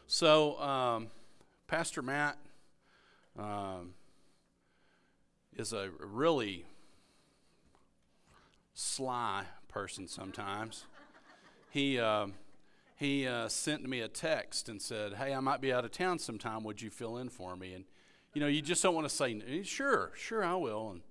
So, 0.05 0.59
um, 0.61 1.07
Pastor 1.67 2.01
Matt 2.01 2.37
um, 3.37 3.93
is 5.55 5.73
a 5.73 5.89
really 5.99 6.65
sly 8.73 9.43
person 9.67 10.07
sometimes 10.07 10.85
he, 11.69 11.99
uh, 11.99 12.27
he 12.95 13.27
uh, 13.27 13.47
sent 13.47 13.87
me 13.87 14.01
a 14.01 14.07
text 14.07 14.69
and 14.69 14.81
said, 14.81 15.13
Hey, 15.13 15.33
I 15.33 15.39
might 15.39 15.61
be 15.61 15.71
out 15.71 15.85
of 15.85 15.91
town 15.91 16.19
sometime. 16.19 16.63
Would 16.63 16.81
you 16.81 16.89
fill 16.89 17.17
in 17.17 17.29
for 17.29 17.55
me? 17.55 17.73
And, 17.73 17.85
you 18.33 18.41
know, 18.41 18.47
you 18.47 18.61
just 18.61 18.81
don't 18.81 18.95
want 18.95 19.07
to 19.07 19.15
say, 19.15 19.63
Sure, 19.63 20.11
sure, 20.15 20.43
I 20.43 20.55
will. 20.55 20.91
And 20.91 21.01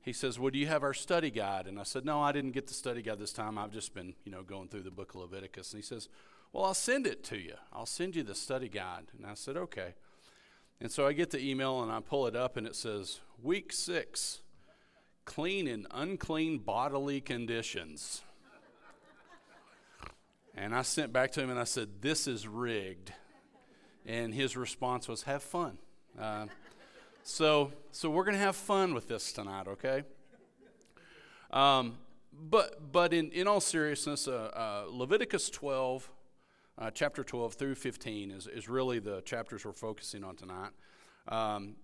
he 0.00 0.14
says, 0.14 0.38
Well, 0.38 0.50
do 0.50 0.58
you 0.58 0.66
have 0.66 0.82
our 0.82 0.94
study 0.94 1.30
guide? 1.30 1.66
And 1.66 1.78
I 1.78 1.82
said, 1.82 2.04
No, 2.04 2.20
I 2.22 2.32
didn't 2.32 2.52
get 2.52 2.66
the 2.66 2.74
study 2.74 3.02
guide 3.02 3.18
this 3.18 3.32
time. 3.32 3.58
I've 3.58 3.72
just 3.72 3.94
been, 3.94 4.14
you 4.24 4.32
know, 4.32 4.42
going 4.42 4.68
through 4.68 4.84
the 4.84 4.90
book 4.90 5.14
of 5.14 5.20
Leviticus. 5.20 5.72
And 5.72 5.82
he 5.82 5.86
says, 5.86 6.08
Well, 6.52 6.64
I'll 6.64 6.74
send 6.74 7.06
it 7.06 7.22
to 7.24 7.36
you. 7.36 7.54
I'll 7.72 7.86
send 7.86 8.16
you 8.16 8.22
the 8.22 8.34
study 8.34 8.70
guide. 8.70 9.08
And 9.16 9.26
I 9.26 9.34
said, 9.34 9.56
Okay. 9.56 9.94
And 10.80 10.90
so 10.90 11.06
I 11.06 11.12
get 11.12 11.30
the 11.30 11.44
email 11.44 11.82
and 11.82 11.92
I 11.92 12.00
pull 12.00 12.26
it 12.26 12.36
up 12.36 12.56
and 12.56 12.66
it 12.66 12.74
says, 12.74 13.20
Week 13.42 13.70
six, 13.72 14.40
clean 15.26 15.68
and 15.68 15.86
unclean 15.90 16.58
bodily 16.58 17.20
conditions. 17.20 18.22
And 20.60 20.74
I 20.74 20.82
sent 20.82 21.12
back 21.12 21.30
to 21.32 21.40
him 21.40 21.50
and 21.50 21.58
I 21.58 21.64
said, 21.64 21.88
This 22.00 22.26
is 22.26 22.48
rigged. 22.48 23.12
And 24.04 24.34
his 24.34 24.56
response 24.56 25.06
was, 25.06 25.22
Have 25.22 25.42
fun. 25.42 25.78
Uh, 26.20 26.46
so, 27.22 27.70
so 27.92 28.10
we're 28.10 28.24
going 28.24 28.36
to 28.36 28.42
have 28.42 28.56
fun 28.56 28.92
with 28.92 29.06
this 29.06 29.32
tonight, 29.32 29.68
okay? 29.68 30.02
Um, 31.52 31.96
but, 32.32 32.92
but 32.92 33.12
in, 33.12 33.30
in 33.30 33.46
all 33.46 33.60
seriousness, 33.60 34.26
uh, 34.26 34.50
uh, 34.52 34.84
Leviticus 34.90 35.48
12, 35.50 36.10
uh, 36.76 36.90
chapter 36.90 37.22
12 37.22 37.54
through 37.54 37.74
15 37.76 38.32
is, 38.32 38.46
is 38.48 38.68
really 38.68 38.98
the 38.98 39.20
chapters 39.20 39.64
we're 39.64 39.72
focusing 39.72 40.24
on 40.24 40.34
tonight. 40.34 40.70
Um, 41.28 41.76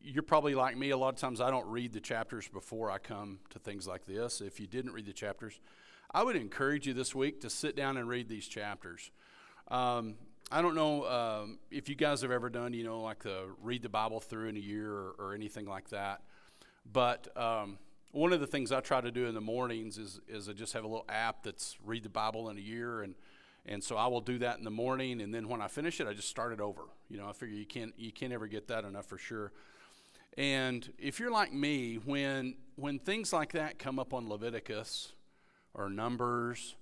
you're 0.00 0.22
probably 0.22 0.54
like 0.54 0.76
me. 0.76 0.90
A 0.90 0.96
lot 0.96 1.12
of 1.12 1.20
times 1.20 1.40
I 1.40 1.50
don't 1.50 1.66
read 1.66 1.92
the 1.92 2.00
chapters 2.00 2.48
before 2.48 2.90
I 2.90 2.98
come 2.98 3.40
to 3.50 3.58
things 3.58 3.86
like 3.86 4.06
this. 4.06 4.40
If 4.40 4.58
you 4.58 4.66
didn't 4.66 4.92
read 4.92 5.06
the 5.06 5.12
chapters, 5.12 5.60
I 6.12 6.22
would 6.22 6.36
encourage 6.36 6.86
you 6.86 6.94
this 6.94 7.14
week 7.14 7.40
to 7.42 7.50
sit 7.50 7.76
down 7.76 7.96
and 7.96 8.08
read 8.08 8.28
these 8.28 8.48
chapters. 8.48 9.10
Um, 9.68 10.16
I 10.50 10.62
don't 10.62 10.74
know 10.74 11.06
um, 11.06 11.58
if 11.70 11.88
you 11.88 11.94
guys 11.94 12.22
have 12.22 12.32
ever 12.32 12.50
done, 12.50 12.74
you 12.74 12.82
know, 12.82 13.02
like 13.02 13.22
the 13.22 13.44
read 13.62 13.82
the 13.82 13.88
Bible 13.88 14.18
through 14.18 14.48
in 14.48 14.56
a 14.56 14.60
year 14.60 14.90
or, 14.90 15.14
or 15.18 15.34
anything 15.34 15.66
like 15.66 15.90
that. 15.90 16.22
But 16.92 17.28
um, 17.36 17.78
one 18.10 18.32
of 18.32 18.40
the 18.40 18.46
things 18.48 18.72
I 18.72 18.80
try 18.80 19.00
to 19.00 19.12
do 19.12 19.26
in 19.26 19.34
the 19.34 19.40
mornings 19.40 19.96
is, 19.98 20.20
is 20.26 20.48
I 20.48 20.52
just 20.52 20.72
have 20.72 20.82
a 20.82 20.88
little 20.88 21.06
app 21.08 21.44
that's 21.44 21.76
read 21.84 22.02
the 22.02 22.08
Bible 22.08 22.50
in 22.50 22.58
a 22.58 22.60
year, 22.60 23.02
and 23.02 23.14
and 23.66 23.84
so 23.84 23.96
I 23.96 24.08
will 24.08 24.22
do 24.22 24.38
that 24.38 24.58
in 24.58 24.64
the 24.64 24.70
morning, 24.70 25.20
and 25.20 25.32
then 25.32 25.46
when 25.46 25.60
I 25.60 25.68
finish 25.68 26.00
it, 26.00 26.08
I 26.08 26.14
just 26.14 26.28
start 26.28 26.52
it 26.52 26.60
over. 26.60 26.82
You 27.08 27.18
know, 27.18 27.28
I 27.28 27.32
figure 27.32 27.54
you 27.54 27.66
can't 27.66 27.92
you 27.96 28.10
can't 28.10 28.32
ever 28.32 28.48
get 28.48 28.66
that 28.68 28.84
enough 28.84 29.06
for 29.06 29.18
sure. 29.18 29.52
And 30.36 30.92
if 30.98 31.20
you're 31.20 31.30
like 31.30 31.52
me, 31.52 31.96
when 32.04 32.56
when 32.74 32.98
things 32.98 33.32
like 33.32 33.52
that 33.52 33.78
come 33.78 34.00
up 34.00 34.12
on 34.12 34.28
Leviticus, 34.28 35.12
or 35.74 35.88
Numbers, 35.88 36.76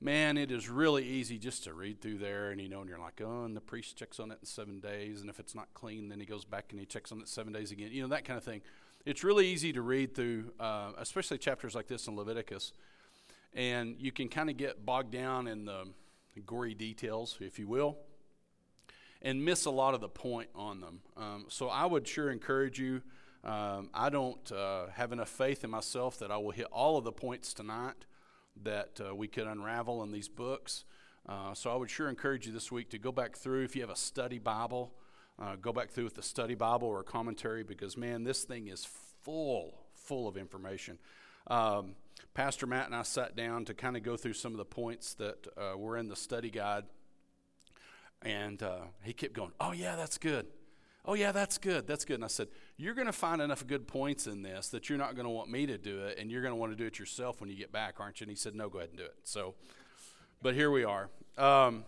man, 0.00 0.38
it 0.38 0.50
is 0.50 0.68
really 0.68 1.04
easy 1.04 1.38
just 1.38 1.64
to 1.64 1.74
read 1.74 2.00
through 2.00 2.18
there 2.18 2.50
and 2.50 2.60
you 2.60 2.68
know, 2.68 2.80
and 2.80 2.88
you're 2.88 2.98
like, 2.98 3.20
oh, 3.22 3.44
and 3.44 3.56
the 3.56 3.60
priest 3.60 3.96
checks 3.96 4.18
on 4.18 4.30
it 4.30 4.38
in 4.40 4.46
seven 4.46 4.80
days, 4.80 5.20
and 5.20 5.28
if 5.28 5.38
it's 5.38 5.54
not 5.54 5.68
clean, 5.74 6.08
then 6.08 6.18
he 6.20 6.26
goes 6.26 6.44
back 6.44 6.66
and 6.70 6.80
he 6.80 6.86
checks 6.86 7.12
on 7.12 7.20
it 7.20 7.28
seven 7.28 7.52
days 7.52 7.70
again, 7.70 7.90
you 7.92 8.02
know, 8.02 8.08
that 8.08 8.24
kind 8.24 8.38
of 8.38 8.44
thing. 8.44 8.62
It's 9.04 9.24
really 9.24 9.46
easy 9.46 9.72
to 9.72 9.82
read 9.82 10.14
through, 10.14 10.52
uh, 10.58 10.92
especially 10.98 11.38
chapters 11.38 11.74
like 11.74 11.86
this 11.86 12.06
in 12.06 12.16
Leviticus, 12.16 12.72
and 13.54 13.96
you 13.98 14.12
can 14.12 14.28
kind 14.28 14.50
of 14.50 14.56
get 14.56 14.84
bogged 14.84 15.10
down 15.10 15.46
in 15.46 15.64
the 15.64 15.86
gory 16.46 16.74
details, 16.74 17.36
if 17.40 17.58
you 17.58 17.66
will, 17.66 17.98
and 19.22 19.44
miss 19.44 19.64
a 19.66 19.70
lot 19.70 19.94
of 19.94 20.00
the 20.00 20.08
point 20.08 20.48
on 20.54 20.80
them. 20.80 21.00
Um, 21.16 21.46
so 21.48 21.68
I 21.68 21.84
would 21.84 22.06
sure 22.06 22.30
encourage 22.30 22.78
you. 22.78 23.02
Um, 23.42 23.90
I 23.94 24.10
don't 24.10 24.52
uh, 24.52 24.86
have 24.94 25.12
enough 25.12 25.30
faith 25.30 25.64
in 25.64 25.70
myself 25.70 26.18
that 26.18 26.30
I 26.30 26.36
will 26.36 26.50
hit 26.50 26.66
all 26.66 26.98
of 26.98 27.04
the 27.04 27.12
points 27.12 27.54
tonight 27.54 28.04
that 28.64 29.00
uh, 29.00 29.14
we 29.14 29.28
could 29.28 29.46
unravel 29.46 30.02
in 30.02 30.12
these 30.12 30.28
books. 30.28 30.84
Uh, 31.28 31.54
so 31.54 31.70
I 31.70 31.76
would 31.76 31.90
sure 31.90 32.08
encourage 32.08 32.46
you 32.46 32.52
this 32.52 32.72
week 32.72 32.90
to 32.90 32.98
go 32.98 33.12
back 33.12 33.36
through. 33.36 33.64
If 33.64 33.76
you 33.76 33.82
have 33.82 33.90
a 33.90 33.96
study 33.96 34.38
Bible, 34.38 34.92
uh, 35.40 35.56
go 35.56 35.72
back 35.72 35.90
through 35.90 36.04
with 36.04 36.14
the 36.14 36.22
study 36.22 36.54
Bible 36.54 36.88
or 36.88 37.00
a 37.00 37.04
commentary 37.04 37.62
because, 37.62 37.96
man, 37.96 38.24
this 38.24 38.44
thing 38.44 38.68
is 38.68 38.86
full, 39.22 39.74
full 39.94 40.28
of 40.28 40.36
information. 40.36 40.98
Um, 41.46 41.94
Pastor 42.34 42.66
Matt 42.66 42.86
and 42.86 42.94
I 42.94 43.02
sat 43.02 43.36
down 43.36 43.64
to 43.66 43.74
kind 43.74 43.96
of 43.96 44.02
go 44.02 44.16
through 44.16 44.34
some 44.34 44.52
of 44.52 44.58
the 44.58 44.64
points 44.64 45.14
that 45.14 45.46
uh, 45.56 45.76
were 45.76 45.96
in 45.96 46.08
the 46.08 46.16
study 46.16 46.50
guide. 46.50 46.84
And 48.22 48.62
uh, 48.62 48.80
he 49.02 49.12
kept 49.12 49.32
going, 49.32 49.52
Oh, 49.60 49.72
yeah, 49.72 49.96
that's 49.96 50.18
good. 50.18 50.46
Oh, 51.04 51.14
yeah, 51.14 51.32
that's 51.32 51.56
good. 51.58 51.86
That's 51.86 52.04
good. 52.04 52.14
And 52.14 52.24
I 52.24 52.28
said, 52.28 52.48
You're 52.76 52.94
going 52.94 53.06
to 53.06 53.12
find 53.12 53.40
enough 53.40 53.66
good 53.66 53.86
points 53.86 54.26
in 54.26 54.42
this 54.42 54.68
that 54.68 54.88
you're 54.88 54.98
not 54.98 55.14
going 55.14 55.24
to 55.24 55.30
want 55.30 55.50
me 55.50 55.66
to 55.66 55.78
do 55.78 56.00
it, 56.00 56.18
and 56.18 56.30
you're 56.30 56.42
going 56.42 56.52
to 56.52 56.56
want 56.56 56.72
to 56.72 56.76
do 56.76 56.86
it 56.86 56.98
yourself 56.98 57.40
when 57.40 57.48
you 57.48 57.56
get 57.56 57.72
back, 57.72 58.00
aren't 58.00 58.20
you? 58.20 58.24
And 58.24 58.30
he 58.30 58.36
said, 58.36 58.54
No, 58.54 58.68
go 58.68 58.78
ahead 58.78 58.90
and 58.90 58.98
do 58.98 59.04
it. 59.04 59.14
So, 59.24 59.54
but 60.42 60.54
here 60.54 60.70
we 60.70 60.84
are. 60.84 61.08
Um, 61.38 61.84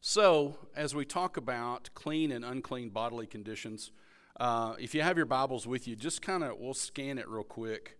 so, 0.00 0.58
as 0.76 0.94
we 0.94 1.04
talk 1.04 1.36
about 1.36 1.88
clean 1.94 2.30
and 2.30 2.44
unclean 2.44 2.90
bodily 2.90 3.26
conditions, 3.26 3.90
uh, 4.38 4.74
if 4.78 4.94
you 4.94 5.02
have 5.02 5.16
your 5.16 5.26
Bibles 5.26 5.66
with 5.66 5.86
you, 5.86 5.94
just 5.94 6.20
kind 6.20 6.42
of, 6.42 6.58
we'll 6.58 6.74
scan 6.74 7.18
it 7.18 7.28
real 7.28 7.44
quick. 7.44 7.96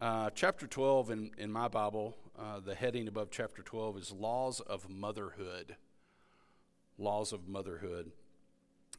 Uh, 0.00 0.30
chapter 0.30 0.66
12 0.66 1.10
in, 1.10 1.30
in 1.36 1.52
my 1.52 1.68
Bible, 1.68 2.16
uh, 2.38 2.60
the 2.60 2.74
heading 2.74 3.06
above 3.06 3.30
chapter 3.30 3.62
12 3.62 3.98
is 3.98 4.12
Laws 4.12 4.60
of 4.60 4.88
Motherhood. 4.88 5.76
Laws 6.96 7.32
of 7.32 7.48
Motherhood. 7.48 8.12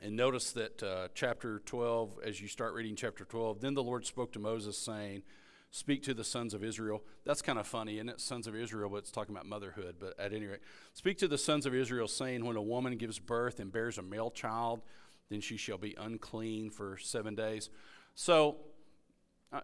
And 0.03 0.18
notice 0.18 0.52
that 0.52 0.84
uh, 0.84 1.08
chapter 1.16 1.59
12, 1.59 2.19
as 2.25 2.41
you 2.41 2.50
start 2.50 2.74
reading 2.74 2.94
chapter 2.94 3.24
12, 3.24 3.62
then 3.62 3.74
the 3.74 3.81
Lord 3.81 4.06
spoke 4.06 4.34
to 4.34 4.40
Moses, 4.40 4.78
saying, 4.78 5.24
Speak 5.72 6.03
to 6.03 6.14
the 6.14 6.25
sons 6.25 6.53
of 6.53 6.62
Israel. 6.62 7.02
That's 7.24 7.41
kind 7.41 7.58
of 7.58 7.66
funny, 7.66 7.96
isn't 7.96 8.09
it? 8.09 8.19
Sons 8.19 8.46
of 8.46 8.53
Israel, 8.53 8.90
but 8.90 8.97
it's 8.97 9.12
talking 9.12 9.34
about 9.34 9.46
motherhood. 9.46 9.96
But 10.02 10.19
at 10.19 10.34
any 10.34 10.46
rate, 10.46 10.59
speak 10.94 11.18
to 11.19 11.28
the 11.30 11.38
sons 11.38 11.66
of 11.66 11.74
Israel, 11.74 12.09
saying, 12.09 12.44
When 12.44 12.58
a 12.58 12.62
woman 12.62 12.97
gives 12.97 13.18
birth 13.18 13.62
and 13.62 13.72
bears 13.72 13.97
a 13.97 14.02
male 14.02 14.30
child, 14.30 14.81
then 15.30 15.40
she 15.40 15.56
shall 15.56 15.78
be 15.78 15.96
unclean 15.97 16.69
for 16.69 16.97
seven 16.97 17.34
days. 17.34 17.69
So, 18.13 18.58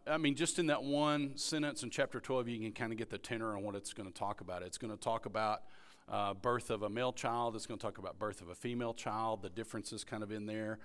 I 0.07 0.17
mean, 0.17 0.35
just 0.35 0.57
in 0.57 0.67
that 0.67 0.83
one 0.83 1.35
sentence 1.35 1.83
in 1.83 1.89
chapter 1.89 2.21
12, 2.21 2.47
you 2.47 2.59
can 2.59 2.71
kind 2.71 2.93
of 2.93 2.97
get 2.97 3.09
the 3.09 3.17
tenor 3.17 3.57
on 3.57 3.63
what 3.63 3.75
it's 3.75 3.93
going 3.93 4.07
to 4.07 4.17
talk 4.17 4.39
about. 4.39 4.63
It's 4.63 4.77
going 4.77 4.95
to 4.95 4.99
talk 4.99 5.25
about 5.25 5.63
uh, 6.09 6.33
birth 6.33 6.69
of 6.69 6.81
a 6.81 6.89
male 6.89 7.13
child. 7.13 7.55
It's 7.55 7.65
going 7.65 7.79
to 7.79 7.85
talk 7.85 7.97
about 7.97 8.17
birth 8.17 8.41
of 8.41 8.49
a 8.49 8.55
female 8.55 8.93
child. 8.93 9.41
The 9.41 9.49
differences 9.49 10.03
kind 10.03 10.23
of 10.23 10.31
in 10.31 10.45
there, 10.45 10.79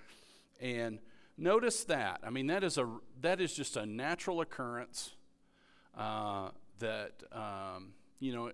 and 0.61 0.99
notice 1.39 1.85
that. 1.85 2.21
I 2.23 2.31
mean, 2.31 2.47
that 2.49 2.63
is 2.63 2.79
a 2.79 2.89
that 3.21 3.41
is 3.41 3.55
just 3.55 3.77
a 3.77 3.87
natural 3.87 4.41
occurrence. 4.41 5.15
Uh, 5.97 6.51
that 6.81 7.23
um, 7.33 7.95
you 8.21 8.35
know, 8.35 8.53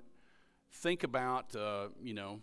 think 0.73 1.03
about. 1.03 1.55
Uh, 1.57 1.89
you 2.03 2.15
know, 2.15 2.41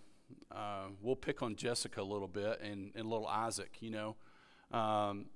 uh, 0.52 0.88
we'll 1.02 1.16
pick 1.16 1.42
on 1.42 1.56
Jessica 1.56 2.02
a 2.02 2.04
little 2.04 2.28
bit 2.28 2.60
and, 2.62 2.92
and 2.96 3.10
little 3.10 3.28
Isaac. 3.28 3.78
You 3.80 3.92
know. 3.92 4.16
Um, 4.78 5.28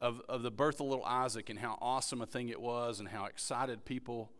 of, 0.00 0.22
of 0.30 0.42
the 0.42 0.50
birth 0.50 0.80
of 0.80 0.86
little 0.86 1.04
Isaac 1.04 1.50
and 1.50 1.58
how 1.58 1.76
awesome 1.80 2.22
a 2.22 2.26
thing 2.26 2.48
it 2.48 2.58
was 2.58 3.00
and 3.00 3.08
how 3.10 3.26
excited 3.26 3.84
people 3.84 4.30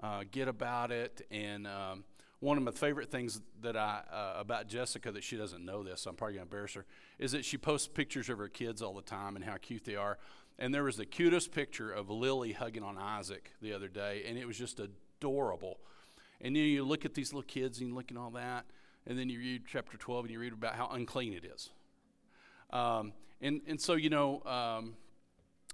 uh, 0.00 0.22
get 0.30 0.46
about 0.46 0.92
it 0.92 1.26
and 1.32 1.66
um, 1.66 2.04
one 2.40 2.56
of 2.56 2.62
my 2.62 2.70
favorite 2.70 3.10
things 3.10 3.40
that 3.62 3.76
I 3.76 4.02
uh, 4.12 4.40
about 4.40 4.68
Jessica 4.68 5.10
that 5.12 5.24
she 5.24 5.36
doesn't 5.36 5.64
know 5.64 5.82
this, 5.82 6.02
so 6.02 6.10
I'm 6.10 6.16
probably 6.16 6.34
gonna 6.34 6.44
embarrass 6.44 6.74
her, 6.74 6.86
is 7.18 7.32
that 7.32 7.44
she 7.44 7.58
posts 7.58 7.88
pictures 7.88 8.28
of 8.28 8.38
her 8.38 8.48
kids 8.48 8.80
all 8.80 8.94
the 8.94 9.02
time 9.02 9.36
and 9.36 9.44
how 9.44 9.56
cute 9.56 9.84
they 9.84 9.96
are. 9.96 10.18
And 10.58 10.74
there 10.74 10.84
was 10.84 10.96
the 10.96 11.06
cutest 11.06 11.52
picture 11.52 11.90
of 11.92 12.10
Lily 12.10 12.52
hugging 12.52 12.82
on 12.82 12.98
Isaac 12.98 13.52
the 13.60 13.72
other 13.72 13.88
day, 13.88 14.24
and 14.26 14.38
it 14.38 14.46
was 14.46 14.58
just 14.58 14.80
adorable. 14.80 15.78
And 16.40 16.54
then 16.54 16.62
you 16.64 16.84
look 16.84 17.04
at 17.04 17.14
these 17.14 17.32
little 17.32 17.46
kids 17.46 17.80
and 17.80 17.88
you 17.88 17.94
look 17.94 18.10
at 18.10 18.16
all 18.16 18.30
that, 18.30 18.66
and 19.06 19.18
then 19.18 19.28
you 19.28 19.38
read 19.38 19.62
chapter 19.70 19.96
12 19.96 20.26
and 20.26 20.32
you 20.32 20.38
read 20.38 20.52
about 20.52 20.74
how 20.74 20.88
unclean 20.88 21.32
it 21.32 21.44
is. 21.44 21.70
Um, 22.70 23.12
and, 23.40 23.60
and 23.66 23.80
so, 23.80 23.94
you 23.94 24.10
know, 24.10 24.42
um, 24.44 24.94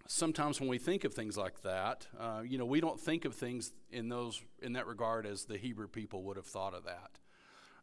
sometimes 0.06 0.60
when 0.60 0.68
we 0.68 0.78
think 0.78 1.04
of 1.04 1.14
things 1.14 1.36
like 1.36 1.62
that, 1.62 2.06
uh, 2.18 2.42
you 2.44 2.58
know, 2.58 2.66
we 2.66 2.80
don't 2.80 3.00
think 3.00 3.24
of 3.24 3.34
things 3.34 3.72
in 3.90 4.08
those 4.08 4.42
in 4.62 4.74
that 4.74 4.86
regard 4.86 5.26
as 5.26 5.44
the 5.44 5.56
Hebrew 5.56 5.88
people 5.88 6.22
would 6.24 6.36
have 6.36 6.46
thought 6.46 6.74
of 6.74 6.84
that. 6.84 7.18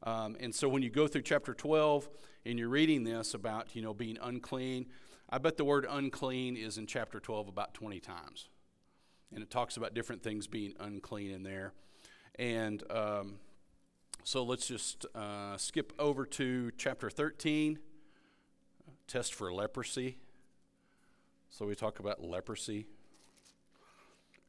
Um, 0.03 0.35
and 0.39 0.53
so 0.53 0.67
when 0.67 0.81
you 0.81 0.89
go 0.89 1.07
through 1.07 1.21
chapter 1.21 1.53
12 1.53 2.09
and 2.45 2.57
you're 2.57 2.69
reading 2.69 3.03
this 3.03 3.33
about, 3.33 3.75
you 3.75 3.81
know, 3.81 3.93
being 3.93 4.17
unclean, 4.21 4.87
I 5.29 5.37
bet 5.37 5.57
the 5.57 5.65
word 5.65 5.85
unclean 5.87 6.57
is 6.57 6.77
in 6.77 6.87
chapter 6.87 7.19
12 7.19 7.47
about 7.47 7.73
20 7.73 7.99
times. 7.99 8.49
And 9.33 9.43
it 9.43 9.49
talks 9.49 9.77
about 9.77 9.93
different 9.93 10.23
things 10.23 10.47
being 10.47 10.73
unclean 10.79 11.31
in 11.31 11.43
there. 11.43 11.73
And 12.35 12.83
um, 12.91 13.35
so 14.23 14.43
let's 14.43 14.67
just 14.67 15.05
uh, 15.15 15.55
skip 15.57 15.93
over 15.99 16.25
to 16.25 16.71
chapter 16.77 17.09
13 17.09 17.79
test 19.07 19.33
for 19.33 19.53
leprosy. 19.53 20.17
So 21.53 21.65
we 21.65 21.75
talk 21.75 21.99
about 21.99 22.23
leprosy. 22.23 22.87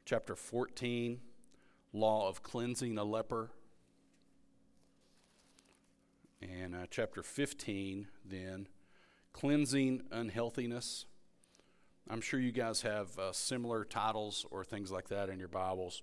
Chapter 0.05 0.37
14, 0.37 1.19
law 1.93 2.29
of 2.29 2.45
cleansing 2.45 2.97
a 2.97 3.03
leper. 3.03 3.51
And 6.41 6.77
uh, 6.77 6.87
chapter 6.91 7.25
15, 7.25 8.07
then, 8.25 8.69
cleansing 9.33 10.03
unhealthiness. 10.13 11.07
I'm 12.09 12.21
sure 12.21 12.39
you 12.39 12.53
guys 12.53 12.83
have 12.83 13.19
uh, 13.19 13.33
similar 13.33 13.85
titles 13.85 14.47
or 14.53 14.63
things 14.63 14.93
like 14.93 15.09
that 15.09 15.29
in 15.29 15.41
your 15.41 15.49
Bibles. 15.49 16.03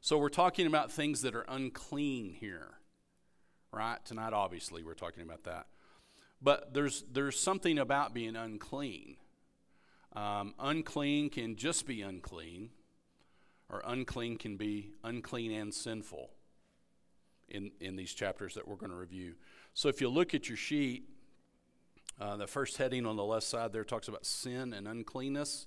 So 0.00 0.16
we're 0.16 0.30
talking 0.30 0.66
about 0.66 0.90
things 0.90 1.20
that 1.22 1.34
are 1.34 1.44
unclean 1.46 2.30
here, 2.40 2.78
right? 3.70 4.02
Tonight, 4.06 4.32
obviously, 4.32 4.82
we're 4.82 4.94
talking 4.94 5.22
about 5.22 5.44
that. 5.44 5.66
But 6.40 6.72
there's, 6.72 7.04
there's 7.12 7.38
something 7.38 7.78
about 7.78 8.14
being 8.14 8.34
unclean. 8.34 9.16
Um, 10.14 10.54
unclean 10.58 11.30
can 11.30 11.56
just 11.56 11.86
be 11.86 12.02
unclean, 12.02 12.70
or 13.68 13.82
unclean 13.86 14.38
can 14.38 14.56
be 14.56 14.90
unclean 15.04 15.52
and 15.52 15.72
sinful 15.72 16.30
in, 17.48 17.70
in 17.80 17.96
these 17.96 18.12
chapters 18.14 18.54
that 18.54 18.66
we're 18.66 18.76
going 18.76 18.90
to 18.90 18.96
review. 18.96 19.34
So 19.74 19.88
if 19.88 20.00
you 20.00 20.08
look 20.08 20.34
at 20.34 20.48
your 20.48 20.56
sheet, 20.56 21.08
uh, 22.20 22.36
the 22.36 22.46
first 22.46 22.76
heading 22.78 23.06
on 23.06 23.16
the 23.16 23.24
left 23.24 23.46
side 23.46 23.72
there 23.72 23.84
talks 23.84 24.08
about 24.08 24.26
sin 24.26 24.72
and 24.72 24.88
uncleanness, 24.88 25.66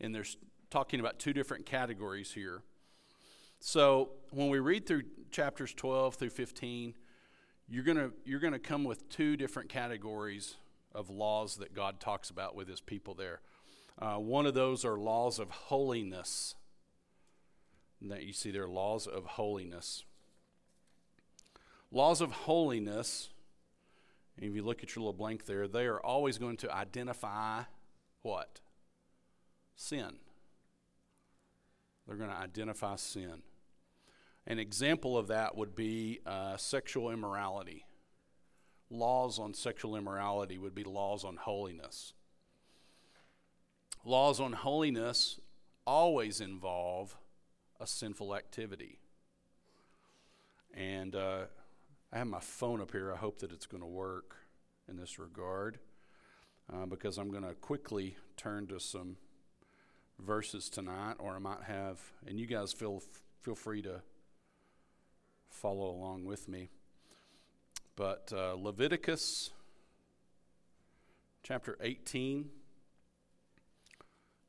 and 0.00 0.14
there's 0.14 0.36
talking 0.70 1.00
about 1.00 1.18
two 1.18 1.32
different 1.32 1.64
categories 1.64 2.32
here. 2.32 2.62
So 3.60 4.10
when 4.30 4.48
we 4.48 4.58
read 4.58 4.86
through 4.86 5.02
chapters 5.30 5.72
12 5.74 6.16
through 6.16 6.30
15, 6.30 6.94
you're 7.68 7.84
going 7.84 8.12
you're 8.24 8.40
going 8.40 8.52
to 8.52 8.58
come 8.58 8.84
with 8.84 9.08
two 9.08 9.36
different 9.36 9.68
categories 9.68 10.56
of 10.92 11.10
laws 11.10 11.56
that 11.56 11.74
God 11.74 12.00
talks 12.00 12.30
about 12.30 12.54
with 12.54 12.68
his 12.68 12.80
people 12.80 13.14
there. 13.14 13.40
Uh, 13.98 14.16
one 14.16 14.46
of 14.46 14.54
those 14.54 14.84
are 14.84 14.98
laws 14.98 15.38
of 15.38 15.50
holiness. 15.50 16.54
And 18.00 18.10
That 18.10 18.24
you 18.24 18.32
see 18.32 18.50
there, 18.50 18.68
laws 18.68 19.06
of 19.06 19.24
holiness. 19.24 20.04
Laws 21.90 22.20
of 22.20 22.32
holiness, 22.32 23.30
if 24.36 24.54
you 24.54 24.62
look 24.62 24.82
at 24.82 24.94
your 24.94 25.02
little 25.02 25.12
blank 25.14 25.46
there, 25.46 25.66
they 25.66 25.86
are 25.86 26.00
always 26.00 26.36
going 26.36 26.58
to 26.58 26.74
identify 26.74 27.62
what? 28.22 28.60
Sin. 29.76 30.16
They're 32.06 32.16
going 32.16 32.30
to 32.30 32.36
identify 32.36 32.96
sin. 32.96 33.42
An 34.46 34.58
example 34.58 35.16
of 35.16 35.26
that 35.28 35.56
would 35.56 35.74
be 35.74 36.20
uh, 36.26 36.56
sexual 36.56 37.10
immorality. 37.10 37.86
Laws 38.90 39.38
on 39.38 39.54
sexual 39.54 39.96
immorality 39.96 40.58
would 40.58 40.74
be 40.74 40.84
laws 40.84 41.24
on 41.24 41.36
holiness. 41.36 42.12
Laws 44.06 44.38
on 44.38 44.52
holiness 44.52 45.40
always 45.84 46.40
involve 46.40 47.16
a 47.80 47.88
sinful 47.88 48.36
activity. 48.36 49.00
And 50.72 51.16
uh, 51.16 51.46
I 52.12 52.18
have 52.18 52.28
my 52.28 52.38
phone 52.38 52.80
up 52.80 52.92
here. 52.92 53.12
I 53.12 53.16
hope 53.16 53.40
that 53.40 53.50
it's 53.50 53.66
going 53.66 53.82
to 53.82 53.88
work 53.88 54.36
in 54.88 54.96
this 54.96 55.18
regard 55.18 55.80
uh, 56.72 56.86
because 56.86 57.18
I'm 57.18 57.32
going 57.32 57.42
to 57.42 57.54
quickly 57.54 58.16
turn 58.36 58.68
to 58.68 58.78
some 58.78 59.16
verses 60.20 60.68
tonight, 60.68 61.16
or 61.18 61.34
I 61.34 61.40
might 61.40 61.64
have, 61.64 61.98
and 62.28 62.38
you 62.38 62.46
guys 62.46 62.72
feel 62.72 63.02
feel 63.42 63.56
free 63.56 63.82
to 63.82 64.02
follow 65.50 65.90
along 65.90 66.26
with 66.26 66.48
me. 66.48 66.70
But 67.96 68.32
uh, 68.32 68.54
Leviticus 68.54 69.50
chapter 71.42 71.76
18, 71.80 72.50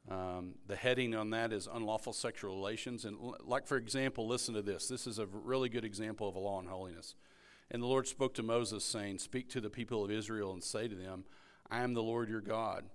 um, 0.09 0.56
the 0.68 0.75
heading 0.75 1.13
on 1.15 1.31
that 1.31 1.51
is 1.51 1.68
unlawful 1.71 2.13
sexual 2.13 2.56
relations. 2.56 3.06
And, 3.06 3.18
like, 3.44 3.68
for 3.68 3.77
example, 3.77 4.27
listen 4.27 4.54
to 4.54 4.62
this. 4.62 4.88
This 4.88 5.06
is 5.06 5.19
a 5.19 5.25
really 5.25 5.69
good 5.69 5.86
example 5.86 6.30
of 6.30 6.36
a 6.36 6.39
law 6.39 6.57
on 6.57 6.68
holiness. 6.68 7.15
And 7.69 7.81
the 7.81 7.88
Lord 7.88 8.07
spoke 8.07 8.33
to 8.36 8.44
Moses, 8.44 8.86
saying, 8.86 9.19
Speak 9.19 9.50
to 9.50 9.62
the 9.62 9.69
people 9.69 10.06
of 10.06 10.12
Israel 10.12 10.54
and 10.54 10.63
say 10.63 10.88
to 10.88 10.95
them, 10.95 11.25
I 11.69 11.81
am 11.81 11.94
the 11.94 12.04
Lord 12.04 12.30
your 12.30 12.42
God. 12.42 12.86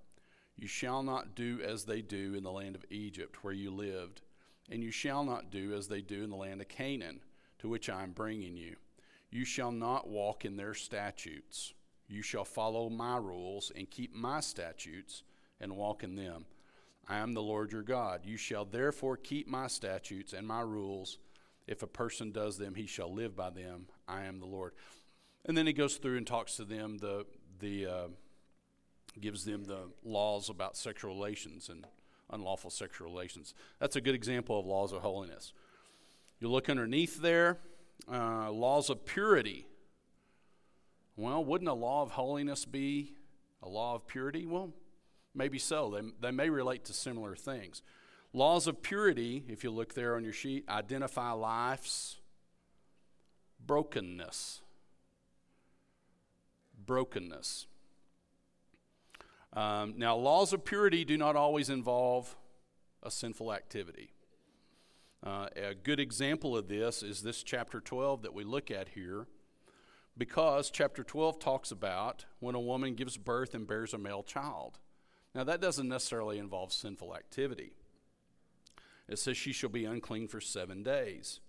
You 0.57 0.67
shall 0.67 1.03
not 1.03 1.35
do 1.35 1.61
as 1.63 1.85
they 1.85 2.01
do 2.01 2.35
in 2.35 2.43
the 2.43 2.53
land 2.53 2.75
of 2.75 2.85
Egypt, 2.91 3.43
where 3.43 3.53
you 3.53 3.71
lived, 3.71 4.23
and 4.71 4.83
you 4.83 4.91
shall 4.91 5.25
not 5.25 5.51
do 5.51 5.75
as 5.75 5.89
they 5.89 6.01
do 6.01 6.23
in 6.23 6.31
the 6.31 6.37
land 6.37 6.61
of 6.61 6.69
Canaan 6.69 7.21
to 7.59 7.69
which 7.69 7.89
I 7.91 8.03
am 8.03 8.13
bringing 8.13 8.57
you. 8.57 8.77
You 9.31 9.45
shall 9.45 9.73
not 9.73 10.09
walk 10.09 10.45
in 10.45 10.57
their 10.57 10.75
statutes. 10.75 11.75
You 12.09 12.23
shall 12.23 12.45
follow 12.45 12.89
my 12.91 13.17
rules 13.17 13.73
and 13.75 13.91
keep 13.91 14.15
my 14.15 14.41
statutes 14.41 15.23
and 15.61 15.77
walk 15.77 16.03
in 16.03 16.17
them. 16.17 16.45
I 17.09 17.19
am 17.19 17.33
the 17.33 17.43
Lord 17.43 17.73
your 17.73 17.83
God. 17.83 18.23
You 18.25 18.37
shall 18.37 18.65
therefore 18.65 19.17
keep 19.17 19.49
my 19.49 19.67
statutes 19.67 20.33
and 20.33 20.47
my 20.47 20.61
rules. 20.61 21.19
If 21.67 21.83
a 21.83 21.87
person 21.87 22.33
does 22.33 22.59
them, 22.59 22.75
he 22.75 22.87
shall 22.87 23.13
live 23.13 23.37
by 23.37 23.51
them. 23.51 23.87
I 24.07 24.25
am 24.25 24.39
the 24.39 24.47
Lord. 24.47 24.73
And 25.45 25.57
then 25.57 25.67
he 25.67 25.73
goes 25.73 25.97
through 25.97 26.17
and 26.17 26.27
talks 26.27 26.57
to 26.57 26.65
them, 26.65 26.99
the, 26.99 27.27
the, 27.59 27.87
uh, 27.87 28.09
gives 29.21 29.45
them 29.45 29.65
the 29.65 29.91
laws 30.05 30.49
about 30.49 30.77
sexual 30.77 31.15
relations 31.15 31.69
and 31.69 31.87
unlawful 32.31 32.71
sexual 32.71 33.09
relations. 33.09 33.55
That's 33.79 33.97
a 33.97 34.01
good 34.01 34.15
example 34.15 34.59
of 34.59 34.67
laws 34.67 34.93
of 34.93 35.03
holiness. 35.03 35.53
You 36.41 36.49
look 36.49 36.69
underneath 36.69 37.21
there, 37.21 37.59
uh, 38.11 38.51
laws 38.51 38.91
of 38.91 39.05
purity. 39.05 39.67
Well, 41.17 41.45
wouldn't 41.45 41.69
a 41.69 41.75
law 41.75 42.03
of 42.03 42.13
holiness 42.13 42.65
be 42.65 43.15
a 43.63 43.69
law 43.69 43.95
of 43.95 44.07
purity? 44.07 44.47
Well, 44.47 44.73
maybe 45.35 45.59
so. 45.59 45.91
They, 45.91 46.29
they 46.29 46.31
may 46.31 46.51
relate 46.51 46.85
to 46.87 46.93
similar 46.93 47.35
things. 47.37 47.83
Laws 48.33 48.67
of 48.67 48.83
purity, 48.83 49.45
if 49.49 49.63
you 49.63 49.71
look 49.71 49.95
there 49.95 50.17
on 50.17 50.25
your 50.25 50.33
sheet, 50.33 50.65
identify 50.69 51.33
life's 51.33 52.17
brokenness. 53.65 54.63
Brokenness. 56.85 57.67
Um, 59.53 59.95
now, 59.99 60.17
laws 60.17 60.53
of 60.53 60.65
purity 60.65 61.05
do 61.05 61.19
not 61.19 61.37
always 61.37 61.69
involve 61.69 62.37
a 63.03 63.11
sinful 63.11 63.53
activity. 63.53 64.13
Uh, 65.25 65.49
a 65.55 65.75
good 65.75 66.01
example 66.01 66.57
of 66.57 66.69
this 66.69 67.03
is 67.03 67.23
this 67.23 67.43
chapter 67.43 67.81
12 67.81 68.23
that 68.23 68.35
we 68.35 68.45
look 68.45 68.71
at 68.71 68.89
here, 68.89 69.27
because 70.17 70.71
chapter 70.71 71.05
12 71.05 71.39
talks 71.39 71.71
about 71.71 72.25
when 72.41 72.55
a 72.55 72.61
woman 72.61 72.95
gives 72.95 73.17
birth 73.17 73.55
and 73.55 73.67
bears 73.67 73.93
a 73.93 73.99
male 73.99 74.23
child. 74.23 74.79
Now, 75.35 75.45
that 75.45 75.61
doesn't 75.61 75.89
necessarily 75.89 76.39
involve 76.39 76.73
sinful 76.73 77.17
activity. 77.17 77.73
It 79.09 79.19
says 79.19 79.37
she 79.37 79.53
shall 79.53 79.71
be 79.71 79.85
unclean 79.85 80.29
for 80.29 80.41
seven 80.41 80.83
days. 80.83 81.41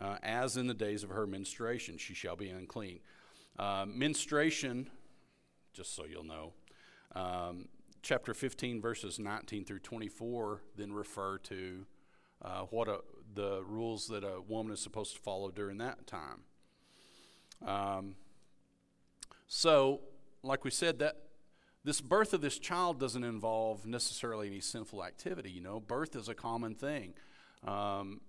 Uh, 0.00 0.16
as 0.22 0.56
in 0.56 0.66
the 0.66 0.74
days 0.74 1.02
of 1.02 1.10
her 1.10 1.26
menstruation, 1.26 1.98
she 1.98 2.14
shall 2.14 2.36
be 2.36 2.48
unclean. 2.48 3.00
Uh, 3.58 3.84
menstruation, 3.86 4.90
just 5.72 5.94
so 5.94 6.04
you'll 6.04 6.24
know, 6.24 6.52
um, 7.14 7.68
chapter 8.02 8.32
15, 8.32 8.80
verses 8.80 9.18
19 9.18 9.64
through 9.64 9.80
24, 9.80 10.62
then 10.76 10.92
refer 10.92 11.38
to 11.38 11.86
uh, 12.42 12.62
what 12.70 12.88
a, 12.88 13.00
the 13.34 13.62
rules 13.64 14.06
that 14.06 14.24
a 14.24 14.40
woman 14.40 14.72
is 14.72 14.80
supposed 14.80 15.14
to 15.14 15.20
follow 15.20 15.50
during 15.50 15.78
that 15.78 16.06
time. 16.06 16.40
Um, 17.66 18.14
so, 19.46 20.00
like 20.42 20.64
we 20.64 20.70
said, 20.70 20.98
that 21.00 21.16
this 21.84 22.00
birth 22.00 22.34
of 22.34 22.40
this 22.40 22.58
child 22.58 23.00
doesn't 23.00 23.24
involve 23.24 23.86
necessarily 23.86 24.48
any 24.48 24.60
sinful 24.60 25.04
activity. 25.04 25.50
You 25.50 25.62
know, 25.62 25.80
birth 25.80 26.14
is 26.14 26.28
a 26.28 26.34
common 26.34 26.74
thing. 26.74 27.14
Um, 27.66 28.20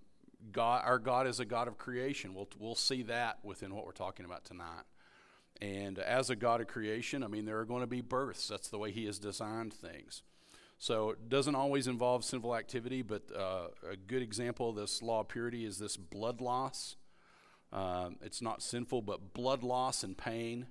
God, 0.51 0.83
our 0.85 0.99
God 0.99 1.27
is 1.27 1.39
a 1.39 1.45
God 1.45 1.67
of 1.67 1.77
creation. 1.77 2.33
We'll, 2.33 2.47
we'll 2.57 2.75
see 2.75 3.03
that 3.03 3.39
within 3.43 3.75
what 3.75 3.85
we're 3.85 3.91
talking 3.91 4.25
about 4.25 4.45
tonight. 4.45 4.83
And 5.61 5.99
as 5.99 6.29
a 6.29 6.35
God 6.35 6.61
of 6.61 6.67
creation, 6.67 7.23
I 7.23 7.27
mean, 7.27 7.45
there 7.45 7.59
are 7.59 7.65
going 7.65 7.81
to 7.81 7.87
be 7.87 8.01
births. 8.01 8.47
That's 8.47 8.69
the 8.69 8.79
way 8.79 8.91
He 8.91 9.05
has 9.05 9.19
designed 9.19 9.73
things. 9.73 10.23
So 10.79 11.11
it 11.11 11.29
doesn't 11.29 11.53
always 11.53 11.87
involve 11.87 12.23
sinful 12.23 12.55
activity, 12.55 13.03
but 13.03 13.21
uh, 13.37 13.67
a 13.87 13.95
good 13.95 14.23
example 14.23 14.69
of 14.69 14.75
this 14.75 15.03
law 15.03 15.19
of 15.19 15.27
purity 15.27 15.63
is 15.63 15.77
this 15.77 15.95
blood 15.95 16.41
loss. 16.41 16.95
Uh, 17.71 18.09
it's 18.23 18.41
not 18.41 18.63
sinful, 18.63 19.03
but 19.03 19.33
blood 19.33 19.61
loss 19.61 20.03
and 20.03 20.17
pain 20.17 20.65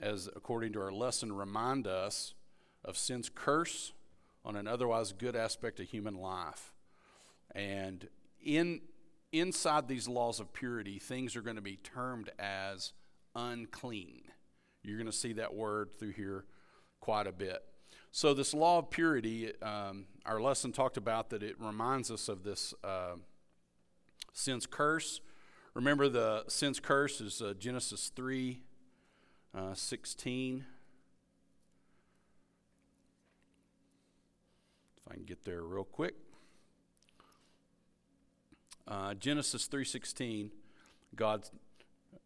as 0.00 0.28
according 0.34 0.72
to 0.72 0.80
our 0.80 0.92
lesson, 0.92 1.32
remind 1.32 1.86
us 1.86 2.34
of 2.84 2.96
sin's 2.96 3.28
curse 3.28 3.92
on 4.44 4.56
an 4.56 4.66
otherwise 4.66 5.12
good 5.12 5.36
aspect 5.36 5.80
of 5.80 5.88
human 5.88 6.14
life. 6.14 6.72
And 7.54 8.08
in 8.42 8.80
inside 9.32 9.86
these 9.86 10.08
laws 10.08 10.40
of 10.40 10.52
purity, 10.52 10.98
things 10.98 11.36
are 11.36 11.42
going 11.42 11.56
to 11.56 11.62
be 11.62 11.76
termed 11.76 12.30
as 12.38 12.92
unclean. 13.34 14.22
You're 14.82 14.96
going 14.96 15.06
to 15.06 15.12
see 15.12 15.34
that 15.34 15.54
word 15.54 15.92
through 15.98 16.12
here 16.12 16.46
quite 17.00 17.26
a 17.26 17.32
bit. 17.32 17.62
So, 18.12 18.34
this 18.34 18.54
law 18.54 18.78
of 18.78 18.90
purity, 18.90 19.52
um, 19.62 20.06
our 20.26 20.40
lesson 20.40 20.72
talked 20.72 20.96
about 20.96 21.30
that 21.30 21.42
it 21.44 21.60
reminds 21.60 22.10
us 22.10 22.28
of 22.28 22.42
this 22.42 22.74
uh, 22.82 23.16
sin's 24.32 24.66
curse. 24.66 25.20
Remember, 25.74 26.08
the 26.08 26.44
sin's 26.48 26.80
curse 26.80 27.20
is 27.20 27.40
uh, 27.40 27.54
Genesis 27.56 28.10
3 28.16 28.62
uh, 29.54 29.74
16. 29.74 30.64
If 34.96 35.12
I 35.12 35.14
can 35.14 35.24
get 35.24 35.44
there 35.44 35.62
real 35.62 35.84
quick. 35.84 36.14
Uh, 38.86 39.14
Genesis 39.14 39.68
3:16, 39.68 40.50
God, 41.14 41.48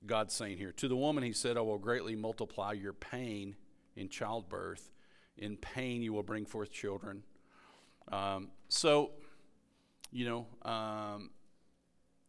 God's 0.07 0.33
saying 0.33 0.57
here, 0.57 0.73
to 0.73 0.89
the 0.89 0.97
woman 0.97 1.23
he 1.23 1.33
said, 1.33 1.57
I 1.59 1.61
will 1.61 1.79
greatly 1.79 2.17
multiply 2.17 2.73
your 2.73 2.95
pain 2.95 3.57
in 3.97 4.09
childbirth. 4.09 4.91
In 5.37 5.57
pain 5.57 6.03
you 6.03 6.13
will 6.13 6.23
bring 6.23 6.47
forth 6.47 6.73
children. 6.73 7.23
Um, 8.11 8.49
so, 8.69 9.11
you 10.11 10.25
know, 10.27 10.47
um, 10.71 11.31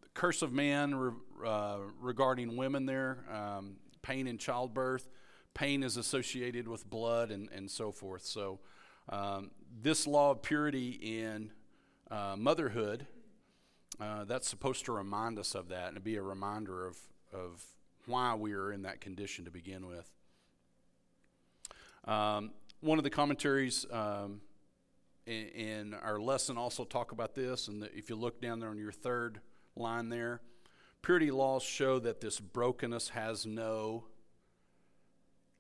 the 0.02 0.10
curse 0.14 0.42
of 0.42 0.52
man 0.52 0.96
re, 0.96 1.12
uh, 1.46 1.78
regarding 2.00 2.58
women 2.58 2.86
there, 2.86 3.20
um, 3.32 3.78
pain 4.06 4.28
in 4.28 4.38
childbirth, 4.38 5.10
pain 5.56 5.82
is 5.82 5.98
associated 5.98 6.68
with 6.68 6.88
blood 6.88 7.32
and, 7.32 7.50
and 7.52 7.72
so 7.72 7.92
forth. 7.92 8.24
So, 8.24 8.60
um, 9.10 9.50
this 9.82 10.06
law 10.06 10.32
of 10.32 10.44
purity 10.44 10.92
in 10.92 11.52
uh, 12.12 12.36
motherhood 12.38 13.08
uh, 14.00 14.26
that's 14.26 14.48
supposed 14.48 14.86
to 14.86 14.92
remind 14.92 15.40
us 15.40 15.56
of 15.56 15.70
that 15.70 15.94
and 15.94 16.04
be 16.04 16.18
a 16.18 16.22
reminder 16.22 16.86
of, 16.86 16.98
of 17.34 17.64
why 18.06 18.36
we 18.36 18.54
are 18.54 18.72
in 18.72 18.84
that 18.84 19.02
condition 19.02 19.46
to 19.46 19.52
begin 19.52 19.88
with. 19.88 20.10
Um, 22.06 22.52
one 22.82 23.00
of 23.00 23.04
the 23.04 23.10
commentaries 23.10 23.86
um, 23.92 24.42
in, 25.26 25.48
in, 25.48 25.94
our 25.96 26.20
lesson 26.20 26.58
also 26.58 26.84
talk 26.84 27.12
about 27.12 27.34
this, 27.34 27.68
and 27.68 27.82
the, 27.82 27.98
if 27.98 28.10
you 28.10 28.16
look 28.16 28.40
down 28.40 28.60
there 28.60 28.70
on 28.70 28.78
your 28.78 28.92
third 28.92 29.40
line 29.76 30.10
there, 30.10 30.42
purity 31.06 31.32
laws 31.32 31.64
show 31.64 32.00
that 32.00 32.20
this 32.20 32.40
brokenness 32.40 33.10
has 33.10 33.46
no 33.46 34.06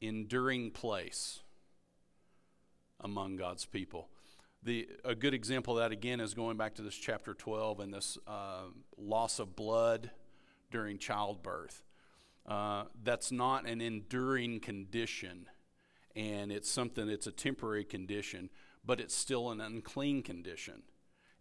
enduring 0.02 0.72
place 0.72 1.42
among 3.00 3.36
God's 3.36 3.66
people 3.66 4.10
the, 4.66 4.90
a 5.06 5.14
good 5.14 5.36
example 5.36 5.78
of 5.78 5.84
that 5.84 5.94
again 5.94 6.20
is 6.20 6.34
going 6.34 6.58
back 6.58 6.74
to 6.76 6.82
this 6.82 6.96
chapter 6.96 7.36
12 7.36 7.80
and 7.80 7.94
this 7.94 8.18
uh, 8.28 8.64
loss 8.98 9.40
of 9.40 9.56
blood 9.56 10.10
during 10.72 10.98
childbirth. 10.98 11.84
Uh, 12.48 12.86
that's 13.04 13.32
not 13.32 13.68
an 13.68 13.80
enduring 13.80 14.60
condition, 14.60 15.46
and 16.16 16.52
it's 16.52 16.70
something, 16.70 17.08
it's 17.10 17.28
a 17.28 17.32
temporary 17.32 17.84
condition, 17.84 18.50
but 18.84 19.00
it's 19.00 19.16
still 19.16 19.52
an 19.52 19.62
unclean 19.62 20.24
condition. 20.24 20.82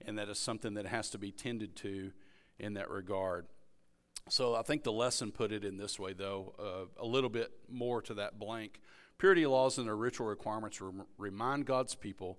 And 0.06 0.18
that 0.18 0.28
is 0.28 0.38
something 0.38 0.74
that 0.74 0.86
has 0.86 1.08
to 1.10 1.18
be 1.18 1.32
tended 1.32 1.76
to 1.76 2.12
in 2.58 2.74
that 2.74 2.90
regard. 2.90 3.46
So 4.28 4.54
I 4.54 4.62
think 4.62 4.84
the 4.84 4.92
lesson 4.92 5.32
put 5.32 5.52
it 5.52 5.64
in 5.64 5.76
this 5.76 5.98
way, 5.98 6.14
though, 6.14 6.54
uh, 6.58 7.02
a 7.02 7.06
little 7.06 7.28
bit 7.28 7.52
more 7.68 8.00
to 8.02 8.14
that 8.14 8.38
blank. 8.38 8.80
Purity 9.18 9.46
laws 9.46 9.76
and 9.76 9.86
their 9.86 9.96
ritual 9.96 10.26
requirements 10.26 10.80
remind 11.18 11.66
God's 11.66 11.94
people 11.94 12.38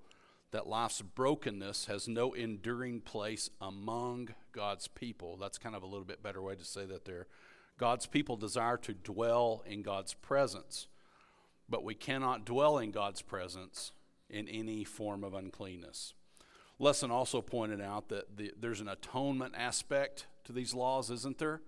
that 0.52 0.68
life's 0.68 1.02
brokenness 1.02 1.86
has 1.86 2.08
no 2.08 2.34
enduring 2.34 3.02
place 3.02 3.50
among 3.62 4.30
God's 4.52 4.88
people. 4.88 5.38
That's 5.38 5.58
kind 5.58 5.76
of 5.76 5.84
a 5.84 5.86
little 5.86 6.06
bit 6.06 6.24
better 6.24 6.42
way 6.42 6.56
to 6.56 6.66
say 6.66 6.86
that 6.86 7.06
there. 7.06 7.28
God's 7.78 8.08
people 8.08 8.36
desire 8.36 8.78
to 8.78 8.94
dwell 8.94 9.64
in 9.68 9.82
God's 9.82 10.14
presence, 10.14 10.88
but 11.70 11.84
we 11.84 11.94
cannot 11.94 12.46
dwell 12.46 12.78
in 12.78 12.92
God's 12.92 13.22
presence 13.22 13.92
in 14.30 14.48
any 14.48 14.84
form 14.84 15.24
of 15.24 15.34
uncleanness. 15.34 16.14
Lesson 16.80 17.12
also 17.12 17.42
pointed 17.42 17.82
out 17.82 18.10
that 18.10 18.38
the, 18.38 18.54
there's 18.60 18.82
an 18.82 18.88
atonement 18.88 19.54
aspect 19.58 20.26
to 20.46 20.52
these 20.52 20.74
laws, 20.74 21.10
isn't 21.10 21.38
there? 21.38 21.62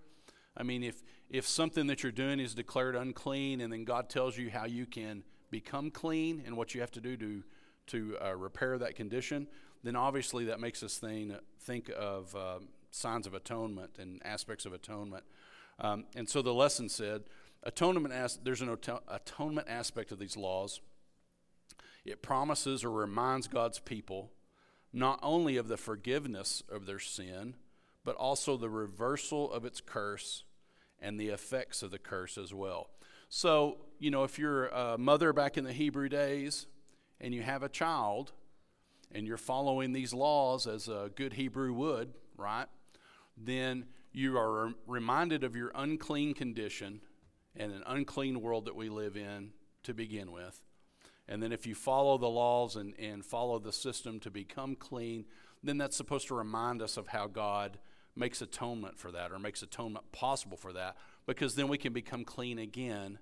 I 0.58 0.64
mean, 0.64 0.84
if, 0.84 1.04
if 1.30 1.48
something 1.48 1.88
that 1.88 2.04
you're 2.04 2.12
doing 2.12 2.40
is 2.40 2.56
declared 2.56 2.96
unclean 2.96 3.62
and 3.62 3.72
then 3.72 3.86
God 3.86 4.10
tells 4.10 4.38
you 4.38 4.50
how 4.50 4.66
you 4.66 4.86
can 4.86 5.24
become 5.52 5.92
clean 5.92 6.44
and 6.46 6.58
what 6.58 6.74
you 6.74 6.82
have 6.82 6.92
to 6.92 7.02
do 7.02 7.16
to 7.18 7.44
to 7.88 8.18
uh, 8.24 8.36
repair 8.36 8.78
that 8.78 8.96
condition, 8.96 9.48
then 9.84 9.96
obviously 9.96 10.46
that 10.46 10.60
makes 10.60 10.84
us 10.84 10.98
think, 10.98 11.34
think 11.62 11.90
of 11.98 12.36
um, 12.36 12.68
signs 12.92 13.26
of 13.26 13.34
atonement 13.34 13.92
and 13.98 14.22
aspects 14.24 14.66
of 14.66 14.74
atonement. 14.74 15.24
Um, 15.80 16.06
and 16.16 16.30
so 16.30 16.42
the 16.42 16.54
lesson 16.54 16.90
said, 16.90 17.24
atonement 17.64 18.14
as, 18.14 18.38
there's 18.44 18.62
an 18.62 18.78
atonement 19.08 19.68
aspect 19.70 20.12
of 20.12 20.20
these 20.20 20.38
laws. 20.38 20.82
It 22.06 22.22
promises 22.22 22.84
or 22.84 22.92
reminds 22.92 23.48
God's 23.48 23.80
people 23.80 24.32
not 24.94 25.20
only 25.22 25.58
of 25.58 25.68
the 25.68 25.78
forgiveness 25.78 26.64
of 26.72 26.86
their 26.86 27.00
sin, 27.00 27.56
but 28.08 28.16
also 28.16 28.56
the 28.56 28.70
reversal 28.70 29.52
of 29.52 29.66
its 29.66 29.82
curse 29.82 30.46
and 31.02 31.20
the 31.20 31.28
effects 31.28 31.84
of 31.84 31.92
the 31.92 32.00
curse 32.00 32.38
as 32.38 32.54
well. 32.54 32.90
So, 33.28 33.80
you 34.00 34.12
know, 34.12 34.24
if 34.24 34.40
you're 34.40 34.68
a 34.68 34.98
mother 34.98 35.34
back 35.34 35.58
in 35.58 35.66
the 35.66 35.74
Hebrew 35.74 36.08
days, 36.08 36.68
and 37.20 37.34
you 37.34 37.42
have 37.42 37.64
a 37.64 37.68
child 37.68 38.32
and 39.12 39.28
you're 39.28 39.36
following 39.36 39.92
these 39.92 40.14
laws 40.14 40.68
as 40.68 40.88
a 40.88 41.12
good 41.16 41.34
Hebrew 41.34 41.74
would, 41.74 42.14
right? 42.38 42.68
Then 43.36 43.88
you 44.14 44.38
are 44.38 44.72
reminded 44.86 45.44
of 45.44 45.54
your 45.54 45.74
unclean 45.76 46.34
condition 46.34 47.02
and 47.58 47.74
an 47.74 47.84
unclean 47.86 48.40
world 48.40 48.68
that 48.68 48.76
we 48.78 48.88
live 48.88 49.18
in 49.18 49.52
to 49.84 49.94
begin 49.94 50.32
with. 50.32 50.64
And 51.28 51.44
then 51.44 51.52
if 51.52 51.68
you 51.68 51.76
follow 51.76 52.18
the 52.18 52.30
laws 52.30 52.78
and, 52.78 52.94
and 52.98 53.26
follow 53.26 53.60
the 53.60 53.74
system 53.74 54.22
to 54.22 54.32
become 54.32 54.76
clean, 54.76 55.26
then 55.62 55.78
that's 55.78 55.98
supposed 55.98 56.30
to 56.30 56.36
remind 56.36 56.82
us 56.82 56.96
of 56.96 57.08
how 57.08 57.28
God 57.28 57.80
makes 58.18 58.42
atonement 58.42 58.98
for 58.98 59.12
that 59.12 59.32
or 59.32 59.40
makes 59.40 59.62
atonement 59.62 60.12
possible 60.12 60.58
for 60.58 60.74
that 60.74 60.98
because 61.26 61.56
then 61.56 61.68
we 61.68 61.78
can 61.78 61.94
become 61.94 62.24
clean 62.24 62.58
again 62.58 63.20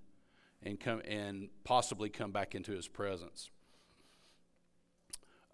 and 0.64 0.80
come 0.80 1.02
and 1.08 1.50
possibly 1.64 2.10
come 2.10 2.32
back 2.32 2.56
into 2.56 2.72
his 2.72 2.88
presence. 2.88 3.50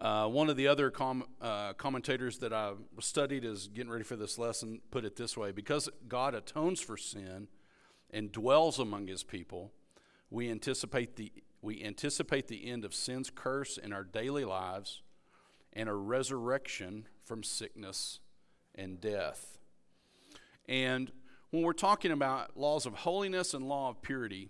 Uh, 0.00 0.26
one 0.26 0.50
of 0.50 0.56
the 0.56 0.66
other 0.66 0.90
com- 0.90 1.24
uh, 1.40 1.72
commentators 1.74 2.38
that 2.38 2.52
I 2.52 2.72
studied 2.98 3.44
is 3.44 3.68
getting 3.68 3.90
ready 3.90 4.04
for 4.04 4.16
this 4.16 4.36
lesson 4.36 4.80
put 4.90 5.04
it 5.04 5.14
this 5.16 5.36
way 5.36 5.52
because 5.52 5.88
God 6.08 6.34
atones 6.34 6.80
for 6.80 6.96
sin 6.96 7.46
and 8.10 8.32
dwells 8.32 8.78
among 8.78 9.06
his 9.06 9.22
people, 9.22 9.72
we 10.28 10.50
anticipate 10.50 11.16
the, 11.16 11.32
we 11.60 11.84
anticipate 11.84 12.48
the 12.48 12.68
end 12.68 12.84
of 12.84 12.94
sin's 12.94 13.30
curse 13.30 13.78
in 13.78 13.92
our 13.92 14.02
daily 14.02 14.44
lives 14.44 15.02
and 15.72 15.88
a 15.88 15.94
resurrection 15.94 17.06
from 17.24 17.44
sickness 17.44 18.18
and 18.74 19.00
death. 19.00 19.58
And 20.68 21.10
when 21.50 21.62
we're 21.62 21.72
talking 21.72 22.12
about 22.12 22.56
laws 22.56 22.86
of 22.86 22.94
holiness 22.94 23.54
and 23.54 23.68
law 23.68 23.90
of 23.90 24.00
purity, 24.02 24.48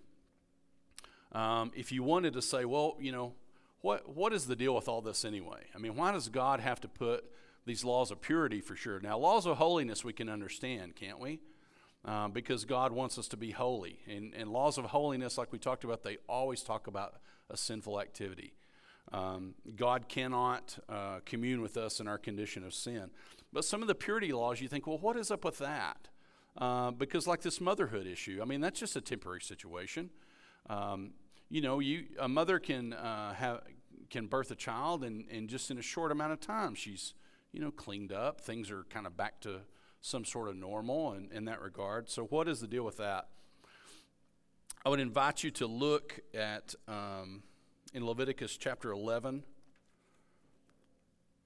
um, 1.33 1.71
if 1.75 1.91
you 1.91 2.03
wanted 2.03 2.33
to 2.33 2.41
say, 2.41 2.65
well, 2.65 2.95
you 2.99 3.11
know, 3.11 3.33
what, 3.81 4.15
what 4.15 4.31
is 4.31 4.45
the 4.47 4.55
deal 4.55 4.73
with 4.73 4.87
all 4.87 5.01
this 5.01 5.25
anyway? 5.25 5.65
I 5.75 5.77
mean, 5.77 5.95
why 5.95 6.13
does 6.13 6.29
God 6.29 6.61
have 6.61 6.79
to 6.81 6.87
put 6.87 7.25
these 7.65 7.83
laws 7.83 8.11
of 8.11 8.21
purity 8.21 8.61
for 8.61 8.75
sure? 8.75 8.99
Now, 9.01 9.17
laws 9.17 9.45
of 9.45 9.57
holiness 9.57 10.03
we 10.03 10.13
can 10.13 10.29
understand, 10.29 10.95
can't 10.95 11.19
we? 11.19 11.41
Uh, 12.05 12.27
because 12.27 12.65
God 12.65 12.91
wants 12.91 13.17
us 13.17 13.27
to 13.29 13.37
be 13.37 13.51
holy. 13.51 13.99
And, 14.07 14.33
and 14.33 14.49
laws 14.51 14.77
of 14.77 14.85
holiness, 14.85 15.37
like 15.37 15.51
we 15.51 15.59
talked 15.59 15.83
about, 15.83 16.03
they 16.03 16.17
always 16.29 16.61
talk 16.63 16.87
about 16.87 17.15
a 17.49 17.57
sinful 17.57 17.99
activity. 17.99 18.53
Um, 19.13 19.53
God 19.75 20.09
cannot 20.09 20.77
uh, 20.89 21.19
commune 21.23 21.61
with 21.61 21.77
us 21.77 21.99
in 21.99 22.07
our 22.07 22.17
condition 22.17 22.63
of 22.63 22.73
sin. 22.73 23.11
But 23.53 23.63
some 23.63 23.83
of 23.83 23.87
the 23.87 23.95
purity 23.95 24.33
laws, 24.33 24.59
you 24.59 24.67
think, 24.67 24.87
well, 24.87 24.97
what 24.97 25.15
is 25.15 25.29
up 25.29 25.45
with 25.45 25.59
that? 25.59 26.07
Uh, 26.57 26.91
because, 26.91 27.27
like 27.27 27.41
this 27.41 27.61
motherhood 27.61 28.07
issue, 28.07 28.39
I 28.41 28.45
mean, 28.45 28.61
that's 28.61 28.79
just 28.79 28.95
a 28.95 29.01
temporary 29.01 29.41
situation. 29.41 30.09
Um, 30.69 31.11
you 31.49 31.61
know, 31.61 31.79
you 31.79 32.05
a 32.19 32.27
mother 32.27 32.59
can 32.59 32.93
uh, 32.93 33.33
have 33.33 33.61
can 34.09 34.27
birth 34.27 34.51
a 34.51 34.55
child, 34.55 35.03
and, 35.03 35.25
and 35.31 35.47
just 35.47 35.71
in 35.71 35.77
a 35.77 35.81
short 35.81 36.11
amount 36.11 36.33
of 36.33 36.39
time, 36.39 36.75
she's 36.75 37.13
you 37.51 37.59
know 37.59 37.71
cleaned 37.71 38.11
up. 38.11 38.41
Things 38.41 38.69
are 38.71 38.83
kind 38.89 39.07
of 39.07 39.17
back 39.17 39.39
to 39.41 39.61
some 40.01 40.25
sort 40.25 40.49
of 40.49 40.55
normal 40.55 41.13
in, 41.13 41.29
in 41.31 41.45
that 41.45 41.61
regard. 41.61 42.09
So, 42.09 42.25
what 42.25 42.47
is 42.47 42.59
the 42.59 42.67
deal 42.67 42.83
with 42.83 42.97
that? 42.97 43.29
I 44.85 44.89
would 44.89 44.99
invite 44.99 45.43
you 45.43 45.51
to 45.51 45.65
look 45.65 46.19
at 46.33 46.75
um, 46.87 47.41
in 47.93 48.05
Leviticus 48.05 48.57
chapter 48.57 48.91
11, 48.91 49.43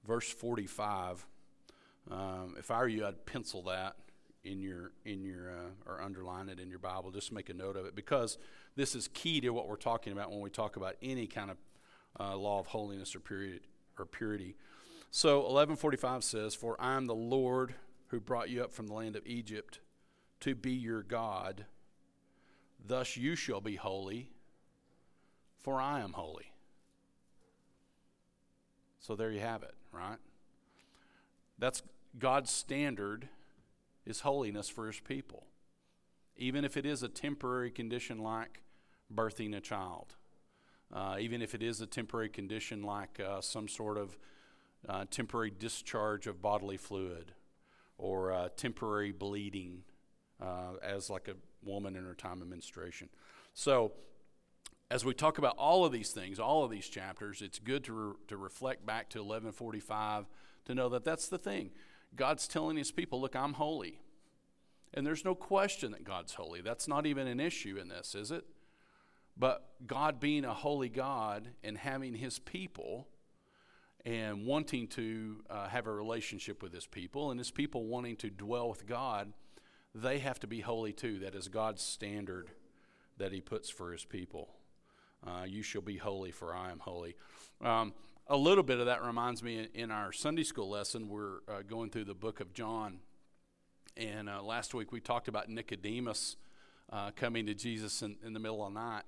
verse 0.06 0.28
45. 0.30 1.26
Um, 2.10 2.54
if 2.58 2.70
I 2.70 2.78
were 2.78 2.88
you, 2.88 3.06
I'd 3.06 3.26
pencil 3.26 3.62
that 3.64 3.96
in 4.44 4.60
your 4.60 4.92
in 5.04 5.22
your 5.22 5.50
uh, 5.50 5.90
or 5.90 6.00
underline 6.00 6.48
it 6.48 6.58
in 6.58 6.70
your 6.70 6.78
Bible. 6.78 7.10
Just 7.10 7.32
make 7.32 7.50
a 7.50 7.54
note 7.54 7.76
of 7.76 7.84
it 7.84 7.94
because 7.94 8.38
this 8.76 8.94
is 8.94 9.08
key 9.08 9.40
to 9.42 9.50
what 9.50 9.68
we're 9.68 9.76
talking 9.76 10.12
about 10.12 10.30
when 10.30 10.40
we 10.40 10.48
talk 10.48 10.76
about 10.76 10.96
any 11.02 11.26
kind 11.26 11.50
of 11.50 11.56
uh, 12.18 12.36
law 12.36 12.60
of 12.60 12.66
holiness 12.68 13.14
or 13.14 13.20
purity 13.20 13.60
or 13.98 14.06
purity. 14.06 14.56
So 15.10 15.38
1145 15.38 16.24
says, 16.24 16.54
"For 16.54 16.80
I 16.80 16.94
am 16.94 17.06
the 17.06 17.14
Lord 17.14 17.74
who 18.08 18.20
brought 18.20 18.48
you 18.48 18.62
up 18.62 18.72
from 18.72 18.86
the 18.86 18.94
land 18.94 19.16
of 19.16 19.26
Egypt 19.26 19.80
to 20.40 20.54
be 20.54 20.72
your 20.72 21.02
God. 21.02 21.66
Thus 22.84 23.16
you 23.16 23.34
shall 23.34 23.60
be 23.60 23.76
holy, 23.76 24.30
for 25.60 25.80
I 25.80 26.00
am 26.00 26.12
holy." 26.12 26.52
So 29.00 29.16
there 29.16 29.30
you 29.30 29.40
have 29.40 29.62
it, 29.62 29.74
right? 29.92 30.18
That's 31.58 31.82
God's 32.18 32.50
standard 32.50 33.28
is 34.04 34.20
holiness 34.20 34.68
for 34.68 34.86
his 34.86 35.00
people, 35.00 35.44
even 36.36 36.64
if 36.64 36.76
it 36.76 36.86
is 36.86 37.02
a 37.02 37.08
temporary 37.08 37.70
condition 37.70 38.18
like 38.18 38.62
birthing 39.14 39.56
a 39.56 39.60
child, 39.60 40.16
uh, 40.92 41.16
even 41.20 41.42
if 41.42 41.54
it 41.54 41.62
is 41.62 41.80
a 41.80 41.86
temporary 41.86 42.28
condition 42.28 42.82
like 42.82 43.20
uh, 43.20 43.40
some 43.40 43.68
sort 43.68 43.98
of 43.98 44.18
uh, 44.88 45.04
temporary 45.10 45.50
discharge 45.50 46.26
of 46.26 46.40
bodily 46.40 46.76
fluid 46.76 47.32
or 47.98 48.32
uh, 48.32 48.48
temporary 48.56 49.12
bleeding 49.12 49.82
uh, 50.40 50.74
as 50.82 51.10
like 51.10 51.28
a 51.28 51.34
woman 51.66 51.96
in 51.96 52.04
her 52.04 52.14
time 52.14 52.40
of 52.40 52.48
menstruation. 52.48 53.08
So, 53.54 53.92
as 54.90 55.04
we 55.04 55.12
talk 55.12 55.38
about 55.38 55.56
all 55.58 55.84
of 55.84 55.92
these 55.92 56.10
things, 56.10 56.38
all 56.38 56.64
of 56.64 56.70
these 56.70 56.88
chapters, 56.88 57.42
it's 57.42 57.58
good 57.58 57.84
to, 57.84 57.92
re- 57.92 58.14
to 58.28 58.36
reflect 58.36 58.86
back 58.86 59.10
to 59.10 59.18
1145 59.18 60.26
to 60.64 60.74
know 60.74 60.88
that 60.88 61.04
that's 61.04 61.28
the 61.28 61.38
thing. 61.38 61.70
God's 62.16 62.48
telling 62.48 62.76
his 62.76 62.90
people, 62.90 63.20
look, 63.20 63.36
I'm 63.36 63.54
holy. 63.54 64.00
And 64.94 65.06
there's 65.06 65.24
no 65.24 65.34
question 65.34 65.92
that 65.92 66.04
God's 66.04 66.34
holy. 66.34 66.62
That's 66.62 66.88
not 66.88 67.06
even 67.06 67.26
an 67.26 67.40
issue 67.40 67.76
in 67.76 67.88
this, 67.88 68.14
is 68.14 68.30
it? 68.30 68.44
But 69.36 69.68
God 69.86 70.18
being 70.18 70.44
a 70.44 70.54
holy 70.54 70.88
God 70.88 71.48
and 71.62 71.76
having 71.76 72.14
his 72.14 72.38
people 72.38 73.06
and 74.04 74.46
wanting 74.46 74.88
to 74.88 75.42
uh, 75.50 75.68
have 75.68 75.86
a 75.86 75.92
relationship 75.92 76.62
with 76.62 76.72
his 76.72 76.86
people 76.86 77.30
and 77.30 77.38
his 77.38 77.50
people 77.50 77.84
wanting 77.84 78.16
to 78.16 78.30
dwell 78.30 78.68
with 78.68 78.86
God, 78.86 79.32
they 79.94 80.18
have 80.18 80.40
to 80.40 80.46
be 80.46 80.60
holy 80.60 80.92
too. 80.92 81.18
That 81.18 81.34
is 81.34 81.48
God's 81.48 81.82
standard 81.82 82.50
that 83.18 83.32
he 83.32 83.40
puts 83.40 83.68
for 83.68 83.92
his 83.92 84.04
people. 84.04 84.48
Uh, 85.26 85.44
you 85.44 85.62
shall 85.62 85.82
be 85.82 85.96
holy, 85.96 86.30
for 86.30 86.54
I 86.54 86.70
am 86.70 86.78
holy. 86.78 87.16
Um, 87.60 87.92
a 88.28 88.36
little 88.36 88.62
bit 88.62 88.78
of 88.78 88.86
that 88.86 89.02
reminds 89.02 89.42
me 89.42 89.68
in 89.74 89.90
our 89.90 90.12
Sunday 90.12 90.44
school 90.44 90.68
lesson, 90.68 91.08
we're 91.08 91.38
uh, 91.48 91.62
going 91.66 91.90
through 91.90 92.04
the 92.04 92.14
book 92.14 92.40
of 92.40 92.52
John. 92.52 92.98
And 93.96 94.28
uh, 94.28 94.42
last 94.42 94.74
week 94.74 94.92
we 94.92 95.00
talked 95.00 95.28
about 95.28 95.48
Nicodemus 95.48 96.36
uh, 96.92 97.10
coming 97.16 97.46
to 97.46 97.54
Jesus 97.54 98.02
in, 98.02 98.16
in, 98.24 98.32
the 98.32 98.38
middle 98.38 98.64
of 98.64 98.72
the 98.72 98.80
night. 98.80 99.02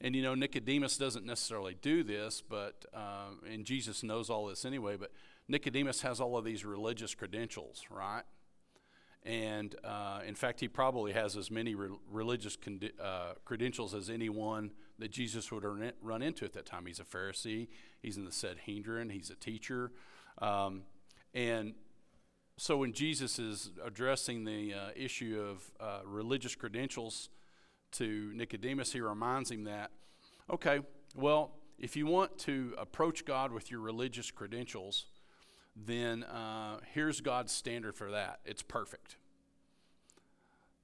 And 0.00 0.16
you 0.16 0.22
know, 0.22 0.34
Nicodemus 0.34 0.96
doesn't 0.96 1.26
necessarily 1.26 1.76
do 1.82 2.02
this, 2.02 2.42
but, 2.48 2.86
uh, 2.94 3.34
and 3.48 3.64
Jesus 3.66 4.02
knows 4.02 4.30
all 4.30 4.46
this 4.46 4.64
anyway, 4.64 4.96
but 4.96 5.12
Nicodemus 5.46 6.00
has 6.00 6.20
all 6.20 6.38
of 6.38 6.44
these 6.44 6.64
religious 6.64 7.14
credentials, 7.14 7.84
right? 7.90 8.22
And 9.24 9.74
in 10.26 10.34
fact, 10.34 10.60
he 10.60 10.68
probably 10.68 11.12
has 11.12 11.36
as 11.36 11.50
many 11.50 11.74
re- 11.74 11.90
religious 12.10 12.56
credentials 13.44 13.94
as 13.94 14.08
anyone 14.08 14.70
that 15.00 15.10
Jesus 15.10 15.50
would 15.50 15.64
run 16.00 16.22
into 16.22 16.44
at 16.44 16.52
that 16.52 16.66
time. 16.66 16.86
He's 16.86 17.00
a 17.00 17.04
Pharisee, 17.04 17.68
he's 18.00 18.16
in 18.16 18.24
the 18.24 18.32
Sanhedrin, 18.32 19.10
he's 19.10 19.30
a 19.30 19.34
teacher. 19.34 19.92
Um, 20.38 20.82
and 21.34 21.74
so 22.56 22.76
when 22.76 22.92
Jesus 22.92 23.38
is 23.38 23.70
addressing 23.84 24.44
the 24.44 24.74
uh, 24.74 24.78
issue 24.94 25.42
of 25.42 25.70
uh, 25.80 26.00
religious 26.04 26.54
credentials 26.54 27.30
to 27.92 28.32
Nicodemus, 28.34 28.92
he 28.92 29.00
reminds 29.00 29.50
him 29.50 29.64
that, 29.64 29.90
okay, 30.50 30.80
well, 31.14 31.52
if 31.78 31.96
you 31.96 32.06
want 32.06 32.38
to 32.40 32.74
approach 32.78 33.24
God 33.24 33.52
with 33.52 33.70
your 33.70 33.80
religious 33.80 34.30
credentials, 34.30 35.06
then 35.74 36.24
uh, 36.24 36.80
here's 36.92 37.20
God's 37.20 37.52
standard 37.52 37.94
for 37.94 38.10
that. 38.10 38.40
It's 38.44 38.62
perfect. 38.62 39.16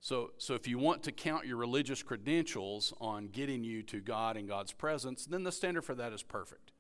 So, 0.07 0.31
so 0.39 0.55
if 0.55 0.69
you 0.69 0.79
want 0.79 1.03
to 1.03 1.11
count 1.11 1.47
your 1.47 1.57
religious 1.57 2.01
credentials 2.01 2.95
on 3.01 3.27
getting 3.27 3.65
you 3.65 3.83
to 3.83 4.01
God 4.01 4.37
and 4.37 4.47
God's 4.47 4.73
presence, 4.73 5.27
then 5.27 5.43
the 5.43 5.51
standard 5.51 5.83
for 5.83 5.97
that 5.97 6.13
is 6.13 6.23
perfect. 6.23 6.71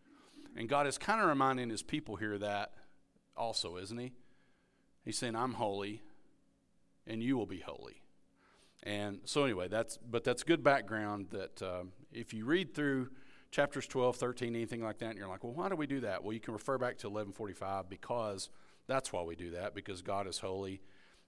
And 0.54 0.68
God 0.68 0.86
is 0.86 0.96
kind 0.96 1.20
of 1.20 1.26
reminding 1.26 1.70
his 1.70 1.82
people 1.82 2.14
here 2.14 2.38
that 2.38 2.74
also, 3.36 3.78
isn't 3.78 3.98
he? 3.98 4.12
He's 5.04 5.18
saying, 5.18 5.34
I'm 5.34 5.54
holy, 5.54 6.02
and 7.04 7.20
you 7.20 7.36
will 7.36 7.46
be 7.46 7.58
holy. 7.58 8.00
And 8.84 9.18
so, 9.24 9.42
anyway, 9.42 9.66
that's 9.66 9.96
but 9.96 10.22
that's 10.22 10.44
good 10.44 10.62
background 10.62 11.30
that 11.30 11.60
uh, 11.60 11.82
if 12.12 12.32
you 12.32 12.44
read 12.44 12.76
through 12.76 13.10
chapters 13.50 13.88
12, 13.88 14.14
13, 14.14 14.54
anything 14.54 14.84
like 14.84 14.98
that, 14.98 15.10
and 15.10 15.18
you're 15.18 15.26
like, 15.26 15.42
well, 15.42 15.52
why 15.52 15.68
do 15.68 15.74
we 15.74 15.88
do 15.88 15.98
that? 15.98 16.22
Well, 16.22 16.32
you 16.32 16.38
can 16.38 16.54
refer 16.54 16.78
back 16.78 16.96
to 16.98 17.08
1145 17.08 17.88
because 17.90 18.50
that's 18.86 19.12
why 19.12 19.22
we 19.22 19.34
do 19.34 19.50
that, 19.50 19.74
because 19.74 20.00
God 20.00 20.28
is 20.28 20.38
holy 20.38 20.80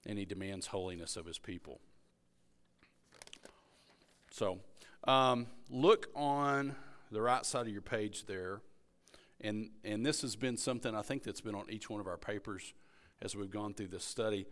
and 0.05 0.17
he 0.17 0.23
demands 0.23 0.67
holiness 0.67 1.17
of 1.17 1.25
his 1.25 1.37
people. 1.37 1.81
So, 4.31 4.59
um, 5.05 5.47
look 5.69 6.07
on 6.15 6.75
the 7.11 7.21
right 7.21 7.45
side 7.45 7.67
of 7.67 7.73
your 7.73 7.81
page 7.81 8.25
there. 8.25 8.61
And, 9.41 9.69
and 9.83 10.05
this 10.05 10.21
has 10.21 10.35
been 10.35 10.57
something 10.57 10.93
I 10.93 11.01
think 11.01 11.23
that's 11.23 11.41
been 11.41 11.55
on 11.55 11.65
each 11.69 11.89
one 11.89 12.01
of 12.01 12.07
our 12.07 12.17
papers 12.17 12.73
as 13.21 13.35
we've 13.35 13.49
gone 13.49 13.73
through 13.73 13.87
this 13.87 14.03
study. 14.03 14.45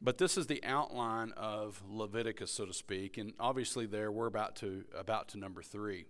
But 0.00 0.18
this 0.18 0.36
is 0.36 0.46
the 0.46 0.62
outline 0.64 1.32
of 1.36 1.82
Leviticus, 1.88 2.50
so 2.50 2.66
to 2.66 2.72
speak. 2.72 3.16
And 3.18 3.32
obviously, 3.38 3.86
there 3.86 4.10
we're 4.10 4.26
about 4.26 4.56
to, 4.56 4.84
about 4.96 5.28
to 5.30 5.38
number 5.38 5.62
three. 5.62 6.06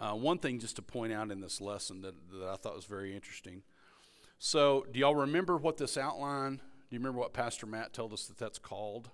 Uh, 0.00 0.12
one 0.12 0.38
thing 0.38 0.58
just 0.58 0.76
to 0.76 0.82
point 0.82 1.12
out 1.12 1.30
in 1.30 1.40
this 1.40 1.60
lesson 1.60 2.00
that, 2.00 2.14
that 2.32 2.48
I 2.48 2.56
thought 2.56 2.74
was 2.74 2.86
very 2.86 3.14
interesting. 3.14 3.62
So, 4.38 4.86
do 4.90 4.98
y'all 4.98 5.14
remember 5.14 5.56
what 5.56 5.76
this 5.76 5.96
outline 5.96 6.60
do 6.94 6.96
you 6.96 7.00
remember 7.00 7.20
what 7.20 7.32
Pastor 7.32 7.66
Matt 7.66 7.92
told 7.92 8.12
us 8.12 8.26
that 8.26 8.38
that's 8.38 8.58
called? 8.58 9.10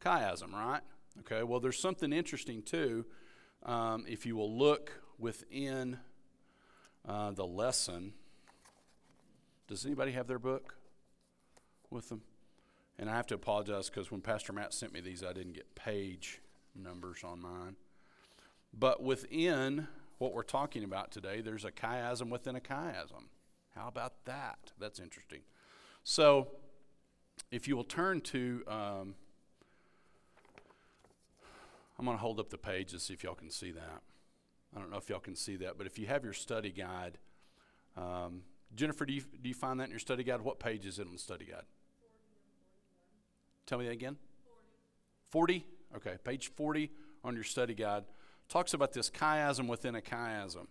Chiasm, 0.00 0.52
right? 0.52 0.82
Okay, 1.20 1.42
well, 1.42 1.60
there's 1.60 1.78
something 1.78 2.12
interesting 2.12 2.62
too. 2.62 3.06
Um, 3.64 4.04
if 4.08 4.26
you 4.26 4.36
will 4.36 4.56
look 4.56 5.00
within 5.18 5.98
uh, 7.08 7.30
the 7.32 7.46
lesson, 7.46 8.12
does 9.66 9.84
anybody 9.84 10.12
have 10.12 10.26
their 10.26 10.38
book 10.38 10.76
with 11.90 12.08
them? 12.08 12.22
And 12.98 13.10
I 13.10 13.16
have 13.16 13.26
to 13.28 13.34
apologize 13.34 13.90
because 13.90 14.10
when 14.10 14.20
Pastor 14.20 14.52
Matt 14.52 14.72
sent 14.72 14.92
me 14.92 15.00
these, 15.00 15.22
I 15.22 15.32
didn't 15.32 15.52
get 15.52 15.74
page 15.74 16.40
numbers 16.74 17.24
on 17.24 17.40
mine. 17.40 17.76
But 18.72 19.02
within 19.02 19.88
what 20.18 20.32
we're 20.32 20.42
talking 20.42 20.84
about 20.84 21.10
today, 21.10 21.40
there's 21.40 21.64
a 21.64 21.70
chiasm 21.70 22.30
within 22.30 22.56
a 22.56 22.60
chiasm. 22.60 23.24
How 23.74 23.88
about 23.88 24.24
that? 24.24 24.72
That's 24.78 24.98
interesting. 24.98 25.40
So, 26.04 26.48
if 27.50 27.68
you 27.68 27.76
will 27.76 27.84
turn 27.84 28.20
to, 28.22 28.62
um, 28.66 29.14
I'm 31.98 32.04
going 32.04 32.16
to 32.16 32.20
hold 32.20 32.38
up 32.38 32.50
the 32.50 32.58
page 32.58 32.92
and 32.92 33.00
see 33.00 33.14
if 33.14 33.24
y'all 33.24 33.34
can 33.34 33.50
see 33.50 33.70
that. 33.72 34.02
I 34.74 34.80
don't 34.80 34.90
know 34.90 34.98
if 34.98 35.08
y'all 35.08 35.20
can 35.20 35.36
see 35.36 35.56
that, 35.56 35.78
but 35.78 35.86
if 35.86 35.98
you 35.98 36.06
have 36.06 36.24
your 36.24 36.34
study 36.34 36.70
guide, 36.70 37.18
um, 37.96 38.42
Jennifer, 38.74 39.06
do 39.06 39.14
you, 39.14 39.22
do 39.22 39.48
you 39.48 39.54
find 39.54 39.80
that 39.80 39.84
in 39.84 39.90
your 39.90 39.98
study 39.98 40.22
guide? 40.22 40.42
What 40.42 40.58
page 40.58 40.84
is 40.84 40.98
it 40.98 41.06
on 41.06 41.12
the 41.12 41.18
study 41.18 41.46
guide? 41.46 41.64
Tell 43.64 43.78
me 43.78 43.86
that 43.86 43.92
again. 43.92 44.16
40. 45.30 45.60
40? 45.60 45.66
Okay, 45.96 46.18
page 46.22 46.48
40 46.54 46.90
on 47.24 47.34
your 47.34 47.44
study 47.44 47.74
guide 47.74 48.04
talks 48.48 48.74
about 48.74 48.92
this 48.92 49.10
chiasm 49.10 49.66
within 49.66 49.94
a 49.94 50.00
chiasm. 50.00 50.66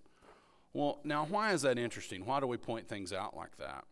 Well, 0.74 1.00
now, 1.04 1.26
why 1.26 1.54
is 1.54 1.62
that 1.62 1.78
interesting? 1.78 2.26
Why 2.26 2.40
do 2.40 2.48
we 2.48 2.58
point 2.58 2.88
things 2.88 3.14
out 3.14 3.36
like 3.36 3.58
that? 3.58 3.86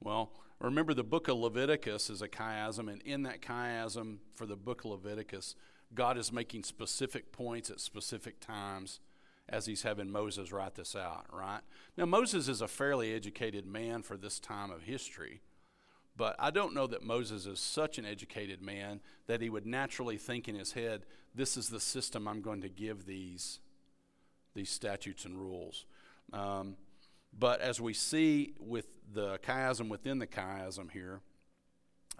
Well, 0.00 0.32
remember 0.66 0.94
the 0.94 1.04
book 1.04 1.28
of 1.28 1.36
Leviticus 1.36 2.08
is 2.10 2.22
a 2.22 2.28
chiasm, 2.28 2.90
and 2.90 3.02
in 3.02 3.22
that 3.24 3.40
chiasm 3.40 4.18
for 4.34 4.46
the 4.46 4.56
book 4.56 4.84
of 4.84 4.90
Leviticus, 4.90 5.54
God 5.94 6.16
is 6.16 6.32
making 6.32 6.64
specific 6.64 7.32
points 7.32 7.70
at 7.70 7.80
specific 7.80 8.40
times 8.40 9.00
as 9.48 9.66
he's 9.66 9.82
having 9.82 10.10
Moses 10.10 10.52
write 10.52 10.76
this 10.76 10.94
out, 10.94 11.26
right? 11.32 11.60
Now, 11.96 12.06
Moses 12.06 12.48
is 12.48 12.60
a 12.60 12.68
fairly 12.68 13.12
educated 13.12 13.66
man 13.66 14.02
for 14.02 14.16
this 14.16 14.38
time 14.38 14.70
of 14.70 14.82
history, 14.82 15.42
but 16.16 16.36
I 16.38 16.50
don't 16.50 16.74
know 16.74 16.86
that 16.86 17.02
Moses 17.02 17.46
is 17.46 17.58
such 17.58 17.98
an 17.98 18.06
educated 18.06 18.62
man 18.62 19.00
that 19.26 19.40
he 19.40 19.50
would 19.50 19.66
naturally 19.66 20.16
think 20.16 20.48
in 20.48 20.54
his 20.54 20.72
head, 20.72 21.04
this 21.34 21.56
is 21.56 21.68
the 21.68 21.80
system 21.80 22.28
I'm 22.28 22.40
going 22.40 22.60
to 22.62 22.68
give 22.68 23.06
these, 23.06 23.60
these 24.54 24.70
statutes 24.70 25.24
and 25.24 25.36
rules. 25.36 25.86
Um, 26.32 26.76
but 27.36 27.60
as 27.60 27.80
we 27.80 27.92
see 27.92 28.54
with 28.58 28.86
the 29.12 29.38
chiasm 29.38 29.88
within 29.88 30.18
the 30.18 30.26
chiasm 30.26 30.90
here, 30.90 31.20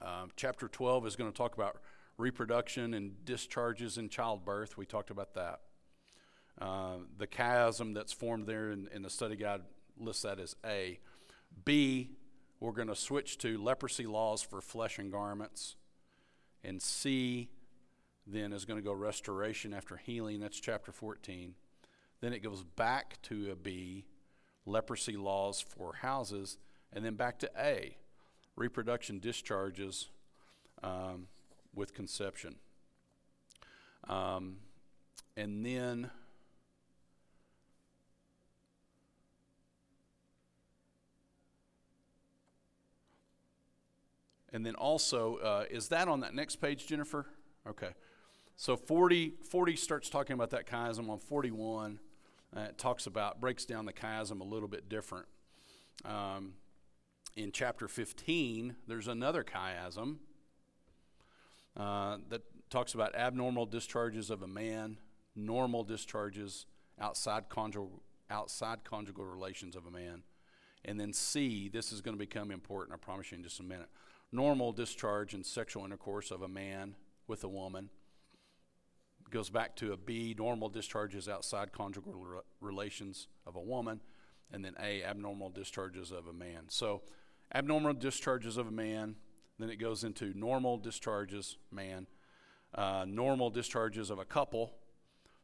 uh, 0.00 0.26
chapter 0.36 0.68
12 0.68 1.06
is 1.06 1.16
going 1.16 1.30
to 1.30 1.36
talk 1.36 1.54
about 1.54 1.78
reproduction 2.18 2.94
and 2.94 3.24
discharges 3.24 3.98
in 3.98 4.08
childbirth. 4.08 4.76
We 4.76 4.86
talked 4.86 5.10
about 5.10 5.34
that. 5.34 5.60
Uh, 6.60 6.96
the 7.18 7.26
chiasm 7.26 7.94
that's 7.94 8.12
formed 8.12 8.46
there 8.46 8.70
in, 8.70 8.88
in, 8.92 9.02
the 9.02 9.10
study 9.10 9.36
guide 9.36 9.62
lists 9.98 10.22
that 10.22 10.38
as 10.38 10.54
A. 10.64 10.98
B, 11.64 12.10
we're 12.60 12.72
going 12.72 12.88
to 12.88 12.96
switch 12.96 13.38
to 13.38 13.58
leprosy 13.62 14.06
laws 14.06 14.42
for 14.42 14.60
flesh 14.60 14.98
and 14.98 15.10
garments. 15.10 15.76
And 16.62 16.80
C 16.80 17.48
then 18.26 18.52
is 18.52 18.64
going 18.64 18.78
to 18.78 18.84
go 18.84 18.92
restoration 18.92 19.74
after 19.74 19.96
healing. 19.96 20.40
That's 20.40 20.60
chapter 20.60 20.92
14. 20.92 21.54
Then 22.20 22.32
it 22.32 22.40
goes 22.40 22.62
back 22.62 23.20
to 23.22 23.50
a 23.50 23.56
B, 23.56 24.04
leprosy 24.66 25.16
laws 25.16 25.60
for 25.60 25.94
houses. 25.94 26.58
And 26.92 27.04
then 27.04 27.14
back 27.14 27.38
to 27.40 27.50
A, 27.58 27.96
reproduction 28.56 29.18
discharges 29.18 30.10
um, 30.82 31.28
with 31.74 31.94
conception. 31.94 32.56
Um, 34.08 34.56
and 35.36 35.64
then 35.64 36.10
and 44.52 44.66
then 44.66 44.74
also 44.74 45.36
uh, 45.36 45.64
is 45.70 45.88
that 45.88 46.08
on 46.08 46.20
that 46.20 46.34
next 46.34 46.56
page 46.56 46.86
jennifer 46.86 47.26
okay 47.66 47.92
so 48.56 48.76
40, 48.76 49.34
40 49.50 49.76
starts 49.76 50.08
talking 50.08 50.34
about 50.34 50.50
that 50.50 50.66
chiasm 50.68 51.08
on 51.10 51.18
41 51.18 51.98
uh, 52.56 52.60
it 52.60 52.78
talks 52.78 53.06
about 53.06 53.40
breaks 53.40 53.64
down 53.64 53.86
the 53.86 53.92
chiasm 53.92 54.40
a 54.40 54.44
little 54.44 54.68
bit 54.68 54.88
different 54.88 55.26
um, 56.04 56.54
in 57.36 57.52
chapter 57.52 57.88
15 57.88 58.76
there's 58.86 59.08
another 59.08 59.44
chiasm 59.44 60.16
uh, 61.76 62.18
that 62.28 62.42
talks 62.72 62.94
about 62.94 63.14
abnormal 63.14 63.66
discharges 63.66 64.30
of 64.30 64.42
a 64.42 64.46
man, 64.46 64.98
normal 65.36 65.84
discharges 65.84 66.66
outside 67.00 67.48
conjugal, 67.48 68.02
outside 68.30 68.84
conjugal 68.84 69.24
relations 69.24 69.76
of 69.76 69.86
a 69.86 69.90
man. 69.90 70.22
And 70.84 70.98
then 70.98 71.12
C, 71.12 71.68
this 71.68 71.92
is 71.92 72.00
going 72.00 72.14
to 72.14 72.18
become 72.18 72.50
important, 72.50 72.94
I 72.94 72.96
promise 72.96 73.30
you 73.30 73.38
in 73.38 73.44
just 73.44 73.60
a 73.60 73.62
minute. 73.62 73.88
Normal 74.32 74.72
discharge 74.72 75.34
and 75.34 75.44
sexual 75.44 75.84
intercourse 75.84 76.30
of 76.30 76.42
a 76.42 76.48
man 76.48 76.94
with 77.26 77.44
a 77.44 77.48
woman. 77.48 77.90
Goes 79.32 79.48
back 79.48 79.74
to 79.76 79.92
a 79.92 79.96
B, 79.96 80.36
normal 80.38 80.68
discharges 80.68 81.26
outside 81.26 81.72
conjugal 81.72 82.14
re- 82.14 82.40
relations 82.60 83.28
of 83.46 83.56
a 83.56 83.60
woman. 83.60 84.00
And 84.52 84.62
then 84.62 84.74
A, 84.78 85.02
abnormal 85.02 85.48
discharges 85.48 86.12
of 86.12 86.26
a 86.26 86.32
man. 86.34 86.66
So, 86.68 87.00
abnormal 87.54 87.94
discharges 87.94 88.58
of 88.58 88.68
a 88.68 88.70
man, 88.70 89.16
then 89.58 89.70
it 89.70 89.76
goes 89.76 90.04
into 90.04 90.34
normal 90.34 90.76
discharges, 90.76 91.56
man, 91.70 92.06
uh, 92.74 93.06
normal 93.08 93.48
discharges 93.48 94.10
of 94.10 94.18
a 94.18 94.26
couple, 94.26 94.74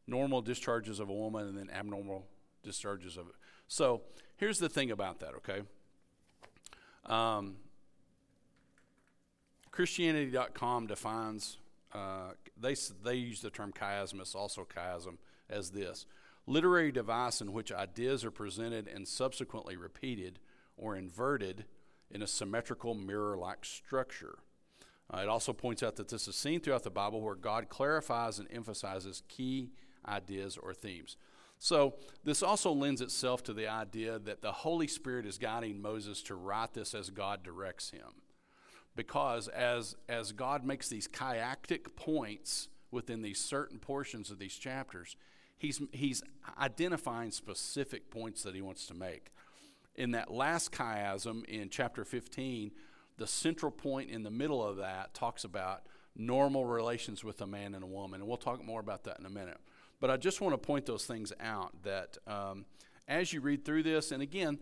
normal 0.07 0.42
discharges 0.42 1.01
of 1.01 1.09
a 1.09 1.14
woman, 1.14 1.48
and 1.48 1.57
then 1.57 1.70
abnormal 1.70 2.27
discharges 2.62 3.16
of 3.16 3.29
it. 3.29 3.35
So 3.68 4.03
here's 4.37 4.59
the 4.59 4.68
thing 4.68 4.90
about 4.90 5.20
that, 5.20 5.35
okay? 5.37 5.62
Um, 7.07 7.57
Christianity.com 9.70 10.87
defines, 10.87 11.57
uh, 11.92 12.33
they, 12.61 12.74
they 13.05 13.14
use 13.14 13.40
the 13.40 13.51
term 13.51 13.72
chiasmus, 13.72 14.35
also 14.35 14.64
chiasm, 14.64 15.16
as 15.48 15.70
this 15.70 16.07
literary 16.46 16.90
device 16.90 17.40
in 17.40 17.53
which 17.53 17.70
ideas 17.70 18.24
are 18.24 18.31
presented 18.31 18.88
and 18.88 19.07
subsequently 19.07 19.77
repeated 19.77 20.38
or 20.77 20.96
inverted 20.96 21.66
in 22.11 22.22
a 22.22 22.27
symmetrical 22.27 22.94
mirror 22.94 23.37
like 23.37 23.64
structure. 23.64 24.38
Uh, 25.12 25.18
it 25.18 25.29
also 25.29 25.53
points 25.53 25.83
out 25.83 25.96
that 25.96 26.09
this 26.09 26.29
is 26.29 26.37
seen 26.37 26.61
throughout 26.61 26.83
the 26.83 26.90
Bible 26.90 27.20
where 27.20 27.35
God 27.35 27.68
clarifies 27.68 28.38
and 28.38 28.48
emphasizes 28.51 29.22
key 29.29 29.70
ideas 30.07 30.57
or 30.57 30.74
themes. 30.74 31.16
So, 31.59 31.94
this 32.22 32.42
also 32.42 32.70
lends 32.70 33.01
itself 33.01 33.42
to 33.44 33.53
the 33.53 33.66
idea 33.66 34.18
that 34.20 34.42
the 34.42 34.53
Holy 34.53 34.87
Spirit 34.87 35.27
is 35.27 35.38
guiding 35.38 35.83
Moses 35.83 36.22
to 36.24 36.37
write 36.37 36.74
this 36.74 36.94
as 36.94 37.11
God 37.11 37.42
directs 37.42 37.90
him. 37.90 38.22
Because 38.99 39.47
as, 39.47 39.95
as 40.09 40.33
God 40.33 40.65
makes 40.65 40.89
these 40.89 41.07
chiastic 41.07 41.95
points 41.95 42.67
within 42.91 43.23
these 43.23 43.39
certain 43.39 43.79
portions 43.79 44.29
of 44.29 44.41
these 44.41 44.57
chapters, 44.57 45.15
he's, 45.57 45.81
he's 45.93 46.21
identifying 46.61 47.31
specific 47.31 48.11
points 48.11 48.43
that 48.43 48.57
he 48.57 48.61
wants 48.61 48.89
to 48.89 48.95
make. 48.95 49.31
In 49.95 50.11
that 50.11 50.33
last 50.33 50.73
chiasm 50.73 51.45
in 51.45 51.69
chapter 51.69 52.05
15, 52.05 52.73
the 53.19 53.27
central 53.29 53.71
point 53.71 54.11
in 54.11 54.25
the 54.25 54.33
middle 54.33 54.67
of 54.67 54.79
that 54.79 55.15
talks 55.15 55.45
about 55.45 55.83
normal 56.17 56.65
relations 56.65 57.23
with 57.23 57.41
a 57.41 57.47
man 57.47 57.77
and 57.77 57.85
a 57.85 57.87
woman. 57.87 58.21
And 58.21 58.29
we'll 58.29 58.37
talk 58.37 58.65
more 58.65 58.81
about 58.81 59.05
that 59.05 59.21
in 59.21 59.27
a 59.27 59.31
minute. 59.31 59.59
But 60.01 60.11
I 60.11 60.17
just 60.17 60.41
want 60.41 60.55
to 60.55 60.59
point 60.59 60.87
those 60.87 61.07
things 61.07 61.33
out 61.39 61.85
that 61.85 62.19
um, 62.27 62.65
as 63.07 63.33
you 63.33 63.43
read 63.43 63.65
through 63.65 63.85
this, 63.85 64.11
and 64.11 64.25
again, 64.25 64.59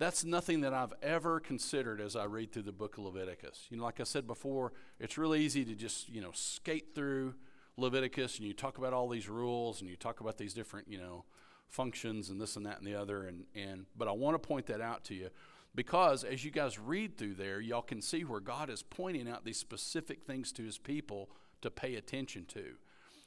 that's 0.00 0.24
nothing 0.24 0.62
that 0.62 0.72
I've 0.72 0.94
ever 1.02 1.40
considered 1.40 2.00
as 2.00 2.16
I 2.16 2.24
read 2.24 2.52
through 2.52 2.62
the 2.62 2.72
book 2.72 2.96
of 2.96 3.04
Leviticus. 3.04 3.66
You 3.68 3.76
know, 3.76 3.84
like 3.84 4.00
I 4.00 4.04
said 4.04 4.26
before, 4.26 4.72
it's 4.98 5.18
really 5.18 5.40
easy 5.42 5.62
to 5.66 5.74
just, 5.74 6.08
you 6.08 6.22
know, 6.22 6.30
skate 6.32 6.94
through 6.94 7.34
Leviticus 7.76 8.38
and 8.38 8.46
you 8.46 8.54
talk 8.54 8.78
about 8.78 8.94
all 8.94 9.10
these 9.10 9.28
rules 9.28 9.82
and 9.82 9.90
you 9.90 9.96
talk 9.96 10.20
about 10.20 10.38
these 10.38 10.54
different, 10.54 10.88
you 10.88 10.96
know, 10.96 11.26
functions 11.68 12.30
and 12.30 12.40
this 12.40 12.56
and 12.56 12.64
that 12.64 12.78
and 12.78 12.86
the 12.86 12.94
other. 12.94 13.26
And, 13.26 13.44
and 13.54 13.84
but 13.94 14.08
I 14.08 14.12
want 14.12 14.40
to 14.42 14.48
point 14.48 14.64
that 14.66 14.80
out 14.80 15.04
to 15.04 15.14
you 15.14 15.28
because 15.74 16.24
as 16.24 16.46
you 16.46 16.50
guys 16.50 16.78
read 16.78 17.18
through 17.18 17.34
there, 17.34 17.60
y'all 17.60 17.82
can 17.82 18.00
see 18.00 18.24
where 18.24 18.40
God 18.40 18.70
is 18.70 18.82
pointing 18.82 19.28
out 19.28 19.44
these 19.44 19.58
specific 19.58 20.24
things 20.24 20.50
to 20.52 20.62
his 20.62 20.78
people 20.78 21.28
to 21.60 21.70
pay 21.70 21.96
attention 21.96 22.46
to. 22.46 22.76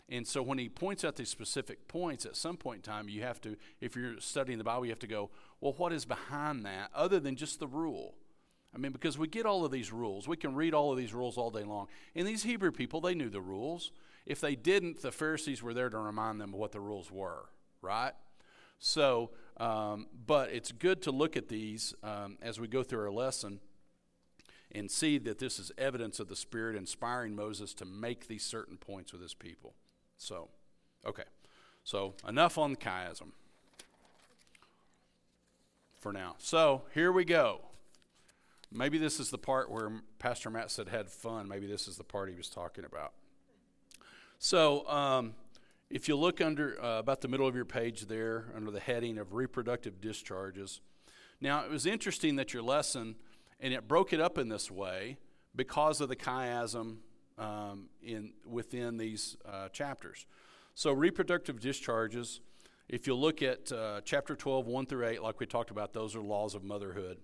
And 0.09 0.27
so 0.27 0.41
when 0.41 0.57
he 0.57 0.69
points 0.69 1.03
out 1.03 1.15
these 1.15 1.29
specific 1.29 1.87
points, 1.87 2.25
at 2.25 2.35
some 2.35 2.57
point 2.57 2.85
in 2.85 2.91
time, 2.91 3.07
you 3.07 3.21
have 3.21 3.39
to, 3.41 3.55
if 3.79 3.95
you're 3.95 4.19
studying 4.19 4.57
the 4.57 4.63
Bible, 4.63 4.85
you 4.85 4.91
have 4.91 4.99
to 4.99 5.07
go, 5.07 5.29
well, 5.61 5.73
what 5.77 5.93
is 5.93 6.05
behind 6.05 6.65
that 6.65 6.91
other 6.93 7.19
than 7.19 7.35
just 7.35 7.59
the 7.59 7.67
rule? 7.67 8.15
I 8.75 8.79
mean, 8.79 8.91
because 8.91 9.17
we 9.17 9.27
get 9.27 9.45
all 9.45 9.63
of 9.63 9.71
these 9.71 9.93
rules. 9.93 10.27
We 10.27 10.35
can 10.35 10.55
read 10.55 10.73
all 10.73 10.91
of 10.91 10.97
these 10.97 11.13
rules 11.13 11.37
all 11.37 11.51
day 11.51 11.63
long. 11.63 11.87
And 12.15 12.27
these 12.27 12.43
Hebrew 12.43 12.71
people, 12.71 13.01
they 13.01 13.13
knew 13.13 13.29
the 13.29 13.41
rules. 13.41 13.91
If 14.25 14.41
they 14.41 14.55
didn't, 14.55 15.01
the 15.01 15.11
Pharisees 15.11 15.61
were 15.61 15.73
there 15.73 15.89
to 15.89 15.97
remind 15.97 16.41
them 16.41 16.51
what 16.51 16.71
the 16.71 16.79
rules 16.79 17.11
were, 17.11 17.49
right? 17.81 18.13
So, 18.79 19.31
um, 19.57 20.07
but 20.25 20.49
it's 20.51 20.71
good 20.71 21.01
to 21.03 21.11
look 21.11 21.37
at 21.37 21.47
these 21.47 21.93
um, 22.03 22.37
as 22.41 22.59
we 22.59 22.67
go 22.67 22.83
through 22.83 23.01
our 23.01 23.11
lesson 23.11 23.59
and 24.71 24.89
see 24.89 25.19
that 25.19 25.39
this 25.39 25.59
is 25.59 25.71
evidence 25.77 26.19
of 26.19 26.27
the 26.27 26.35
Spirit 26.35 26.75
inspiring 26.75 27.35
Moses 27.35 27.73
to 27.75 27.85
make 27.85 28.27
these 28.27 28.43
certain 28.43 28.77
points 28.77 29.13
with 29.13 29.21
his 29.21 29.35
people. 29.35 29.75
So, 30.23 30.47
okay. 31.05 31.23
So, 31.83 32.13
enough 32.27 32.57
on 32.57 32.77
chiasm 32.77 33.31
for 35.99 36.13
now. 36.13 36.35
So, 36.37 36.83
here 36.93 37.11
we 37.11 37.25
go. 37.25 37.59
Maybe 38.71 38.97
this 38.97 39.19
is 39.19 39.29
the 39.29 39.37
part 39.37 39.69
where 39.69 39.91
Pastor 40.19 40.49
Matt 40.49 40.71
said 40.71 40.87
had 40.87 41.09
fun. 41.09 41.49
Maybe 41.49 41.67
this 41.67 41.89
is 41.89 41.97
the 41.97 42.05
part 42.05 42.29
he 42.29 42.35
was 42.35 42.49
talking 42.49 42.85
about. 42.85 43.11
So, 44.39 44.87
um, 44.87 45.33
if 45.89 46.07
you 46.07 46.15
look 46.15 46.39
under 46.39 46.81
uh, 46.81 46.99
about 46.99 47.19
the 47.19 47.27
middle 47.27 47.47
of 47.47 47.55
your 47.55 47.65
page 47.65 48.07
there, 48.07 48.45
under 48.55 48.71
the 48.71 48.79
heading 48.79 49.17
of 49.17 49.33
reproductive 49.33 49.99
discharges, 49.99 50.79
now 51.41 51.65
it 51.65 51.69
was 51.69 51.85
interesting 51.85 52.37
that 52.37 52.53
your 52.53 52.63
lesson, 52.63 53.15
and 53.59 53.73
it 53.73 53.89
broke 53.89 54.13
it 54.13 54.21
up 54.21 54.37
in 54.37 54.47
this 54.47 54.71
way 54.71 55.17
because 55.53 55.99
of 55.99 56.07
the 56.07 56.15
chiasm 56.15 56.99
um, 57.37 57.89
in 58.01 58.33
within 58.45 58.97
these 58.97 59.37
uh, 59.45 59.69
chapters. 59.69 60.25
So 60.75 60.91
reproductive 60.91 61.59
discharges, 61.59 62.41
if 62.89 63.07
you 63.07 63.15
look 63.15 63.41
at 63.41 63.71
uh, 63.71 64.01
chapter 64.03 64.35
12, 64.35 64.67
1 64.67 64.85
through 64.87 65.07
8, 65.07 65.21
like 65.21 65.39
we 65.39 65.45
talked 65.45 65.71
about, 65.71 65.93
those 65.93 66.15
are 66.15 66.21
laws 66.21 66.55
of 66.55 66.63
motherhood. 66.63 67.17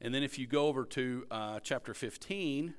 And 0.00 0.14
then 0.14 0.22
if 0.22 0.38
you 0.38 0.46
go 0.46 0.66
over 0.66 0.84
to 0.84 1.26
uh, 1.30 1.60
chapter 1.60 1.94
15, 1.94 2.74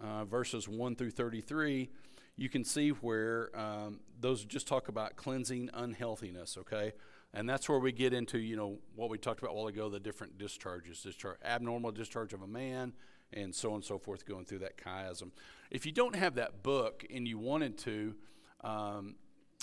uh, 0.00 0.24
verses 0.24 0.68
1 0.68 0.96
through 0.96 1.10
33, 1.10 1.90
you 2.36 2.48
can 2.48 2.64
see 2.64 2.90
where 2.90 3.50
um, 3.58 4.00
those 4.20 4.44
just 4.44 4.68
talk 4.68 4.88
about 4.88 5.16
cleansing 5.16 5.70
unhealthiness, 5.74 6.58
okay? 6.58 6.92
And 7.32 7.48
that's 7.48 7.68
where 7.68 7.78
we 7.78 7.92
get 7.92 8.12
into, 8.12 8.38
you 8.38 8.56
know, 8.56 8.78
what 8.94 9.10
we 9.10 9.18
talked 9.18 9.40
about 9.40 9.52
a 9.52 9.54
while 9.54 9.66
ago, 9.66 9.88
the 9.88 10.00
different 10.00 10.38
discharges, 10.38 11.02
discharge, 11.02 11.38
abnormal 11.44 11.92
discharge 11.92 12.32
of 12.32 12.42
a 12.42 12.46
man, 12.46 12.92
and 13.32 13.54
so 13.54 13.70
on 13.70 13.76
and 13.76 13.84
so 13.84 13.98
forth, 13.98 14.26
going 14.26 14.44
through 14.44 14.60
that 14.60 14.76
chiasm. 14.76 15.30
If 15.70 15.86
you 15.86 15.92
don't 15.92 16.14
have 16.14 16.36
that 16.36 16.62
book 16.62 17.04
and 17.12 17.26
you 17.26 17.38
wanted 17.38 17.78
to, 17.78 18.14
um, 18.62 19.16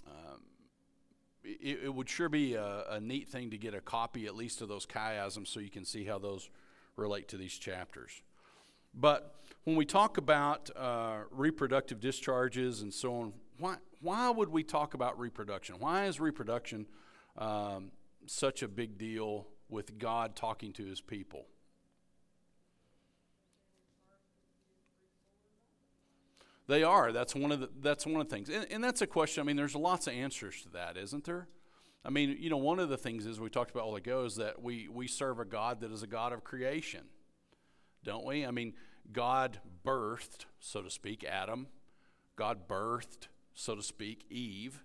um, 0.08 0.42
it, 1.44 1.80
it, 1.84 1.94
would 1.94 2.10
sure 2.10 2.30
be 2.30 2.56
a, 2.56 2.86
a, 2.90 3.00
neat 3.00 3.30
thing 3.30 3.52
to 3.52 3.58
get 3.58 3.74
a 3.74 3.82
copy 3.82 4.26
at 4.26 4.36
least 4.36 4.62
of 4.62 4.68
those 4.68 4.86
chiasms 4.86 5.48
so 5.48 5.60
you 5.60 5.70
can 5.70 5.86
see 5.86 6.06
how 6.06 6.20
those 6.20 6.50
relate 6.96 7.28
to 7.30 7.38
these 7.38 7.58
chapters. 7.58 8.22
But 8.94 9.36
when 9.64 9.76
we 9.76 9.86
talk 9.86 10.18
about 10.18 10.70
uh, 10.76 11.22
reproductive 11.32 12.00
discharges 12.00 12.82
and 12.82 12.94
so 12.94 13.16
on, 13.16 13.34
why, 13.58 13.78
why 14.02 14.30
would 14.30 14.50
we 14.50 14.64
talk 14.64 14.94
about 14.94 15.20
reproduction? 15.20 15.76
Why 15.80 16.06
is 16.06 16.20
reproduction 16.20 16.86
um, 17.38 17.92
such 18.26 18.62
a 18.62 18.68
big 18.68 18.98
deal 18.98 19.48
with 19.70 19.98
God 19.98 20.36
talking 20.36 20.74
to 20.74 20.86
his 20.86 21.02
people? 21.02 21.46
They 26.68 26.84
are. 26.84 27.12
That's 27.12 27.36
one 27.36 27.52
of 27.52 27.60
the, 27.60 27.70
that's 27.82 28.06
one 28.06 28.22
of 28.22 28.30
the 28.30 28.36
things. 28.36 28.50
And, 28.50 28.66
and 28.72 28.84
that's 28.84 29.02
a 29.02 29.08
question. 29.08 29.42
I 29.42 29.46
mean, 29.46 29.58
there's 29.58 29.76
lots 29.76 30.08
of 30.08 30.14
answers 30.14 30.62
to 30.64 30.70
that, 30.70 30.98
isn't 30.98 31.26
there? 31.26 31.48
I 32.06 32.10
mean, 32.10 32.38
you 32.40 32.50
know, 32.50 32.58
one 32.58 32.80
of 32.80 32.90
the 32.90 32.98
things 32.98 33.26
is 33.26 33.40
we 33.40 33.50
talked 33.50 33.72
about 33.72 33.84
all 33.84 33.96
ago 33.96 34.26
is 34.26 34.36
that 34.36 34.62
we, 34.62 34.88
we 34.90 35.08
serve 35.08 35.40
a 35.40 35.46
God 35.46 35.82
that 35.82 35.92
is 35.92 36.04
a 36.04 36.08
God 36.08 36.34
of 36.34 36.44
creation, 36.44 37.06
don't 38.04 38.26
we? 38.26 38.46
I 38.46 38.52
mean, 38.52 38.74
God 39.12 39.60
birthed, 39.86 40.46
so 40.60 40.82
to 40.82 40.90
speak, 40.90 41.24
Adam. 41.24 41.68
God 42.36 42.68
birthed, 42.68 43.28
so 43.54 43.76
to 43.76 43.84
speak, 43.84 44.26
Eve. 44.30 44.84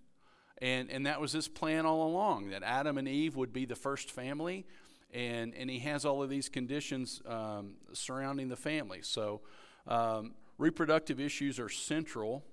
And, 0.60 0.90
and 0.90 1.06
that 1.06 1.20
was 1.20 1.32
his 1.32 1.48
plan 1.48 1.86
all 1.86 2.08
along 2.08 2.50
that 2.50 2.62
Adam 2.62 2.98
and 2.98 3.08
Eve 3.08 3.36
would 3.36 3.52
be 3.52 3.64
the 3.64 3.76
first 3.76 4.10
family. 4.10 4.66
And, 5.12 5.54
and 5.54 5.70
he 5.70 5.78
has 5.80 6.04
all 6.04 6.22
of 6.22 6.28
these 6.28 6.48
conditions 6.48 7.22
um, 7.26 7.76
surrounding 7.92 8.48
the 8.48 8.56
family. 8.56 9.00
So, 9.02 9.40
um, 9.86 10.34
reproductive 10.58 11.20
issues 11.20 11.58
are 11.58 11.68
central. 11.68 12.44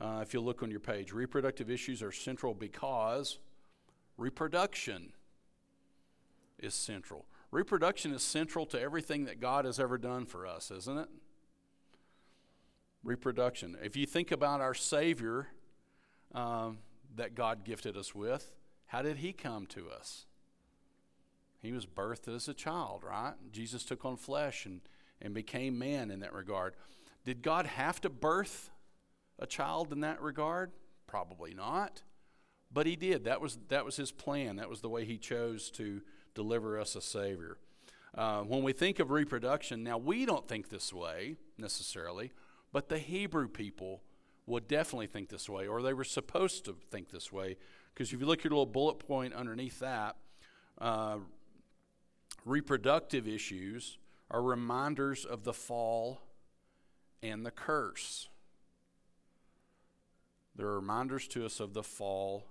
Uh, 0.00 0.20
if 0.22 0.34
you 0.34 0.40
look 0.40 0.62
on 0.62 0.70
your 0.70 0.80
page, 0.80 1.12
reproductive 1.12 1.70
issues 1.70 2.02
are 2.02 2.12
central 2.12 2.54
because 2.54 3.38
reproduction 4.16 5.12
is 6.58 6.74
central. 6.74 7.26
Reproduction 7.50 8.12
is 8.12 8.22
central 8.22 8.64
to 8.66 8.80
everything 8.80 9.26
that 9.26 9.40
God 9.40 9.64
has 9.64 9.78
ever 9.78 9.98
done 9.98 10.24
for 10.24 10.46
us, 10.46 10.70
isn't 10.70 10.98
it? 10.98 11.08
Reproduction. 13.04 13.76
If 13.82 13.96
you 13.96 14.06
think 14.06 14.32
about 14.32 14.60
our 14.60 14.74
Savior 14.74 15.48
um, 16.34 16.78
that 17.16 17.34
God 17.34 17.64
gifted 17.64 17.96
us 17.96 18.14
with, 18.14 18.52
how 18.86 19.02
did 19.02 19.18
He 19.18 19.32
come 19.32 19.66
to 19.66 19.90
us? 19.90 20.26
He 21.60 21.72
was 21.72 21.86
birthed 21.86 22.34
as 22.34 22.48
a 22.48 22.54
child, 22.54 23.04
right? 23.04 23.34
Jesus 23.52 23.84
took 23.84 24.04
on 24.04 24.16
flesh 24.16 24.66
and, 24.66 24.80
and 25.20 25.34
became 25.34 25.78
man 25.78 26.10
in 26.10 26.20
that 26.20 26.32
regard. 26.32 26.74
Did 27.24 27.42
God 27.42 27.66
have 27.66 28.00
to 28.02 28.10
birth 28.10 28.70
a 29.38 29.46
child 29.46 29.92
in 29.92 30.00
that 30.00 30.20
regard? 30.20 30.72
Probably 31.06 31.54
not. 31.54 32.02
But 32.72 32.86
he 32.86 32.96
did. 32.96 33.24
That 33.24 33.40
was, 33.40 33.58
that 33.68 33.84
was 33.84 33.96
his 33.96 34.10
plan. 34.10 34.56
That 34.56 34.70
was 34.70 34.80
the 34.80 34.88
way 34.88 35.04
he 35.04 35.18
chose 35.18 35.70
to 35.72 36.00
deliver 36.34 36.80
us 36.80 36.96
a 36.96 37.02
Savior. 37.02 37.58
Uh, 38.14 38.42
when 38.42 38.62
we 38.62 38.72
think 38.72 38.98
of 38.98 39.10
reproduction, 39.10 39.82
now 39.82 39.98
we 39.98 40.26
don't 40.26 40.46
think 40.46 40.68
this 40.68 40.92
way 40.92 41.36
necessarily, 41.58 42.32
but 42.72 42.88
the 42.88 42.98
Hebrew 42.98 43.48
people 43.48 44.02
would 44.46 44.68
definitely 44.68 45.06
think 45.06 45.28
this 45.28 45.48
way, 45.48 45.66
or 45.66 45.82
they 45.82 45.94
were 45.94 46.04
supposed 46.04 46.64
to 46.64 46.76
think 46.90 47.10
this 47.10 47.30
way. 47.30 47.56
Because 47.94 48.12
if 48.12 48.20
you 48.20 48.26
look 48.26 48.40
at 48.40 48.44
your 48.44 48.52
little 48.52 48.66
bullet 48.66 48.98
point 48.98 49.34
underneath 49.34 49.78
that, 49.80 50.16
uh, 50.78 51.18
reproductive 52.44 53.28
issues 53.28 53.98
are 54.30 54.42
reminders 54.42 55.24
of 55.24 55.44
the 55.44 55.52
fall 55.52 56.22
and 57.22 57.46
the 57.46 57.50
curse. 57.50 58.28
They're 60.54 60.66
reminders 60.66 61.28
to 61.28 61.46
us 61.46 61.60
of 61.60 61.72
the 61.72 61.82
fall 61.82 62.44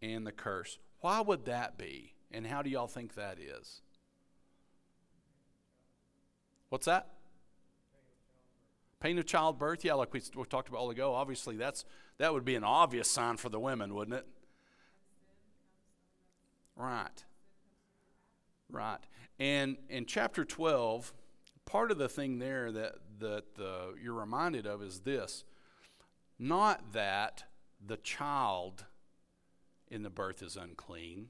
and 0.00 0.26
the 0.26 0.32
curse. 0.32 0.78
Why 1.00 1.20
would 1.20 1.44
that 1.46 1.76
be? 1.78 2.12
And 2.30 2.46
how 2.46 2.62
do 2.62 2.70
y'all 2.70 2.86
think 2.86 3.14
that 3.14 3.38
is? 3.38 3.80
What's 6.68 6.86
that? 6.86 7.08
Pain 9.00 9.18
of 9.18 9.26
childbirth. 9.26 9.84
Yeah, 9.84 9.94
like 9.94 10.12
we, 10.12 10.20
talked 10.20 10.68
about 10.68 10.78
all 10.78 10.90
ago. 10.90 11.14
Obviously, 11.14 11.56
that's 11.56 11.84
that 12.18 12.32
would 12.32 12.44
be 12.44 12.56
an 12.56 12.64
obvious 12.64 13.10
sign 13.10 13.36
for 13.36 13.48
the 13.48 13.60
women, 13.60 13.94
wouldn't 13.94 14.16
it? 14.16 14.26
Right. 16.74 17.24
Right. 18.70 18.98
And 19.38 19.76
in 19.88 20.06
chapter 20.06 20.44
12, 20.44 21.12
part 21.66 21.90
of 21.90 21.98
the 21.98 22.08
thing 22.08 22.38
there 22.38 22.72
that, 22.72 22.94
that 23.18 23.44
uh, 23.60 23.94
you're 24.02 24.14
reminded 24.14 24.66
of 24.66 24.82
is 24.82 25.00
this 25.00 25.44
not 26.38 26.92
that 26.92 27.44
the 27.84 27.96
child 27.98 28.86
in 29.88 30.02
the 30.02 30.10
birth 30.10 30.42
is 30.42 30.56
unclean, 30.56 31.28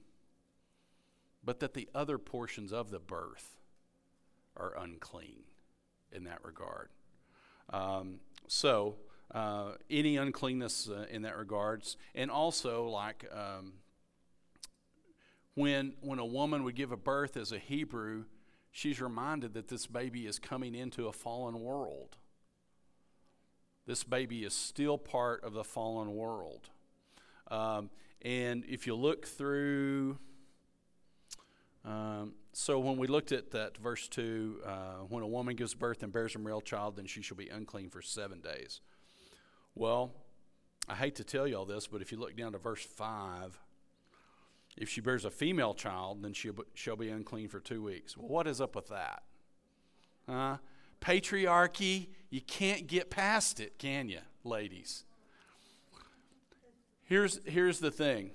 but 1.45 1.61
that 1.61 1.75
the 1.75 1.89
other 1.95 2.19
portions 2.19 2.73
of 2.73 2.91
the 2.91 2.99
birth 2.99 3.57
are 4.57 4.75
unclean 4.79 5.45
in 6.13 6.25
that 6.25 6.45
regard. 6.45 6.89
Um, 7.71 8.21
so, 8.49 8.97
uh, 9.33 9.73
any 9.91 10.17
uncleanness 10.17 10.89
uh, 10.89 11.07
in 11.11 11.23
that 11.23 11.37
regards, 11.37 11.97
and 12.15 12.31
also 12.31 12.89
like 12.89 13.27
um, 13.33 13.75
when 15.55 15.95
when 16.01 16.19
a 16.19 16.25
woman 16.25 16.63
would 16.63 16.77
give 16.77 16.93
a 16.93 16.97
birth 16.97 17.37
as 17.37 17.51
a 17.51 17.59
Hebrew, 17.59 18.25
she's 18.77 19.01
reminded 19.01 19.55
that 19.55 19.69
this 19.69 19.87
baby 19.87 20.27
is 20.27 20.39
coming 20.39 20.75
into 20.75 21.09
a 21.09 21.13
fallen 21.13 21.63
world. 21.63 22.19
This 23.87 24.05
baby 24.05 24.45
is 24.45 24.53
still 24.53 24.99
part 24.99 25.43
of 25.43 25.55
the 25.55 25.65
fallen 25.65 26.15
world. 26.15 26.69
Um, 27.51 27.89
and 28.21 28.67
if 28.69 28.87
you 28.87 28.95
look 28.95 29.27
through, 29.27 30.19
um, 31.87 32.35
so 32.53 32.79
when 32.79 32.99
we 32.99 33.07
looked 33.07 33.33
at 33.33 33.51
that 33.53 33.79
verse 33.79 34.09
2, 34.09 34.61
uh, 34.67 34.71
when 35.09 35.23
a 35.23 35.27
woman 35.27 35.57
gives 35.57 35.73
birth 35.73 36.03
and 36.03 36.13
bears 36.13 36.35
a 36.35 36.39
male 36.39 36.61
child, 36.61 36.97
then 36.97 37.07
she 37.07 37.23
shall 37.23 37.39
be 37.39 37.49
unclean 37.49 37.89
for 37.89 38.03
seven 38.03 38.43
days. 38.43 38.83
Well, 39.75 40.13
I 40.87 40.97
hate 40.97 41.15
to 41.15 41.25
tell 41.25 41.47
you 41.47 41.57
all 41.57 41.65
this, 41.65 41.87
but 41.87 42.03
if 42.03 42.13
you 42.13 42.19
look 42.19 42.37
down 42.37 42.53
to 42.53 42.59
verse 42.59 42.85
5, 42.85 43.59
if 44.77 44.89
she 44.89 45.01
bears 45.01 45.25
a 45.25 45.31
female 45.31 45.75
child, 45.75 46.23
then 46.23 46.33
she 46.33 46.51
shall 46.75 46.97
be 46.97 47.09
unclean 47.09 47.49
for 47.49 47.61
two 47.61 47.83
weeks. 47.83 48.17
Well, 48.17 48.29
what 48.29 48.47
is 48.47 48.61
up 48.61 48.77
with 48.77 48.89
that? 48.89 49.23
Huh? 50.29 50.59
Patriarchy, 51.01 52.09
you 52.31 52.41
can't 52.41 52.87
get 52.87 53.11
past 53.11 53.61
it, 53.61 53.79
can 53.79 54.09
you, 54.09 54.21
ladies? 54.45 55.05
Here's, 57.05 57.41
here's 57.45 57.79
the 57.79 57.91
thing. 57.91 58.33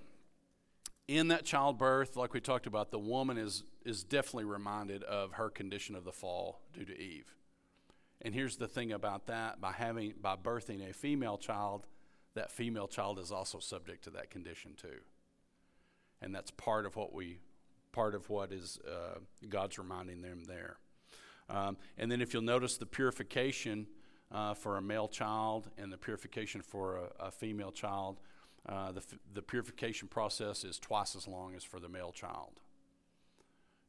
In 1.07 1.27
that 1.27 1.43
childbirth, 1.43 2.15
like 2.15 2.33
we 2.33 2.39
talked 2.39 2.67
about, 2.67 2.91
the 2.91 2.99
woman 2.99 3.37
is, 3.37 3.63
is 3.85 4.03
definitely 4.03 4.45
reminded 4.45 5.03
of 5.03 5.33
her 5.33 5.49
condition 5.49 5.95
of 5.95 6.05
the 6.05 6.11
fall 6.11 6.61
due 6.73 6.85
to 6.85 6.97
Eve. 6.97 7.35
And 8.21 8.33
here's 8.33 8.55
the 8.55 8.67
thing 8.67 8.91
about 8.91 9.27
that 9.27 9.59
by 9.59 9.71
having 9.71 10.13
by 10.21 10.35
birthing 10.35 10.87
a 10.87 10.93
female 10.93 11.37
child, 11.37 11.87
that 12.35 12.51
female 12.51 12.87
child 12.87 13.19
is 13.19 13.31
also 13.31 13.59
subject 13.59 14.03
to 14.03 14.11
that 14.11 14.29
condition 14.29 14.73
too. 14.79 14.99
And 16.21 16.33
that's 16.33 16.51
part 16.51 16.85
of 16.85 16.95
what 16.95 17.13
we 17.13 17.39
part 17.91 18.15
of 18.15 18.29
what 18.29 18.51
is 18.53 18.79
uh, 18.87 19.19
God's 19.49 19.77
reminding 19.77 20.21
them 20.21 20.43
there. 20.45 20.77
Um, 21.49 21.75
and 21.97 22.09
then 22.09 22.21
if 22.21 22.33
you'll 22.33 22.41
notice 22.41 22.77
the 22.77 22.85
purification 22.85 23.87
uh, 24.31 24.53
for 24.53 24.77
a 24.77 24.81
male 24.81 25.09
child 25.09 25.69
and 25.77 25.91
the 25.91 25.97
purification 25.97 26.61
for 26.61 26.97
a, 27.19 27.25
a 27.25 27.31
female 27.31 27.71
child, 27.71 28.21
uh, 28.67 28.91
the, 28.91 29.03
the 29.33 29.41
purification 29.41 30.07
process 30.07 30.63
is 30.63 30.79
twice 30.79 31.15
as 31.15 31.27
long 31.27 31.55
as 31.55 31.63
for 31.63 31.79
the 31.79 31.89
male 31.89 32.11
child. 32.11 32.61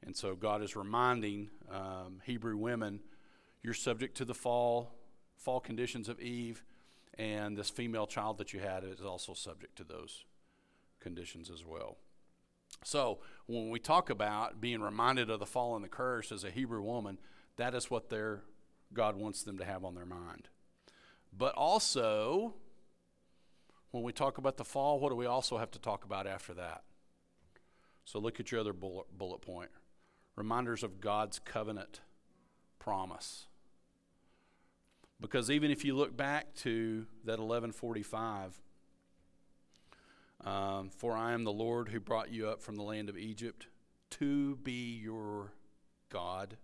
And 0.04 0.16
so 0.16 0.34
God 0.34 0.62
is 0.62 0.74
reminding 0.74 1.50
um, 1.70 2.20
Hebrew 2.24 2.56
women, 2.56 3.00
you're 3.62 3.74
subject 3.74 4.16
to 4.16 4.24
the 4.24 4.34
fall, 4.34 4.94
fall 5.36 5.60
conditions 5.60 6.08
of 6.08 6.18
Eve, 6.20 6.64
and 7.18 7.56
this 7.56 7.70
female 7.70 8.06
child 8.06 8.38
that 8.38 8.52
you 8.52 8.58
had 8.58 8.82
is 8.82 9.02
also 9.02 9.34
subject 9.34 9.76
to 9.76 9.84
those 9.84 10.24
conditions 10.98 11.50
as 11.50 11.64
well. 11.64 11.98
So 12.84 13.20
when 13.46 13.70
we 13.70 13.78
talk 13.78 14.10
about 14.10 14.60
being 14.60 14.80
reminded 14.80 15.30
of 15.30 15.38
the 15.38 15.46
fall 15.46 15.76
and 15.76 15.84
the 15.84 15.88
curse 15.88 16.32
as 16.32 16.44
a 16.44 16.50
Hebrew 16.50 16.82
woman, 16.82 17.18
that 17.56 17.74
is 17.74 17.90
what 17.90 18.10
their 18.10 18.42
God 18.92 19.16
wants 19.16 19.42
them 19.42 19.58
to 19.58 19.64
have 19.64 19.84
on 19.84 19.94
their 19.94 20.06
mind. 20.06 20.48
But 21.36 21.54
also, 21.54 22.54
when 23.90 24.02
we 24.02 24.12
talk 24.12 24.38
about 24.38 24.56
the 24.56 24.64
fall, 24.64 25.00
what 25.00 25.10
do 25.10 25.16
we 25.16 25.26
also 25.26 25.58
have 25.58 25.70
to 25.72 25.78
talk 25.78 26.04
about 26.04 26.26
after 26.26 26.54
that? 26.54 26.82
So 28.04 28.18
look 28.18 28.40
at 28.40 28.50
your 28.50 28.60
other 28.60 28.72
bullet, 28.72 29.06
bullet 29.16 29.40
point 29.40 29.70
reminders 30.34 30.82
of 30.82 31.00
God's 31.00 31.38
covenant 31.38 32.00
promise. 32.78 33.46
Because 35.20 35.50
even 35.50 35.70
if 35.70 35.84
you 35.84 35.94
look 35.94 36.16
back 36.16 36.54
to 36.56 37.06
that 37.24 37.38
1145, 37.38 38.60
um, 40.44 40.90
for 40.90 41.16
I 41.16 41.32
am 41.32 41.44
the 41.44 41.52
Lord 41.52 41.88
who 41.88 42.00
brought 42.00 42.32
you 42.32 42.48
up 42.48 42.62
from 42.62 42.76
the 42.76 42.82
land 42.82 43.08
of 43.08 43.16
Egypt 43.16 43.66
to 44.10 44.56
be 44.56 44.98
your 44.98 45.52
God. 46.10 46.56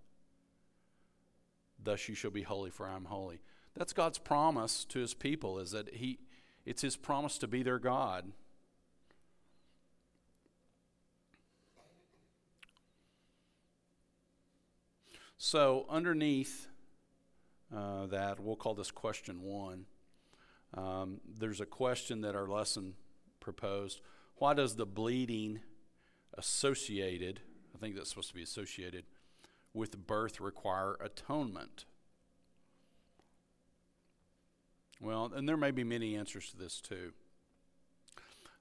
Thus 1.83 2.09
you 2.09 2.14
shall 2.14 2.31
be 2.31 2.43
holy, 2.43 2.71
for 2.71 2.87
I 2.87 2.97
am 2.97 3.07
holy. 3.07 3.41
That's 3.77 3.93
God's 3.93 4.19
promise 4.19 4.85
to 4.87 4.99
his 4.99 5.14
people, 5.14 5.59
is 5.59 5.71
that 5.71 5.95
he, 5.95 6.19
it's 6.67 6.83
his 6.83 6.97
promise 6.97 7.38
to 7.38 7.47
be 7.47 7.62
their 7.62 7.79
God. 7.79 8.33
So, 15.41 15.87
underneath 15.88 16.67
uh, 17.75 18.07
that, 18.07 18.41
we'll 18.41 18.57
call 18.57 18.75
this 18.75 18.91
question 18.91 19.43
one. 19.43 19.87
Um, 20.75 21.21
there's 21.25 21.61
a 21.61 21.67
question 21.67 22.23
that 22.23 22.35
our 22.35 22.49
lesson 22.49 22.95
proposed. 23.53 24.03
Why 24.37 24.53
does 24.53 24.77
the 24.77 24.85
bleeding 24.85 25.61
associated, 26.35 27.41
I 27.75 27.79
think 27.79 27.97
that's 27.97 28.11
supposed 28.11 28.29
to 28.29 28.35
be 28.35 28.43
associated, 28.43 29.05
with 29.73 30.07
birth 30.07 30.39
require 30.39 30.97
atonement? 31.01 31.87
Well, 35.01 35.33
and 35.35 35.49
there 35.49 35.57
may 35.57 35.71
be 35.71 35.83
many 35.83 36.15
answers 36.15 36.51
to 36.51 36.59
this 36.59 36.81
too. 36.81 37.13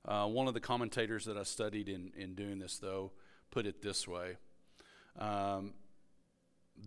Uh, 0.06 0.28
one 0.28 0.47
of 0.47 0.54
the 0.54 0.62
commentators 0.62 1.26
that 1.26 1.36
I 1.36 1.43
studied 1.43 1.89
in, 1.89 2.13
in 2.15 2.34
doing 2.34 2.60
this, 2.60 2.78
though, 2.78 3.12
put 3.52 3.65
it 3.65 3.82
this 3.82 4.08
way 4.08 4.38
um, 5.19 5.73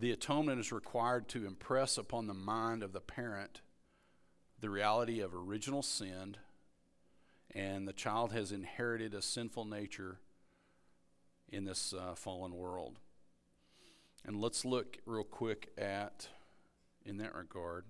The 0.00 0.12
atonement 0.12 0.58
is 0.58 0.72
required 0.72 1.28
to 1.30 1.46
impress 1.46 1.98
upon 1.98 2.28
the 2.28 2.34
mind 2.34 2.82
of 2.82 2.94
the 2.94 3.00
parent 3.00 3.60
the 4.58 4.70
reality 4.70 5.20
of 5.20 5.34
original 5.34 5.82
sin, 5.82 6.36
and 7.54 7.86
the 7.86 7.92
child 7.92 8.32
has 8.32 8.52
inherited 8.52 9.14
a 9.14 9.22
sinful 9.22 9.64
nature 9.64 10.18
in 11.48 11.64
this 11.64 11.92
uh, 11.92 12.14
fallen 12.14 12.54
world. 12.54 12.98
And 14.24 14.40
let's 14.40 14.64
look 14.64 14.98
real 15.06 15.24
quick 15.24 15.70
at, 15.78 16.28
in 17.04 17.16
that 17.18 17.34
regard, 17.34 17.84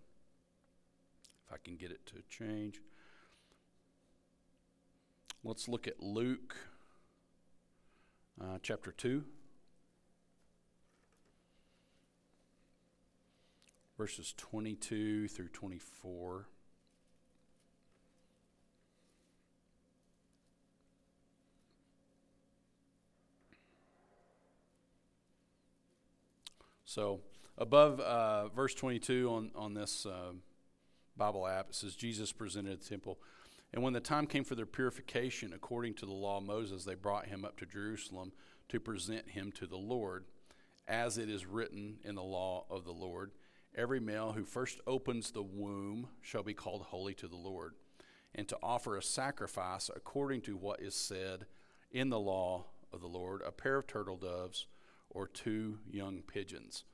if 1.46 1.52
I 1.52 1.56
can 1.62 1.76
get 1.76 1.90
it 1.90 2.06
to 2.06 2.22
change. 2.28 2.80
Let's 5.42 5.68
look 5.68 5.86
at 5.86 6.02
Luke 6.02 6.56
uh, 8.40 8.58
chapter 8.62 8.92
2, 8.92 9.24
verses 13.98 14.34
22 14.36 15.28
through 15.28 15.48
24. 15.48 16.46
So, 26.90 27.20
above 27.56 28.00
uh, 28.00 28.48
verse 28.48 28.74
22 28.74 29.30
on, 29.30 29.50
on 29.54 29.74
this 29.74 30.06
uh, 30.06 30.32
Bible 31.16 31.46
app, 31.46 31.68
it 31.68 31.76
says, 31.76 31.94
Jesus 31.94 32.32
presented 32.32 32.80
the 32.80 32.88
temple. 32.88 33.20
And 33.72 33.80
when 33.84 33.92
the 33.92 34.00
time 34.00 34.26
came 34.26 34.42
for 34.42 34.56
their 34.56 34.66
purification, 34.66 35.52
according 35.52 35.94
to 35.94 36.06
the 36.06 36.12
law 36.12 36.38
of 36.38 36.42
Moses, 36.42 36.84
they 36.84 36.96
brought 36.96 37.26
him 37.26 37.44
up 37.44 37.56
to 37.58 37.64
Jerusalem 37.64 38.32
to 38.70 38.80
present 38.80 39.30
him 39.30 39.52
to 39.52 39.68
the 39.68 39.76
Lord, 39.76 40.24
as 40.88 41.16
it 41.16 41.30
is 41.30 41.46
written 41.46 41.98
in 42.02 42.16
the 42.16 42.24
law 42.24 42.64
of 42.68 42.84
the 42.84 42.90
Lord. 42.90 43.30
Every 43.76 44.00
male 44.00 44.32
who 44.32 44.44
first 44.44 44.80
opens 44.84 45.30
the 45.30 45.44
womb 45.44 46.08
shall 46.22 46.42
be 46.42 46.54
called 46.54 46.82
holy 46.82 47.14
to 47.14 47.28
the 47.28 47.36
Lord, 47.36 47.74
and 48.34 48.48
to 48.48 48.58
offer 48.64 48.96
a 48.96 49.02
sacrifice 49.02 49.92
according 49.94 50.40
to 50.40 50.56
what 50.56 50.80
is 50.80 50.96
said 50.96 51.46
in 51.92 52.08
the 52.08 52.18
law 52.18 52.64
of 52.92 53.00
the 53.00 53.06
Lord 53.06 53.42
a 53.46 53.52
pair 53.52 53.76
of 53.76 53.86
turtle 53.86 54.16
doves 54.16 54.66
or 55.10 55.26
two 55.26 55.78
young 55.90 56.22
pigeons. 56.22 56.84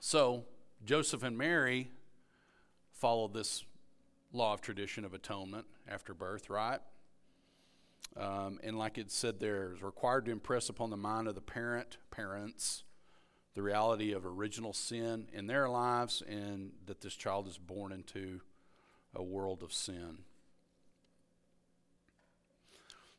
So 0.00 0.44
Joseph 0.84 1.22
and 1.22 1.36
Mary 1.36 1.90
followed 2.92 3.34
this 3.34 3.64
law 4.32 4.54
of 4.54 4.60
tradition 4.60 5.04
of 5.04 5.12
atonement 5.12 5.66
after 5.88 6.14
birth, 6.14 6.48
right? 6.48 6.80
Um, 8.16 8.58
and 8.62 8.78
like 8.78 8.98
it 8.98 9.10
said 9.10 9.40
there, 9.40 9.72
is 9.74 9.82
required 9.82 10.24
to 10.26 10.32
impress 10.32 10.68
upon 10.68 10.90
the 10.90 10.96
mind 10.96 11.28
of 11.28 11.34
the 11.34 11.40
parent, 11.40 11.98
parents, 12.10 12.84
the 13.54 13.62
reality 13.62 14.12
of 14.12 14.24
original 14.24 14.72
sin 14.72 15.26
in 15.32 15.46
their 15.46 15.68
lives 15.68 16.22
and 16.28 16.72
that 16.86 17.00
this 17.00 17.14
child 17.14 17.48
is 17.48 17.58
born 17.58 17.92
into 17.92 18.40
a 19.14 19.22
world 19.22 19.62
of 19.62 19.72
sin. 19.72 20.18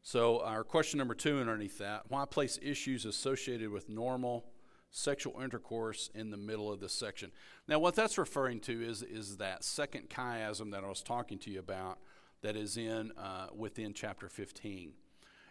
So, 0.04 0.42
our 0.42 0.64
question 0.64 0.98
number 0.98 1.14
two 1.14 1.40
underneath 1.40 1.78
that 1.78 2.10
why 2.10 2.26
place 2.26 2.58
issues 2.62 3.06
associated 3.06 3.70
with 3.70 3.88
normal 3.88 4.46
sexual 4.90 5.40
intercourse 5.40 6.10
in 6.16 6.32
the 6.32 6.38
middle 6.38 6.72
of 6.72 6.80
this 6.80 6.94
section? 6.94 7.32
Now, 7.68 7.78
what 7.78 7.94
that's 7.94 8.18
referring 8.18 8.62
to 8.62 8.82
is, 8.84 9.04
is 9.04 9.38
that 9.38 9.64
second 9.64 10.10
chiasm 10.10 10.72
that 10.72 10.84
I 10.84 10.88
was 10.88 11.04
talking 11.04 11.38
to 11.40 11.52
you 11.52 11.60
about 11.60 12.00
that 12.42 12.56
is 12.56 12.78
in 12.78 13.12
uh, 13.16 13.48
within 13.56 13.94
chapter 13.94 14.28
15. 14.28 14.94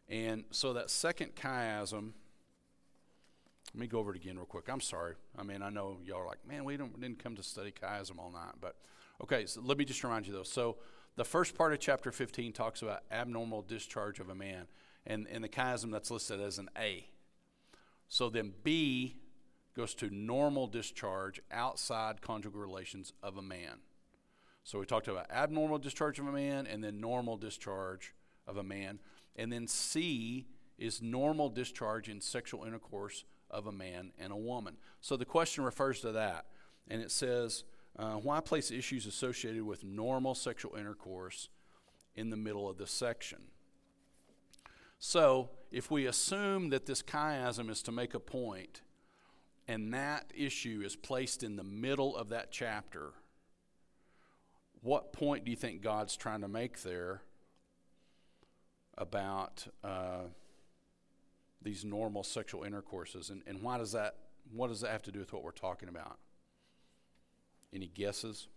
And 0.09 0.45
so, 0.51 0.73
that 0.73 0.91
second 0.91 1.37
chiasm, 1.37 2.11
let 3.73 3.81
me 3.81 3.87
go 3.87 4.01
over 4.01 4.11
it 4.11 4.17
again 4.17 4.37
real 4.37 4.47
quick. 4.47 4.69
I'm 4.69 4.81
sorry. 4.81 5.15
I 5.39 5.45
mean, 5.45 5.63
I 5.63 5.71
know 5.71 5.99
y'all 6.05 6.23
are 6.23 6.27
like, 6.27 6.45
man, 6.45 6.65
we, 6.65 6.77
don't, 6.77 6.93
we 6.93 7.01
didn't 7.01 7.23
come 7.23 7.37
to 7.37 7.43
study 7.45 7.71
chiasm 7.73 8.19
all 8.19 8.33
night. 8.33 8.55
But 8.61 8.75
okay, 9.23 9.47
so 9.47 9.61
let 9.65 9.79
me 9.79 9.85
just 9.85 10.03
remind 10.03 10.27
you 10.27 10.33
though. 10.33 10.43
So, 10.43 10.79
the 11.17 11.25
first 11.25 11.57
part 11.57 11.73
of 11.73 11.81
chapter 11.81 12.13
15 12.13 12.53
talks 12.53 12.83
about 12.83 13.03
abnormal 13.11 13.63
discharge 13.63 14.21
of 14.21 14.29
a 14.29 14.35
man, 14.35 14.67
and 15.07 15.27
in 15.27 15.43
the 15.43 15.49
chiasm 15.49 15.91
that's 15.91 16.11
listed 16.11 16.41
as 16.41 16.59
an 16.59 16.69
A. 16.79 17.07
So 18.09 18.29
then 18.29 18.53
B 18.63 19.17
goes 19.77 19.95
to 19.95 20.11
normal 20.11 20.67
discharge 20.67 21.41
outside 21.51 22.23
conjugal 22.23 22.61
relations 22.61 23.13
of 23.23 23.37
a 23.37 23.43
man. 23.43 23.79
So 24.65 24.79
we 24.79 24.87
talked 24.87 25.09
about 25.09 25.31
abnormal 25.31 25.79
discharge 25.79 26.19
of 26.19 26.27
a 26.27 26.33
man 26.33 26.67
and 26.67 26.83
then 26.83 27.01
normal 27.01 27.37
discharge 27.37 28.15
of 28.47 28.57
a 28.57 28.63
man. 28.63 28.99
And 29.37 29.53
then 29.53 29.67
C 29.67 30.47
is 30.79 31.01
normal 31.01 31.49
discharge 31.49 32.09
in 32.09 32.21
sexual 32.21 32.65
intercourse 32.65 33.25
of 33.51 33.67
a 33.67 33.73
man 33.73 34.13
and 34.19 34.33
a 34.33 34.37
woman. 34.37 34.77
So 35.01 35.17
the 35.17 35.25
question 35.25 35.65
refers 35.65 36.01
to 36.01 36.13
that. 36.13 36.47
And 36.89 37.01
it 37.01 37.11
says, 37.11 37.65
uh, 38.01 38.15
why 38.15 38.41
place 38.41 38.71
issues 38.71 39.05
associated 39.05 39.63
with 39.63 39.85
normal 39.85 40.35
sexual 40.35 40.75
intercourse 40.75 41.51
in 42.15 42.31
the 42.31 42.37
middle 42.37 42.69
of 42.69 42.79
this 42.79 42.91
section? 42.91 43.39
So, 44.99 45.51
if 45.71 45.91
we 45.91 46.07
assume 46.07 46.71
that 46.71 46.87
this 46.87 47.03
chiasm 47.03 47.69
is 47.69 47.83
to 47.83 47.93
make 47.93 48.15
a 48.15 48.21
point, 48.21 48.81
and 49.69 49.93
that 49.93 50.33
issue 50.35 50.83
is 50.85 50.97
placed 50.97 51.43
in 51.43 51.57
the 51.57 51.63
middle 51.63 52.17
of 52.17 52.31
that 52.31 52.51
chapter, 52.51 53.13
what 54.81 55.13
point 55.13 55.45
do 55.45 55.51
you 55.51 55.57
think 55.57 55.83
God's 55.83 56.17
trying 56.17 56.41
to 56.41 56.49
make 56.49 56.81
there 56.83 57.21
about 58.97 59.67
uh, 59.85 60.23
these 61.61 61.85
normal 61.85 62.23
sexual 62.23 62.65
intercourses, 62.65 63.29
and, 63.29 63.43
and 63.47 63.61
why 63.61 63.77
does 63.77 63.93
that? 63.93 64.17
What 64.53 64.69
does 64.69 64.81
that 64.81 64.91
have 64.91 65.03
to 65.03 65.13
do 65.13 65.19
with 65.19 65.35
what 65.35 65.45
we're 65.45 65.51
talking 65.51 65.91
about? 65.91 66.19
Any 67.73 67.87
guesses? 67.87 68.49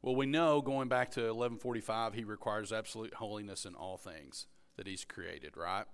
Well, 0.00 0.16
we 0.16 0.26
know 0.26 0.60
going 0.60 0.88
back 0.88 1.12
to 1.12 1.20
1145, 1.20 2.14
he 2.14 2.24
requires 2.24 2.72
absolute 2.72 3.14
holiness 3.14 3.64
in 3.64 3.74
all 3.74 3.96
things 3.96 4.46
that 4.76 4.86
he's 4.86 5.04
created, 5.04 5.56
right? 5.56 5.84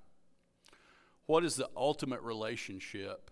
What 1.26 1.44
is 1.44 1.56
the 1.56 1.68
ultimate 1.76 2.22
relationship 2.22 3.30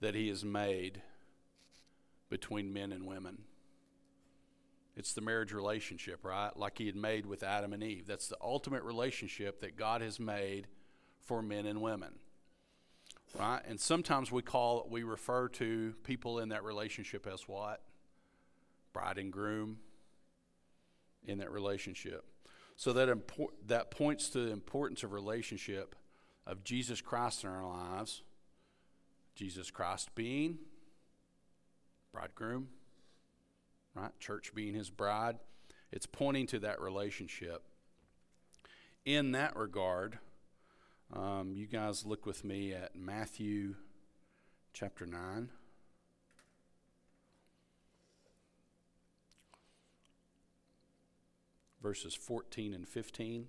that 0.00 0.14
he 0.14 0.28
has 0.28 0.44
made 0.44 1.00
between 2.28 2.72
men 2.72 2.92
and 2.92 3.06
women? 3.06 3.44
It's 4.94 5.14
the 5.14 5.22
marriage 5.22 5.52
relationship, 5.52 6.22
right? 6.22 6.54
Like 6.54 6.76
he 6.76 6.86
had 6.86 6.96
made 6.96 7.24
with 7.24 7.42
Adam 7.42 7.72
and 7.72 7.82
Eve. 7.82 8.06
That's 8.06 8.28
the 8.28 8.36
ultimate 8.42 8.82
relationship 8.82 9.60
that 9.60 9.76
God 9.76 10.02
has 10.02 10.20
made 10.20 10.66
for 11.24 11.40
men 11.40 11.64
and 11.64 11.80
women 11.80 12.14
right? 13.36 13.60
And 13.66 13.80
sometimes 13.80 14.30
we 14.30 14.42
call 14.42 14.86
we 14.90 15.02
refer 15.02 15.48
to 15.48 15.94
people 16.04 16.38
in 16.38 16.50
that 16.50 16.64
relationship 16.64 17.26
as 17.26 17.48
what? 17.48 17.82
Bride 18.92 19.18
and 19.18 19.32
groom 19.32 19.78
in 21.26 21.38
that 21.38 21.50
relationship. 21.50 22.24
So 22.76 22.92
that 22.92 23.08
impor- 23.08 23.52
that 23.66 23.90
points 23.90 24.28
to 24.30 24.46
the 24.46 24.52
importance 24.52 25.02
of 25.02 25.12
relationship 25.12 25.96
of 26.46 26.64
Jesus 26.64 27.00
Christ 27.00 27.44
in 27.44 27.50
our 27.50 27.66
lives. 27.66 28.22
Jesus 29.34 29.70
Christ 29.70 30.14
being 30.14 30.58
bridegroom, 32.12 32.68
right? 33.94 34.10
Church 34.18 34.52
being 34.54 34.74
his 34.74 34.90
bride. 34.90 35.36
It's 35.92 36.06
pointing 36.06 36.46
to 36.48 36.58
that 36.60 36.80
relationship. 36.80 37.62
In 39.04 39.32
that 39.32 39.56
regard, 39.56 40.18
um, 41.12 41.52
you 41.54 41.66
guys 41.66 42.04
look 42.04 42.26
with 42.26 42.44
me 42.44 42.72
at 42.72 42.94
Matthew 42.94 43.76
chapter 44.72 45.06
9. 45.06 45.48
Verses 51.82 52.14
14 52.14 52.74
and 52.74 52.86
15. 52.86 53.46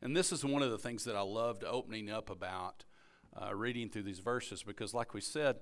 And 0.00 0.16
this 0.16 0.32
is 0.32 0.44
one 0.44 0.62
of 0.62 0.70
the 0.70 0.78
things 0.78 1.04
that 1.04 1.16
I 1.16 1.20
loved 1.20 1.64
opening 1.64 2.10
up 2.10 2.30
about 2.30 2.84
uh, 3.36 3.54
reading 3.54 3.90
through 3.90 4.04
these 4.04 4.20
verses 4.20 4.62
because, 4.62 4.94
like 4.94 5.12
we 5.12 5.20
said, 5.20 5.56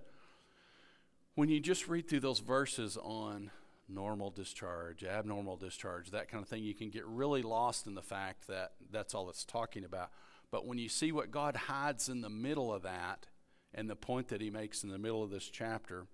when 1.35 1.49
you 1.49 1.59
just 1.59 1.89
read 1.89 2.09
through 2.09 2.21
those 2.21 2.39
verses 2.39 2.97
on 2.97 3.51
normal 3.89 4.31
discharge, 4.31 5.05
abnormal 5.05 5.57
discharge, 5.57 6.11
that 6.11 6.29
kind 6.29 6.43
of 6.43 6.49
thing, 6.49 6.63
you 6.63 6.75
can 6.75 6.91
get 6.91 7.07
really 7.07 7.43
lost 7.43 7.87
in 7.87 7.95
the 7.95 8.03
fact 8.03 8.47
that 8.49 8.73
that's 8.91 9.15
all 9.15 9.31
it's 9.31 9.45
talking 9.45 9.85
about. 9.85 10.11
But 10.51 10.67
when 10.67 10.79
you 10.79 10.89
see 10.89 11.13
what 11.13 11.31
God 11.31 11.57
hides 11.57 12.09
in 12.09 12.21
the 12.21 12.31
middle 12.31 12.73
of 12.73 12.83
that 12.83 13.27
and 13.75 13.89
the 13.89 13.97
point 13.97 14.29
that 14.29 14.41
he 14.41 14.51
makes 14.51 14.83
in 14.83 14.91
the 14.91 14.99
middle 14.99 15.23
of 15.23 15.31
this 15.31 15.49
chapter, 15.49 16.07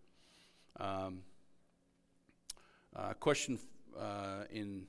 um, 0.79 1.22
uh, 2.97 3.12
question 3.14 3.59
uh, 3.99 4.45
in 4.51 4.87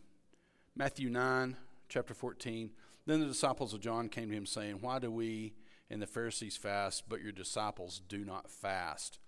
Matthew 0.76 1.10
9, 1.10 1.56
chapter 1.90 2.14
14. 2.14 2.72
Then 3.06 3.20
the 3.20 3.26
disciples 3.26 3.74
of 3.74 3.82
John 3.82 4.10
came 4.10 4.30
to 4.30 4.36
him, 4.36 4.46
saying, 4.46 4.78
Why 4.82 5.00
do 5.00 5.12
we 5.12 5.54
and 5.90 6.02
the 6.02 6.08
Pharisees 6.08 6.58
fast, 6.58 7.04
but 7.08 7.22
your 7.22 7.32
disciples 7.32 8.02
do 8.08 8.26
not 8.26 8.50
fast? 8.50 9.20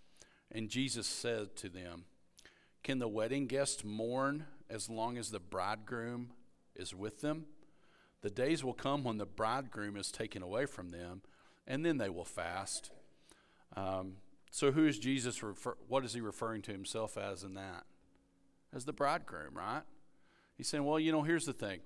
And 0.52 0.70
Jesus 0.70 1.06
said 1.06 1.56
to 1.58 1.70
them, 1.70 2.06
can 2.84 3.00
the 3.00 3.08
wedding 3.08 3.48
guests 3.48 3.84
mourn 3.84 4.46
as 4.70 4.90
long 4.90 5.18
as 5.18 5.32
the 5.32 5.40
bridegroom 5.40 6.32
is 6.76 6.94
with 6.94 7.22
them? 7.22 7.46
The 8.22 8.30
days 8.30 8.64
will 8.64 8.74
come 8.74 9.04
when 9.04 9.18
the 9.18 9.26
bridegroom 9.26 9.96
is 9.96 10.12
taken 10.12 10.42
away 10.42 10.66
from 10.66 10.90
them, 10.90 11.22
and 11.66 11.86
then 11.86 11.98
they 11.98 12.10
will 12.10 12.26
fast. 12.26 12.92
Um, 13.76 14.18
so, 14.50 14.72
who 14.72 14.88
is 14.88 14.98
Jesus? 14.98 15.44
Refer- 15.44 15.78
what 15.88 16.04
is 16.04 16.14
he 16.14 16.22
referring 16.22 16.62
to 16.64 16.72
himself 16.72 17.18
as 17.18 17.44
in 17.44 17.54
that? 17.54 17.84
As 18.74 18.86
the 18.86 18.94
bridegroom, 18.94 19.56
right? 19.56 19.84
He's 20.56 20.68
saying, 20.68 20.84
well, 20.84 21.00
you 21.00 21.12
know, 21.12 21.22
here's 21.22 21.46
the 21.46 21.54
thing. 21.54 21.82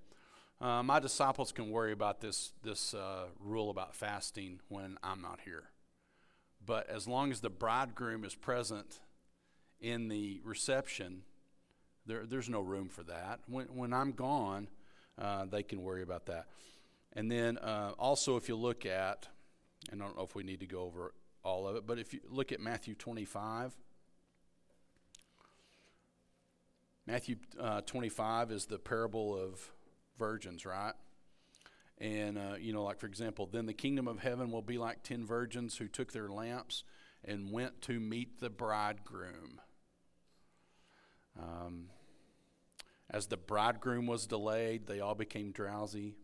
Uh, 0.62 0.84
my 0.84 1.00
disciples 1.00 1.52
can 1.52 1.72
worry 1.72 1.92
about 1.92 2.22
this, 2.22 2.54
this 2.64 2.94
uh, 2.94 3.26
rule 3.40 3.70
about 3.70 3.96
fasting 3.96 4.60
when 4.70 4.98
I'm 5.04 5.22
not 5.22 5.40
here. 5.44 5.66
But 6.66 6.90
as 6.90 7.08
long 7.08 7.32
as 7.32 7.42
the 7.42 7.50
bridegroom 7.50 8.24
is 8.24 8.36
present 8.36 9.00
in 9.82 10.08
the 10.08 10.40
reception, 10.44 11.24
there, 12.06 12.26
there's 12.26 12.50
no 12.50 12.62
room 12.62 12.90
for 12.90 13.04
that. 13.04 13.40
When, 13.48 13.66
when 13.68 13.94
I'm 13.94 14.12
gone, 14.12 14.68
uh, 15.20 15.46
they 15.46 15.64
can 15.64 15.82
worry 15.82 16.04
about 16.04 16.28
that. 16.28 16.48
And 17.14 17.30
then 17.30 17.58
uh, 17.58 17.92
also, 18.00 18.38
if 18.38 18.48
you 18.48 18.56
look 18.56 18.86
at, 18.86 19.28
and 19.92 20.02
I 20.02 20.06
don't 20.06 20.16
know 20.16 20.24
if 20.24 20.36
we 20.36 20.44
need 20.44 20.62
to 20.62 20.68
go 20.68 20.82
over 20.84 21.14
all 21.44 21.68
of 21.68 21.76
it, 21.76 21.86
but 21.86 22.00
if 22.00 22.14
you 22.14 22.22
look 22.30 22.52
at 22.52 22.60
Matthew 22.60 22.96
25, 22.96 23.74
Matthew 27.08 27.36
uh, 27.60 27.82
25 27.82 28.52
is 28.52 28.66
the 28.68 28.78
parable 28.78 29.36
of 29.36 29.72
virgins, 30.18 30.66
right? 30.66 30.94
And, 31.98 32.38
uh, 32.38 32.56
you 32.60 32.74
know, 32.74 32.84
like 32.84 33.00
for 33.00 33.08
example, 33.08 33.50
then 33.52 33.66
the 33.66 33.74
kingdom 33.74 34.08
of 34.08 34.20
heaven 34.20 34.52
will 34.52 34.62
be 34.62 34.78
like 34.78 35.04
ten 35.04 35.26
virgins 35.26 35.78
who 35.78 35.88
took 35.88 36.12
their 36.12 36.30
lamps 36.30 36.84
and 37.24 37.52
went 37.52 37.82
to 37.84 38.00
meet 38.00 38.40
the 38.40 38.50
bridegroom. 38.50 39.62
Um, 41.42 41.86
as 43.10 43.28
the 43.28 43.38
bridegroom 43.38 44.08
was 44.08 44.28
delayed, 44.28 44.88
they 44.88 45.00
all 45.00 45.16
became 45.16 45.52
drowsy. 45.52 46.16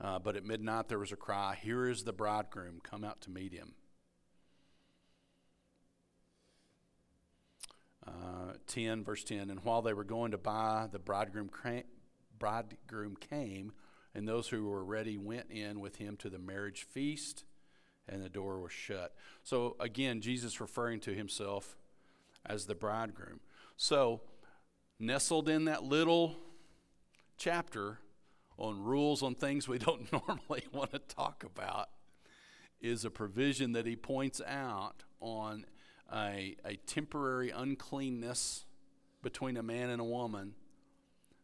Uh, 0.00 0.18
but 0.18 0.36
at 0.36 0.44
midnight 0.44 0.88
there 0.88 0.98
was 0.98 1.10
a 1.10 1.16
cry, 1.16 1.58
Here 1.60 1.88
is 1.88 2.04
the 2.04 2.12
bridegroom, 2.12 2.80
come 2.82 3.04
out 3.04 3.20
to 3.22 3.30
meet 3.30 3.52
him. 3.52 3.74
Uh, 8.06 8.52
10, 8.68 9.04
verse 9.04 9.24
10 9.24 9.50
And 9.50 9.64
while 9.64 9.82
they 9.82 9.92
were 9.92 10.04
going 10.04 10.30
to 10.30 10.38
buy, 10.38 10.88
the 10.90 11.00
bridegroom, 11.00 11.48
cra- 11.48 11.82
bridegroom 12.38 13.16
came, 13.16 13.72
and 14.14 14.26
those 14.26 14.48
who 14.48 14.66
were 14.66 14.84
ready 14.84 15.18
went 15.18 15.50
in 15.50 15.80
with 15.80 15.96
him 15.96 16.16
to 16.18 16.30
the 16.30 16.38
marriage 16.38 16.84
feast, 16.84 17.44
and 18.08 18.22
the 18.22 18.28
door 18.28 18.60
was 18.60 18.72
shut. 18.72 19.14
So 19.42 19.76
again, 19.80 20.20
Jesus 20.20 20.60
referring 20.60 21.00
to 21.00 21.14
himself 21.14 21.76
as 22.48 22.66
the 22.66 22.74
bridegroom. 22.74 23.40
So, 23.76 24.22
nestled 24.98 25.48
in 25.48 25.66
that 25.66 25.84
little 25.84 26.36
chapter 27.36 27.98
on 28.56 28.82
rules 28.82 29.22
on 29.22 29.34
things 29.34 29.68
we 29.68 29.78
don't 29.78 30.10
normally 30.28 30.64
want 30.72 30.92
to 30.92 30.98
talk 30.98 31.44
about 31.44 31.88
is 32.80 33.04
a 33.04 33.10
provision 33.10 33.72
that 33.72 33.86
he 33.86 33.96
points 33.96 34.40
out 34.46 35.04
on 35.20 35.64
a, 36.12 36.56
a 36.64 36.76
temporary 36.86 37.50
uncleanness 37.50 38.64
between 39.22 39.56
a 39.56 39.62
man 39.62 39.90
and 39.90 40.00
a 40.00 40.04
woman 40.04 40.54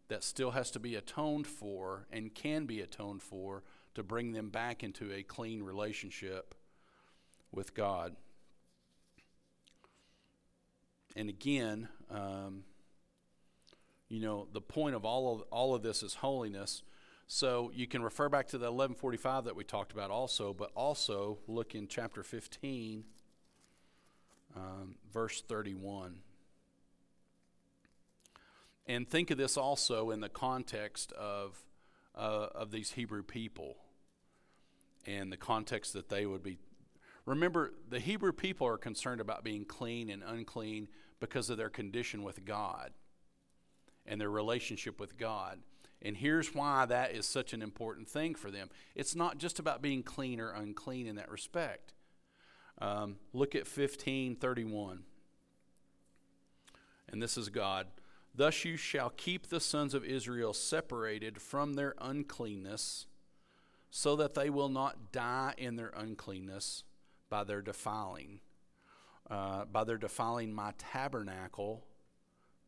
that 0.08 0.22
still 0.22 0.52
has 0.52 0.70
to 0.70 0.78
be 0.78 0.94
atoned 0.94 1.46
for 1.46 2.06
and 2.12 2.34
can 2.34 2.66
be 2.66 2.80
atoned 2.80 3.22
for 3.22 3.62
to 3.94 4.02
bring 4.02 4.32
them 4.32 4.48
back 4.48 4.82
into 4.82 5.12
a 5.12 5.22
clean 5.22 5.62
relationship 5.62 6.54
with 7.52 7.74
God. 7.74 8.16
And 11.16 11.28
again, 11.28 11.88
um, 12.10 12.64
you 14.08 14.20
know, 14.20 14.48
the 14.52 14.60
point 14.60 14.94
of 14.94 15.04
all 15.04 15.34
of 15.34 15.42
all 15.50 15.74
of 15.74 15.82
this 15.82 16.02
is 16.02 16.14
holiness. 16.14 16.82
So 17.26 17.70
you 17.74 17.86
can 17.86 18.02
refer 18.02 18.28
back 18.28 18.48
to 18.48 18.58
the 18.58 18.66
1145 18.66 19.44
that 19.44 19.56
we 19.56 19.64
talked 19.64 19.92
about 19.92 20.10
also, 20.10 20.52
but 20.52 20.70
also 20.74 21.38
look 21.48 21.74
in 21.74 21.88
chapter 21.88 22.22
15, 22.22 23.04
um, 24.54 24.96
verse 25.12 25.40
31. 25.40 26.18
And 28.86 29.08
think 29.08 29.30
of 29.30 29.38
this 29.38 29.56
also 29.56 30.10
in 30.10 30.20
the 30.20 30.28
context 30.28 31.12
of, 31.12 31.56
uh, 32.14 32.48
of 32.54 32.70
these 32.70 32.92
Hebrew 32.92 33.22
people 33.22 33.78
and 35.06 35.32
the 35.32 35.38
context 35.38 35.94
that 35.94 36.10
they 36.10 36.26
would 36.26 36.42
be. 36.42 36.58
Remember, 37.24 37.72
the 37.88 38.00
Hebrew 38.00 38.32
people 38.32 38.66
are 38.66 38.76
concerned 38.76 39.22
about 39.22 39.42
being 39.42 39.64
clean 39.64 40.10
and 40.10 40.22
unclean 40.22 40.88
because 41.24 41.48
of 41.48 41.56
their 41.56 41.70
condition 41.70 42.22
with 42.22 42.44
God 42.44 42.92
and 44.04 44.20
their 44.20 44.30
relationship 44.30 45.00
with 45.00 45.16
God. 45.16 45.58
And 46.02 46.18
here's 46.18 46.54
why 46.54 46.84
that 46.84 47.12
is 47.12 47.24
such 47.24 47.54
an 47.54 47.62
important 47.62 48.08
thing 48.08 48.34
for 48.34 48.50
them. 48.50 48.68
It's 48.94 49.16
not 49.16 49.38
just 49.38 49.58
about 49.58 49.80
being 49.80 50.02
clean 50.02 50.38
or 50.38 50.50
unclean 50.50 51.06
in 51.06 51.16
that 51.16 51.30
respect. 51.30 51.94
Um, 52.78 53.16
look 53.32 53.54
at 53.54 53.62
1531. 53.62 55.04
And 57.10 57.22
this 57.22 57.38
is 57.38 57.48
God. 57.48 57.86
Thus 58.34 58.66
you 58.66 58.76
shall 58.76 59.10
keep 59.10 59.46
the 59.46 59.60
sons 59.60 59.94
of 59.94 60.04
Israel 60.04 60.52
separated 60.52 61.40
from 61.40 61.72
their 61.72 61.94
uncleanness, 62.00 63.06
so 63.90 64.14
that 64.16 64.34
they 64.34 64.50
will 64.50 64.68
not 64.68 65.12
die 65.12 65.54
in 65.56 65.76
their 65.76 65.92
uncleanness 65.96 66.82
by 67.30 67.44
their 67.44 67.62
defiling, 67.62 68.40
uh, 69.30 69.64
by 69.64 69.84
their 69.84 69.98
defiling 69.98 70.54
my 70.54 70.72
tabernacle 70.78 71.84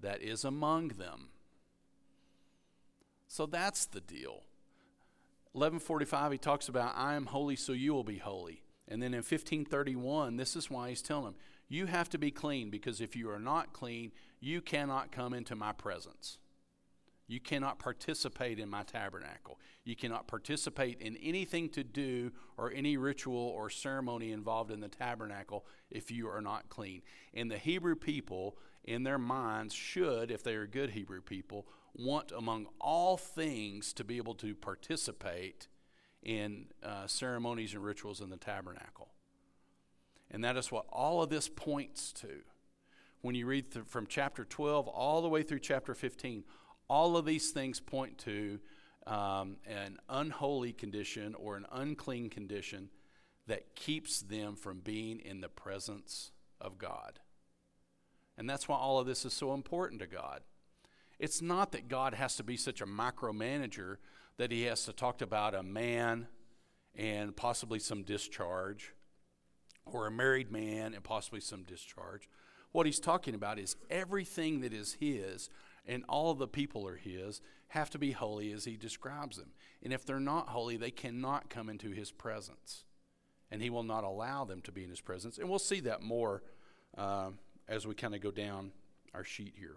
that 0.00 0.22
is 0.22 0.44
among 0.44 0.88
them. 0.88 1.28
So 3.28 3.46
that's 3.46 3.86
the 3.86 4.00
deal. 4.00 4.42
1145, 5.52 6.32
he 6.32 6.38
talks 6.38 6.68
about, 6.68 6.94
I 6.96 7.14
am 7.14 7.26
holy, 7.26 7.57
so 7.57 7.72
you 7.72 7.94
will 7.94 8.04
be 8.04 8.18
holy. 8.18 8.62
And 8.88 9.02
then 9.02 9.14
in 9.14 9.18
1531, 9.18 10.36
this 10.36 10.54
is 10.54 10.70
why 10.70 10.90
he's 10.90 11.02
telling 11.02 11.24
them, 11.24 11.34
you 11.68 11.86
have 11.86 12.09
to 12.11 12.18
be 12.18 12.30
clean 12.30 12.70
because 12.70 13.00
if 13.00 13.16
you 13.16 13.30
are 13.30 13.40
not 13.40 13.72
clean, 13.72 14.12
you 14.38 14.61
cannot 14.61 15.11
come 15.11 15.34
into 15.34 15.57
my 15.57 15.72
presence. 15.72 16.38
You 17.26 17.40
cannot 17.40 17.78
participate 17.78 18.59
in 18.61 18.68
my 18.68 18.82
tabernacle. 18.82 19.59
You 19.87 19.95
cannot 19.95 20.26
participate 20.26 21.01
in 21.01 21.16
anything 21.18 21.68
to 21.70 21.84
do 21.84 22.32
or 22.59 22.72
any 22.72 22.97
ritual 22.97 23.55
or 23.57 23.70
ceremony 23.70 24.32
involved 24.32 24.72
in 24.72 24.80
the 24.80 24.89
tabernacle 24.89 25.64
if 25.93 26.11
you 26.11 26.28
are 26.28 26.41
not 26.41 26.68
clean. 26.68 27.03
And 27.32 27.49
the 27.49 27.57
Hebrew 27.57 27.95
people, 27.95 28.59
in 28.82 29.05
their 29.05 29.16
minds, 29.16 29.72
should, 29.72 30.32
if 30.32 30.43
they 30.43 30.57
are 30.57 30.66
good 30.66 30.91
Hebrew 30.91 31.20
people, 31.20 31.68
want 31.95 32.32
among 32.32 32.66
all 32.80 33.16
things 33.16 33.93
to 33.93 34.03
be 34.03 34.16
able 34.16 34.34
to 34.34 34.57
participate 34.57 35.68
in 36.20 36.66
uh, 36.82 37.07
ceremonies 37.07 37.72
and 37.72 37.84
rituals 37.84 38.20
in 38.20 38.28
the 38.28 38.37
tabernacle. 38.37 39.11
And 40.32 40.43
that 40.43 40.57
is 40.57 40.72
what 40.72 40.87
all 40.91 41.22
of 41.22 41.30
this 41.30 41.49
points 41.49 42.12
to. 42.14 42.41
When 43.22 43.37
you 43.37 43.47
read 43.47 43.66
from 43.87 44.09
chapter 44.09 44.45
12 44.45 44.89
all 44.89 45.22
the 45.22 45.28
way 45.28 45.45
through 45.45 45.61
chapter 45.61 45.95
15, 45.95 46.43
all 46.89 47.16
of 47.16 47.24
these 47.24 47.51
things 47.51 47.78
point 47.78 48.18
to 48.18 48.59
um, 49.07 49.57
an 49.66 49.98
unholy 50.09 50.72
condition 50.72 51.34
or 51.34 51.57
an 51.57 51.66
unclean 51.72 52.28
condition 52.28 52.90
that 53.46 53.76
keeps 53.76 54.20
them 54.20 54.57
from 54.57 54.80
being 54.80 55.20
in 55.20 55.40
the 55.40 55.48
presence 55.48 56.32
of 56.61 56.78
God. 56.78 57.20
And 58.36 58.50
that's 58.50 58.68
why 58.68 58.76
all 58.76 58.98
of 58.98 59.07
this 59.07 59.24
is 59.24 59.32
so 59.32 59.54
important 59.54 60.00
to 60.00 60.07
God. 60.07 60.40
It's 61.18 61.40
not 61.40 61.72
that 61.72 61.88
God 61.88 62.14
has 62.14 62.36
to 62.36 62.42
be 62.42 62.57
such 62.57 62.80
a 62.80 62.86
micromanager 62.86 63.96
that 64.36 64.52
he 64.52 64.62
has 64.64 64.84
to 64.84 64.92
talk 64.92 65.22
about 65.22 65.54
a 65.54 65.62
man 65.62 66.26
and 66.94 67.36
possibly 67.36 67.78
some 67.78 68.02
discharge, 68.02 68.92
or 69.84 70.07
a 70.07 70.11
married 70.11 70.50
man 70.50 70.94
and 70.94 71.04
possibly 71.04 71.40
some 71.40 71.62
discharge. 71.62 72.28
What 72.72 72.86
he's 72.86 73.00
talking 73.00 73.34
about 73.34 73.59
is 73.59 73.76
everything 73.88 74.61
that 74.61 74.72
is 74.72 74.96
his 75.00 75.48
and 75.86 76.04
all 76.09 76.30
of 76.30 76.38
the 76.38 76.48
people 76.48 76.86
are 76.86 76.96
his 76.96 77.40
have 77.68 77.90
to 77.90 77.98
be 77.98 78.12
holy 78.12 78.52
as 78.52 78.64
he 78.64 78.76
describes 78.76 79.36
them. 79.36 79.50
And 79.82 79.92
if 79.92 80.04
they're 80.04 80.20
not 80.20 80.48
holy, 80.48 80.76
they 80.76 80.90
cannot 80.90 81.50
come 81.50 81.68
into 81.68 81.90
his 81.90 82.10
presence. 82.10 82.84
And 83.50 83.62
he 83.62 83.70
will 83.70 83.82
not 83.82 84.04
allow 84.04 84.44
them 84.44 84.60
to 84.62 84.72
be 84.72 84.84
in 84.84 84.90
his 84.90 85.00
presence. 85.00 85.38
And 85.38 85.48
we'll 85.48 85.58
see 85.58 85.80
that 85.80 86.02
more 86.02 86.42
uh, 86.96 87.30
as 87.68 87.86
we 87.86 87.94
kind 87.94 88.14
of 88.14 88.20
go 88.20 88.30
down 88.30 88.72
our 89.14 89.24
sheet 89.24 89.54
here. 89.56 89.76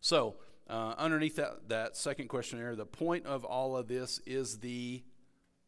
So, 0.00 0.36
uh, 0.68 0.94
underneath 0.98 1.36
that, 1.36 1.68
that 1.68 1.96
second 1.96 2.28
questionnaire, 2.28 2.74
the 2.74 2.86
point 2.86 3.26
of 3.26 3.44
all 3.44 3.76
of 3.76 3.86
this 3.86 4.20
is 4.26 4.58
the 4.58 5.02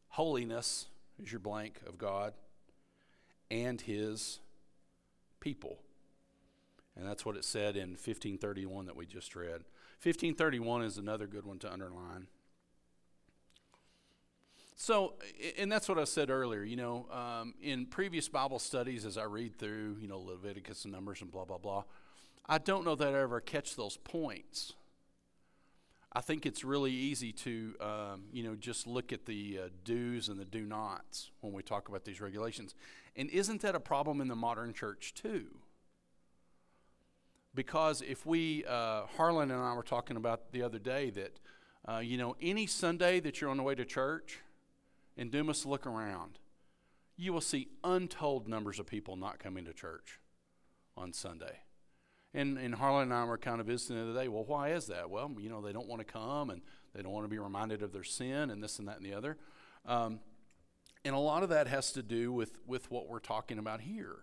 holiness, 0.09 0.87
is 1.23 1.31
your 1.31 1.41
blank, 1.41 1.81
of 1.87 1.99
God 1.99 2.35
and 3.51 3.81
his 3.81 4.41
people. 5.41 5.79
And 6.97 7.07
that's 7.07 7.25
what 7.25 7.37
it 7.37 7.45
said 7.45 7.77
in 7.77 7.91
1531 7.91 8.87
that 8.87 8.97
we 8.97 9.07
just 9.07 9.37
read. 9.37 9.63
1531 10.03 10.83
is 10.83 10.97
another 10.97 11.27
good 11.27 11.45
one 11.45 11.59
to 11.59 11.73
underline. 11.73 12.29
so, 14.77 15.15
and 15.59 15.71
that's 15.71 15.89
what 15.89 15.99
I 15.99 16.05
said 16.05 16.31
earlier. 16.31 16.63
You 16.63 16.77
know, 16.77 17.07
um, 17.11 17.55
in 17.61 17.87
previous 17.87 18.29
Bible 18.29 18.61
studies, 18.61 19.05
as 19.05 19.19
I 19.19 19.25
read 19.25 19.59
through, 19.59 19.97
you 20.01 20.07
know, 20.07 20.21
Leviticus 20.21 20.85
and 20.85 20.93
Numbers 20.93 21.21
and 21.21 21.33
blah 21.33 21.45
blah 21.45 21.59
blah, 21.59 21.83
I 22.47 22.59
don't 22.59 22.85
know 22.85 22.95
that 22.95 23.13
I 23.13 23.19
ever 23.21 23.41
catch 23.41 23.75
those 23.75 23.97
points. 23.97 24.75
I 26.13 26.21
think 26.21 26.47
it's 26.47 26.65
really 26.65 26.93
easy 26.93 27.33
to, 27.33 27.75
um, 27.81 28.23
you 28.33 28.43
know, 28.43 28.55
just 28.55 28.87
look 28.87 29.13
at 29.13 29.27
the 29.27 29.59
uh, 29.65 29.69
do's 29.85 30.29
and 30.29 30.39
the 30.39 30.45
do 30.45 30.65
nots 30.65 31.31
when 31.41 31.53
we 31.53 31.63
talk 31.63 31.89
about 31.89 32.05
these 32.05 32.21
regulations. 32.21 32.75
And 33.15 33.29
isn't 33.31 33.61
that 33.63 33.75
a 33.75 33.81
problem 33.81 34.21
in 34.21 34.29
the 34.29 34.37
modern 34.37 34.73
church 34.73 35.13
too? 35.15 35.47
Because 37.59 38.03
if 38.03 38.25
we, 38.25 38.65
uh, 38.67 39.07
Harlan 39.17 39.51
and 39.51 39.61
I 39.61 39.75
were 39.75 39.83
talking 39.83 40.17
about 40.17 40.53
the 40.53 40.63
other 40.63 40.79
day 40.79 41.11
that, 41.11 41.41
uh, 41.89 41.99
you 41.99 42.17
know, 42.17 42.37
any 42.41 42.69
Sunday 42.69 43.19
that 43.19 43.41
you're 43.41 43.51
on 43.51 43.57
the 43.57 43.65
way 43.65 43.75
to 43.75 43.85
church, 43.85 44.39
and 45.17 45.29
do 45.33 45.39
Dumas 45.39 45.67
look 45.67 45.85
around, 45.85 46.39
you 47.17 47.33
will 47.33 47.41
see 47.41 47.67
untold 47.83 48.47
numbers 48.47 48.79
of 48.79 48.87
people 48.87 49.17
not 49.17 49.41
coming 49.41 49.65
to 49.65 49.73
church 49.73 50.21
on 50.97 51.13
Sunday. 51.13 51.59
And, 52.33 52.59
and 52.59 52.77
Harlan 52.77 53.11
and 53.11 53.13
I 53.13 53.25
were 53.25 53.37
kind 53.37 53.61
of 53.61 53.67
visiting 53.67 53.97
the 53.97 54.11
other 54.13 54.21
day. 54.23 54.29
Well, 54.29 54.45
why 54.45 54.69
is 54.69 54.87
that? 54.87 55.11
Well, 55.11 55.29
you 55.41 55.49
know, 55.49 55.61
they 55.61 55.73
don't 55.73 55.89
want 55.89 55.99
to 55.99 56.05
come 56.05 56.51
and 56.51 56.63
they 56.95 57.03
don't 57.03 57.11
want 57.11 57.25
to 57.25 57.29
be 57.29 57.41
reminded 57.41 57.83
of 57.83 57.93
their 57.93 58.05
sin 58.05 58.51
and 58.51 58.63
this 58.63 58.79
and 58.79 58.87
that 58.87 58.99
and 58.99 59.05
the 59.05 59.15
other. 59.15 59.37
Um, 59.85 60.21
and 61.05 61.13
a 61.13 61.19
lot 61.19 61.43
of 61.43 61.49
that 61.49 61.67
has 61.67 61.91
to 61.95 62.05
do 62.05 62.33
with, 62.33 62.61
with 62.69 62.89
what 62.89 63.09
we're 63.09 63.19
talking 63.19 63.59
about 63.59 63.81
here. 63.81 64.19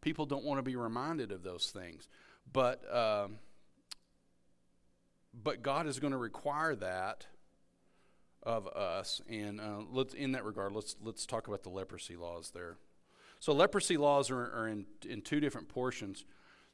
People 0.00 0.24
don't 0.24 0.44
want 0.44 0.58
to 0.60 0.62
be 0.62 0.76
reminded 0.76 1.30
of 1.30 1.42
those 1.42 1.70
things. 1.70 2.08
But, 2.52 2.82
um, 2.94 3.38
but 5.34 5.62
God 5.62 5.86
is 5.86 5.98
going 5.98 6.12
to 6.12 6.18
require 6.18 6.74
that 6.76 7.26
of 8.42 8.66
us. 8.68 9.20
And 9.28 9.60
uh, 9.60 9.80
let's, 9.90 10.14
in 10.14 10.32
that 10.32 10.44
regard, 10.44 10.72
let's, 10.72 10.96
let's 11.02 11.26
talk 11.26 11.48
about 11.48 11.62
the 11.62 11.70
leprosy 11.70 12.16
laws 12.16 12.50
there. 12.54 12.76
So, 13.40 13.52
leprosy 13.52 13.96
laws 13.96 14.30
are, 14.30 14.40
are 14.40 14.68
in, 14.68 14.86
in 15.08 15.22
two 15.22 15.38
different 15.38 15.68
portions. 15.68 16.24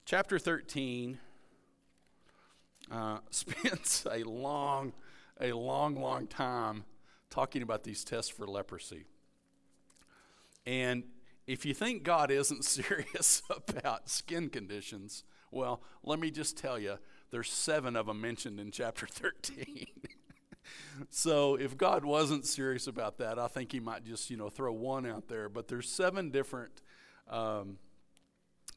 Chapter 0.07 0.39
13 0.39 1.19
uh, 2.91 3.19
spends 3.31 4.07
a 4.11 4.23
long, 4.23 4.93
a 5.41 5.53
long, 5.53 6.01
long 6.01 6.27
time 6.27 6.85
talking 7.29 7.63
about 7.63 7.85
these 7.85 8.05
tests 8.05 8.31
for 8.31 8.47
leprosy. 8.47 9.05
And 10.67 11.05
if 11.47 11.67
you 11.67 11.75
think 11.75 12.03
God 12.03 12.31
isn't 12.31 12.65
serious 12.65 13.43
about 13.49 14.09
skin 14.09 14.49
conditions, 14.49 15.25
well, 15.55 15.83
let 16.03 16.19
me 16.19 16.31
just 16.31 16.57
tell 16.57 16.79
you, 16.79 16.99
there's 17.31 17.51
seven 17.51 17.97
of 17.97 18.07
them 18.07 18.21
mentioned 18.21 18.61
in 18.61 18.71
chapter 18.71 19.07
13. 19.11 19.87
so 21.11 21.55
if 21.57 21.77
God 21.77 22.05
wasn't 22.05 22.47
serious 22.47 22.87
about 22.87 23.19
that, 23.19 23.39
I 23.39 23.49
think 23.49 23.73
he 23.73 23.81
might 23.81 24.05
just, 24.05 24.31
you 24.31 24.37
know, 24.37 24.49
throw 24.49 24.73
one 24.73 25.07
out 25.07 25.29
there. 25.29 25.49
But 25.49 25.69
there's 25.69 25.89
seven 25.89 26.31
different 26.31 26.83
um, 27.29 27.79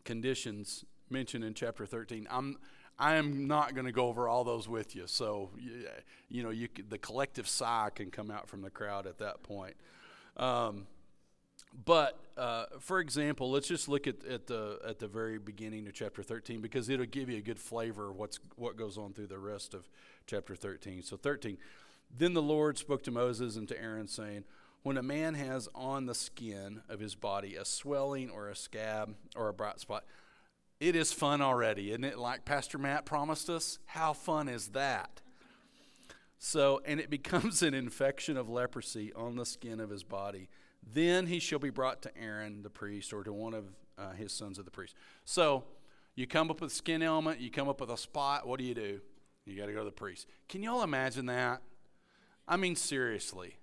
conditions 0.05 0.85
mentioned 1.09 1.43
in 1.43 1.53
chapter 1.53 1.85
13. 1.85 2.27
I'm 2.29 2.57
I 2.99 3.15
am 3.15 3.45
not 3.45 3.75
going 3.75 3.85
to 3.85 3.91
go 3.91 4.07
over 4.07 4.27
all 4.27 4.43
those 4.43 4.67
with 4.67 4.95
you. 4.95 5.05
So 5.05 5.51
you 6.29 6.41
know, 6.41 6.49
you 6.49 6.67
the 6.89 6.97
collective 6.97 7.47
sigh 7.47 7.89
can 7.93 8.09
come 8.09 8.31
out 8.31 8.49
from 8.49 8.61
the 8.61 8.71
crowd 8.71 9.05
at 9.05 9.19
that 9.19 9.43
point. 9.43 9.75
Um, 10.35 10.87
but 11.85 12.19
uh, 12.37 12.65
for 12.79 12.99
example, 12.99 13.51
let's 13.51 13.67
just 13.67 13.87
look 13.87 14.07
at, 14.07 14.25
at 14.25 14.47
the 14.47 14.79
at 14.87 14.99
the 14.99 15.07
very 15.07 15.37
beginning 15.37 15.87
of 15.87 15.93
chapter 15.93 16.23
13 16.23 16.61
because 16.61 16.89
it'll 16.89 17.05
give 17.05 17.29
you 17.29 17.37
a 17.37 17.41
good 17.41 17.59
flavor 17.59 18.09
of 18.09 18.15
what's 18.15 18.39
what 18.55 18.77
goes 18.77 18.97
on 18.97 19.13
through 19.13 19.27
the 19.27 19.37
rest 19.37 19.73
of 19.73 19.87
chapter 20.25 20.55
13. 20.55 21.03
So 21.03 21.17
13. 21.17 21.57
Then 22.15 22.33
the 22.33 22.41
Lord 22.41 22.77
spoke 22.77 23.03
to 23.03 23.11
Moses 23.11 23.57
and 23.57 23.67
to 23.67 23.81
Aaron, 23.81 24.07
saying, 24.07 24.45
When 24.83 24.97
a 24.97 25.03
man 25.03 25.35
has 25.35 25.67
on 25.75 26.05
the 26.05 26.15
skin 26.15 26.81
of 26.89 26.99
his 26.99 27.15
body 27.15 27.55
a 27.55 27.65
swelling 27.65 28.29
or 28.29 28.47
a 28.47 28.55
scab 28.55 29.15
or 29.35 29.49
a 29.49 29.53
bright 29.53 29.79
spot, 29.79 30.05
it 30.79 30.95
is 30.95 31.11
fun 31.11 31.41
already, 31.41 31.89
isn't 31.89 32.03
it? 32.03 32.17
Like 32.17 32.45
Pastor 32.45 32.77
Matt 32.77 33.05
promised 33.05 33.49
us? 33.49 33.79
How 33.87 34.13
fun 34.13 34.47
is 34.47 34.69
that? 34.69 35.21
So, 36.39 36.81
and 36.85 36.99
it 36.99 37.09
becomes 37.09 37.61
an 37.61 37.73
infection 37.73 38.37
of 38.37 38.49
leprosy 38.49 39.11
on 39.13 39.35
the 39.35 39.45
skin 39.45 39.79
of 39.79 39.89
his 39.89 40.03
body. 40.03 40.49
Then 40.83 41.27
he 41.27 41.39
shall 41.39 41.59
be 41.59 41.69
brought 41.69 42.01
to 42.03 42.17
Aaron 42.17 42.63
the 42.63 42.69
priest 42.69 43.13
or 43.13 43.23
to 43.23 43.33
one 43.33 43.53
of 43.53 43.65
uh, 43.97 44.11
his 44.11 44.31
sons 44.31 44.57
of 44.57 44.65
the 44.65 44.71
priest. 44.71 44.95
So, 45.25 45.63
you 46.15 46.25
come 46.25 46.49
up 46.49 46.61
with 46.61 46.71
skin 46.71 47.03
ailment, 47.03 47.39
you 47.39 47.51
come 47.51 47.69
up 47.69 47.79
with 47.79 47.91
a 47.91 47.97
spot, 47.97 48.47
what 48.47 48.57
do 48.57 48.65
you 48.65 48.73
do? 48.73 49.01
You 49.45 49.55
got 49.55 49.67
to 49.67 49.71
go 49.73 49.79
to 49.79 49.85
the 49.85 49.91
priest. 49.91 50.27
Can 50.49 50.63
y'all 50.63 50.81
imagine 50.81 51.27
that? 51.27 51.61
I 52.47 52.57
mean, 52.57 52.75
seriously. 52.75 53.55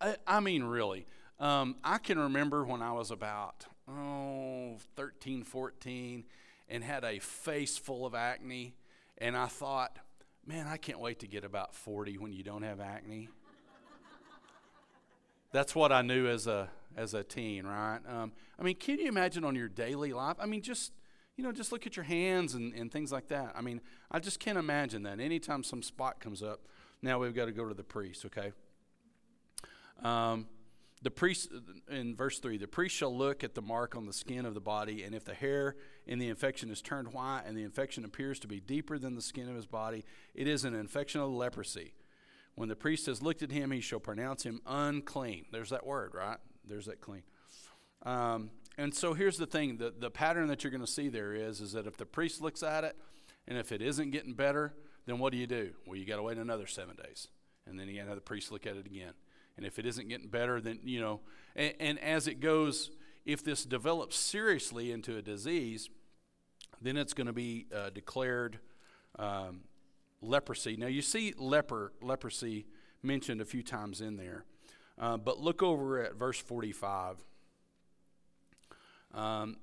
I, 0.00 0.16
I 0.26 0.40
mean, 0.40 0.64
really. 0.64 1.06
Um, 1.40 1.76
I 1.82 1.98
can 1.98 2.18
remember 2.18 2.64
when 2.64 2.82
I 2.82 2.92
was 2.92 3.10
about, 3.10 3.66
oh, 3.88 4.76
13, 4.96 5.42
14, 5.42 6.24
and 6.68 6.84
had 6.84 7.04
a 7.04 7.18
face 7.18 7.78
full 7.78 8.04
of 8.04 8.14
acne. 8.14 8.74
And 9.18 9.36
I 9.36 9.46
thought, 9.46 9.98
man, 10.46 10.66
I 10.66 10.76
can't 10.76 11.00
wait 11.00 11.20
to 11.20 11.26
get 11.26 11.44
about 11.44 11.74
40 11.74 12.18
when 12.18 12.32
you 12.32 12.42
don't 12.42 12.62
have 12.62 12.80
acne. 12.80 13.28
That's 15.52 15.74
what 15.74 15.92
I 15.92 16.02
knew 16.02 16.26
as 16.26 16.46
a 16.46 16.70
as 16.96 17.14
a 17.14 17.22
teen, 17.22 17.66
right? 17.66 18.00
Um, 18.06 18.32
I 18.58 18.62
mean, 18.62 18.76
can 18.76 18.98
you 18.98 19.08
imagine 19.08 19.44
on 19.44 19.54
your 19.54 19.68
daily 19.68 20.12
life? 20.12 20.36
I 20.38 20.46
mean, 20.46 20.62
just 20.62 20.92
you 21.36 21.44
know, 21.44 21.52
just 21.52 21.72
look 21.72 21.86
at 21.86 21.96
your 21.96 22.04
hands 22.04 22.54
and, 22.54 22.74
and 22.74 22.90
things 22.92 23.10
like 23.10 23.28
that. 23.28 23.52
I 23.56 23.62
mean, 23.62 23.80
I 24.10 24.18
just 24.18 24.38
can't 24.38 24.58
imagine 24.58 25.02
that. 25.04 25.18
Anytime 25.18 25.62
some 25.62 25.82
spot 25.82 26.20
comes 26.20 26.42
up, 26.42 26.60
now 27.00 27.18
we've 27.18 27.34
got 27.34 27.46
to 27.46 27.52
go 27.52 27.66
to 27.66 27.74
the 27.74 27.82
priest, 27.82 28.26
okay? 28.26 28.52
Um, 30.02 30.46
the 31.00 31.10
priest, 31.10 31.50
in 31.90 32.14
verse 32.14 32.38
3, 32.38 32.58
the 32.58 32.68
priest 32.68 32.94
shall 32.94 33.16
look 33.16 33.42
at 33.42 33.54
the 33.54 33.62
mark 33.62 33.96
on 33.96 34.06
the 34.06 34.12
skin 34.12 34.44
of 34.44 34.54
the 34.54 34.60
body, 34.60 35.02
and 35.02 35.14
if 35.14 35.24
the 35.24 35.34
hair 35.34 35.74
in 36.06 36.18
the 36.18 36.28
infection 36.28 36.70
is 36.70 36.80
turned 36.80 37.12
white 37.12 37.42
and 37.46 37.56
the 37.56 37.64
infection 37.64 38.04
appears 38.04 38.38
to 38.40 38.46
be 38.46 38.60
deeper 38.60 38.98
than 38.98 39.14
the 39.14 39.22
skin 39.22 39.48
of 39.48 39.56
his 39.56 39.66
body, 39.66 40.04
it 40.34 40.46
is 40.46 40.64
an 40.64 40.74
infection 40.74 41.20
of 41.20 41.30
leprosy. 41.30 41.92
When 42.54 42.68
the 42.68 42.76
priest 42.76 43.06
has 43.06 43.22
looked 43.22 43.42
at 43.42 43.50
him, 43.50 43.70
he 43.70 43.80
shall 43.80 44.00
pronounce 44.00 44.42
him 44.42 44.60
unclean. 44.66 45.46
There's 45.52 45.70
that 45.70 45.86
word, 45.86 46.12
right? 46.14 46.38
There's 46.68 46.86
that 46.86 47.00
clean. 47.00 47.22
Um, 48.04 48.50
and 48.76 48.94
so 48.94 49.14
here's 49.14 49.38
the 49.38 49.46
thing 49.46 49.78
the, 49.78 49.92
the 49.96 50.10
pattern 50.10 50.48
that 50.48 50.62
you're 50.62 50.70
going 50.70 50.84
to 50.84 50.90
see 50.90 51.08
there 51.08 51.34
is, 51.34 51.60
is 51.60 51.72
that 51.72 51.86
if 51.86 51.96
the 51.96 52.06
priest 52.06 52.40
looks 52.40 52.62
at 52.62 52.84
it, 52.84 52.96
and 53.48 53.58
if 53.58 53.72
it 53.72 53.82
isn't 53.82 54.10
getting 54.10 54.34
better, 54.34 54.74
then 55.06 55.18
what 55.18 55.32
do 55.32 55.38
you 55.38 55.46
do? 55.46 55.72
Well, 55.86 55.96
you 55.96 56.04
got 56.04 56.16
to 56.16 56.22
wait 56.22 56.38
another 56.38 56.66
seven 56.66 56.96
days. 56.96 57.28
And 57.66 57.78
then 57.78 57.88
you 57.88 57.96
got 57.96 58.02
to 58.02 58.08
have 58.10 58.16
the 58.16 58.22
priest 58.22 58.52
look 58.52 58.66
at 58.66 58.76
it 58.76 58.86
again. 58.86 59.12
And 59.56 59.66
if 59.66 59.78
it 59.78 59.86
isn't 59.86 60.08
getting 60.08 60.28
better, 60.28 60.60
then, 60.60 60.78
you 60.84 61.00
know, 61.00 61.20
and, 61.54 61.74
and 61.80 61.98
as 62.00 62.26
it 62.26 62.40
goes, 62.40 62.90
if 63.24 63.44
this 63.44 63.64
develops 63.64 64.16
seriously 64.16 64.92
into 64.92 65.16
a 65.16 65.22
disease, 65.22 65.90
then 66.80 66.96
it's 66.96 67.14
going 67.14 67.26
to 67.26 67.32
be 67.32 67.66
uh, 67.74 67.90
declared 67.90 68.58
um, 69.18 69.60
leprosy. 70.22 70.76
Now, 70.76 70.86
you 70.86 71.02
see 71.02 71.34
leper, 71.36 71.92
leprosy 72.00 72.66
mentioned 73.02 73.40
a 73.40 73.44
few 73.44 73.62
times 73.62 74.00
in 74.00 74.16
there. 74.16 74.44
Uh, 74.98 75.16
but 75.16 75.40
look 75.40 75.62
over 75.62 76.02
at 76.02 76.14
verse 76.14 76.38
45. 76.38 77.16
Um, 79.12 79.56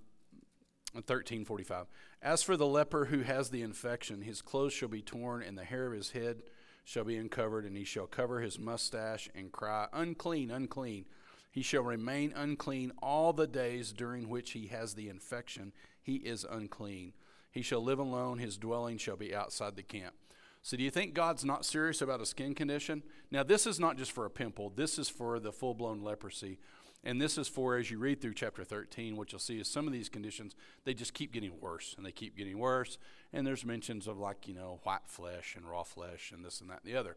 1345. 0.93 1.85
As 2.21 2.43
for 2.43 2.57
the 2.57 2.67
leper 2.67 3.05
who 3.05 3.21
has 3.21 3.49
the 3.49 3.61
infection, 3.61 4.21
his 4.21 4.41
clothes 4.41 4.73
shall 4.73 4.89
be 4.89 5.01
torn, 5.01 5.41
and 5.41 5.57
the 5.57 5.63
hair 5.63 5.87
of 5.87 5.93
his 5.93 6.11
head 6.11 6.43
shall 6.83 7.03
be 7.03 7.15
uncovered, 7.15 7.65
and 7.65 7.77
he 7.77 7.83
shall 7.83 8.07
cover 8.07 8.41
his 8.41 8.59
mustache 8.59 9.29
and 9.35 9.51
cry, 9.51 9.87
Unclean, 9.93 10.49
unclean. 10.51 11.05
He 11.51 11.61
shall 11.61 11.83
remain 11.83 12.33
unclean 12.35 12.91
all 13.01 13.33
the 13.33 13.47
days 13.47 13.91
during 13.93 14.29
which 14.29 14.51
he 14.51 14.67
has 14.67 14.93
the 14.93 15.09
infection. 15.09 15.73
He 16.01 16.15
is 16.15 16.45
unclean. 16.49 17.13
He 17.51 17.61
shall 17.61 17.83
live 17.83 17.99
alone, 17.99 18.39
his 18.39 18.57
dwelling 18.57 18.97
shall 18.97 19.17
be 19.17 19.33
outside 19.33 19.75
the 19.75 19.83
camp. 19.83 20.13
So, 20.61 20.75
do 20.75 20.83
you 20.83 20.91
think 20.91 21.13
God's 21.13 21.45
not 21.45 21.65
serious 21.65 22.01
about 22.01 22.21
a 22.21 22.25
skin 22.25 22.53
condition? 22.53 23.03
Now, 23.31 23.43
this 23.43 23.65
is 23.65 23.79
not 23.79 23.97
just 23.97 24.11
for 24.11 24.25
a 24.25 24.29
pimple, 24.29 24.71
this 24.75 24.99
is 24.99 25.09
for 25.09 25.39
the 25.39 25.51
full 25.51 25.73
blown 25.73 26.01
leprosy 26.01 26.59
and 27.03 27.21
this 27.21 27.37
is 27.37 27.47
for, 27.47 27.77
as 27.77 27.89
you 27.89 27.97
read 27.97 28.21
through 28.21 28.33
chapter 28.33 28.63
13, 28.63 29.15
what 29.15 29.31
you'll 29.31 29.39
see 29.39 29.59
is 29.59 29.69
some 29.69 29.87
of 29.87 29.93
these 29.93 30.09
conditions, 30.09 30.53
they 30.83 30.93
just 30.93 31.13
keep 31.13 31.31
getting 31.31 31.59
worse 31.61 31.93
and 31.95 32.05
they 32.05 32.11
keep 32.11 32.35
getting 32.35 32.59
worse. 32.59 32.97
And 33.31 33.47
there's 33.47 33.63
mentions 33.63 34.05
of, 34.05 34.17
like, 34.17 34.47
you 34.47 34.53
know, 34.53 34.81
white 34.83 35.07
flesh 35.07 35.55
and 35.55 35.69
raw 35.69 35.83
flesh 35.83 36.31
and 36.33 36.43
this 36.43 36.59
and 36.59 36.69
that 36.69 36.81
and 36.83 36.93
the 36.93 36.99
other. 36.99 37.15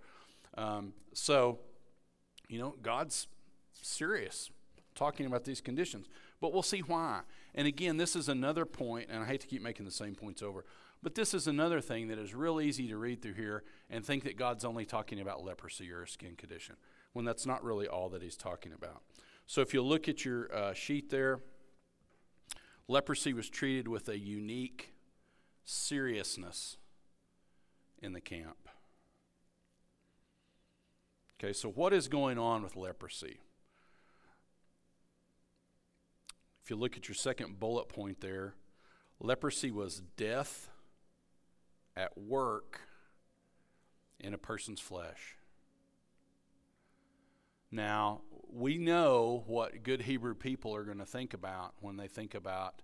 Um, 0.57 0.93
so, 1.15 1.59
you 2.49 2.61
know, 2.61 2.77
God's 2.81 3.27
serious 3.73 4.51
talking 4.95 5.27
about 5.27 5.45
these 5.45 5.61
conditions. 5.61 6.07
But 6.41 6.53
we'll 6.53 6.63
see 6.63 6.81
why. 6.81 7.23
And 7.55 7.67
again, 7.67 7.97
this 7.97 8.15
is 8.15 8.29
another 8.29 8.65
point, 8.65 9.09
and 9.11 9.23
I 9.25 9.27
hate 9.27 9.41
to 9.41 9.47
keep 9.49 9.63
making 9.63 9.85
the 9.85 9.93
same 9.93 10.15
points 10.15 10.43
over, 10.43 10.65
but 11.03 11.17
this 11.17 11.35
is 11.35 11.49
another 11.49 11.81
thing 11.81 12.09
that 12.09 12.19
is 12.19 12.35
real 12.35 12.61
easy 12.61 12.87
to 12.89 12.97
read 12.97 13.23
through 13.23 13.35
here 13.35 13.65
and 13.91 14.05
think 14.05 14.23
that 14.25 14.37
God's 14.37 14.65
only 14.65 14.85
talking 14.85 15.21
about 15.21 15.45
leprosy 15.45 15.91
or 15.91 16.03
a 16.03 16.09
skin 16.09 16.37
condition, 16.37 16.77
when 17.13 17.25
that's 17.25 17.45
not 17.45 17.65
really 17.65 17.89
all 17.89 18.09
that 18.11 18.23
he's 18.23 18.37
talking 18.37 18.73
about. 18.73 19.03
So 19.47 19.61
if 19.61 19.75
you 19.75 19.83
look 19.83 20.09
at 20.09 20.25
your 20.25 20.55
uh, 20.55 20.75
sheet 20.75 21.11
there, 21.11 21.41
leprosy 22.87 23.33
was 23.33 23.51
treated 23.51 23.89
with 23.89 24.09
a 24.09 24.19
unique 24.19 24.95
seriousness 25.65 26.77
in 28.01 28.13
the 28.13 28.21
camp. 28.21 28.69
Okay, 31.39 31.53
so 31.53 31.69
what 31.69 31.93
is 31.93 32.07
going 32.07 32.39
on 32.39 32.63
with 32.63 32.77
leprosy? 32.77 33.41
If 36.63 36.71
you 36.71 36.77
look 36.77 36.97
at 36.97 37.09
your 37.09 37.17
second 37.17 37.59
bullet 37.59 37.89
point 37.89 38.21
there, 38.21 38.55
leprosy 39.19 39.73
was 39.73 40.03
death 40.17 40.69
at 41.97 42.17
work 42.17 42.81
in 44.19 44.35
a 44.35 44.39
person's 44.39 44.81
flesh. 44.81 45.37
Now, 47.71 48.21
we 48.53 48.77
know 48.77 49.45
what 49.47 49.83
good 49.83 50.03
Hebrew 50.03 50.35
people 50.35 50.75
are 50.75 50.85
going 50.85 50.99
to 50.99 51.07
think 51.07 51.33
about 51.33 51.75
when 51.81 51.97
they 51.97 52.07
think 52.07 52.35
about 52.35 52.83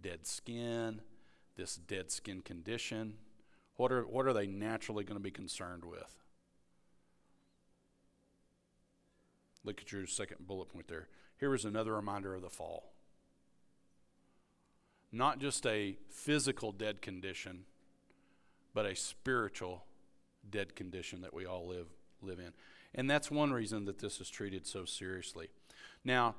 dead 0.00 0.26
skin, 0.26 1.00
this 1.56 1.76
dead 1.76 2.10
skin 2.12 2.40
condition. 2.40 3.14
What 3.76 3.90
are, 3.90 4.02
what 4.02 4.26
are 4.26 4.32
they 4.32 4.46
naturally 4.46 5.04
going 5.04 5.18
to 5.18 5.22
be 5.22 5.32
concerned 5.32 5.84
with? 5.84 6.14
Look 9.64 9.80
at 9.80 9.90
your 9.92 10.06
second 10.06 10.46
bullet 10.46 10.68
point 10.68 10.86
there. 10.86 11.08
Here 11.38 11.54
is 11.54 11.64
another 11.64 11.94
reminder 11.94 12.34
of 12.34 12.42
the 12.42 12.48
fall. 12.48 12.92
Not 15.10 15.40
just 15.40 15.66
a 15.66 15.96
physical 16.10 16.70
dead 16.70 17.02
condition, 17.02 17.64
but 18.78 18.86
a 18.86 18.94
spiritual 18.94 19.82
dead 20.48 20.76
condition 20.76 21.22
that 21.22 21.34
we 21.34 21.44
all 21.44 21.66
live, 21.66 21.88
live 22.22 22.38
in. 22.38 22.52
And 22.94 23.10
that's 23.10 23.28
one 23.28 23.52
reason 23.52 23.86
that 23.86 23.98
this 23.98 24.20
is 24.20 24.30
treated 24.30 24.68
so 24.68 24.84
seriously. 24.84 25.48
Now, 26.04 26.36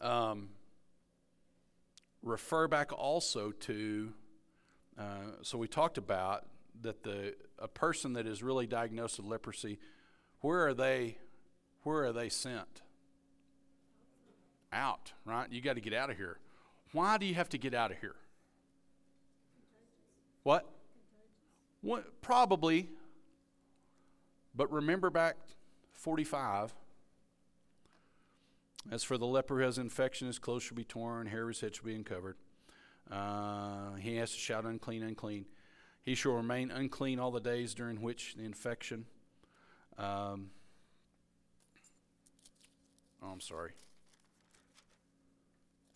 um, 0.00 0.50
refer 2.22 2.68
back 2.68 2.92
also 2.92 3.50
to, 3.50 4.12
uh, 4.96 5.02
so 5.42 5.58
we 5.58 5.66
talked 5.66 5.98
about 5.98 6.46
that 6.82 7.02
the 7.02 7.34
a 7.58 7.66
person 7.66 8.12
that 8.12 8.28
is 8.28 8.40
really 8.40 8.68
diagnosed 8.68 9.18
with 9.18 9.26
leprosy, 9.26 9.80
where 10.38 10.68
are 10.68 10.72
they? 10.72 11.18
Where 11.82 12.04
are 12.04 12.12
they 12.12 12.28
sent? 12.28 12.82
Out, 14.72 15.14
right? 15.24 15.50
You 15.50 15.60
got 15.60 15.74
to 15.74 15.80
get 15.80 15.94
out 15.94 16.10
of 16.10 16.16
here. 16.16 16.38
Why 16.92 17.18
do 17.18 17.26
you 17.26 17.34
have 17.34 17.48
to 17.48 17.58
get 17.58 17.74
out 17.74 17.90
of 17.90 17.98
here? 17.98 18.14
What? 20.44 20.73
Probably. 22.22 22.88
But 24.54 24.70
remember 24.72 25.10
back 25.10 25.36
45. 25.92 26.74
As 28.90 29.02
for 29.02 29.16
the 29.16 29.26
leper 29.26 29.56
who 29.58 29.62
has 29.62 29.78
infection, 29.78 30.26
his 30.26 30.38
clothes 30.38 30.62
shall 30.62 30.76
be 30.76 30.84
torn, 30.84 31.26
hair 31.26 31.42
of 31.42 31.48
his 31.48 31.60
head 31.60 31.74
shall 31.74 31.86
be 31.86 31.94
uncovered. 31.94 32.36
Uh, 33.10 33.94
he 33.94 34.16
has 34.16 34.32
to 34.32 34.38
shout, 34.38 34.64
unclean, 34.64 35.02
unclean. 35.02 35.46
He 36.02 36.14
shall 36.14 36.32
remain 36.32 36.70
unclean 36.70 37.18
all 37.18 37.30
the 37.30 37.40
days 37.40 37.74
during 37.74 38.02
which 38.02 38.34
the 38.36 38.44
infection. 38.44 39.06
Um, 39.96 40.50
oh, 43.22 43.28
I'm 43.32 43.40
sorry. 43.40 43.72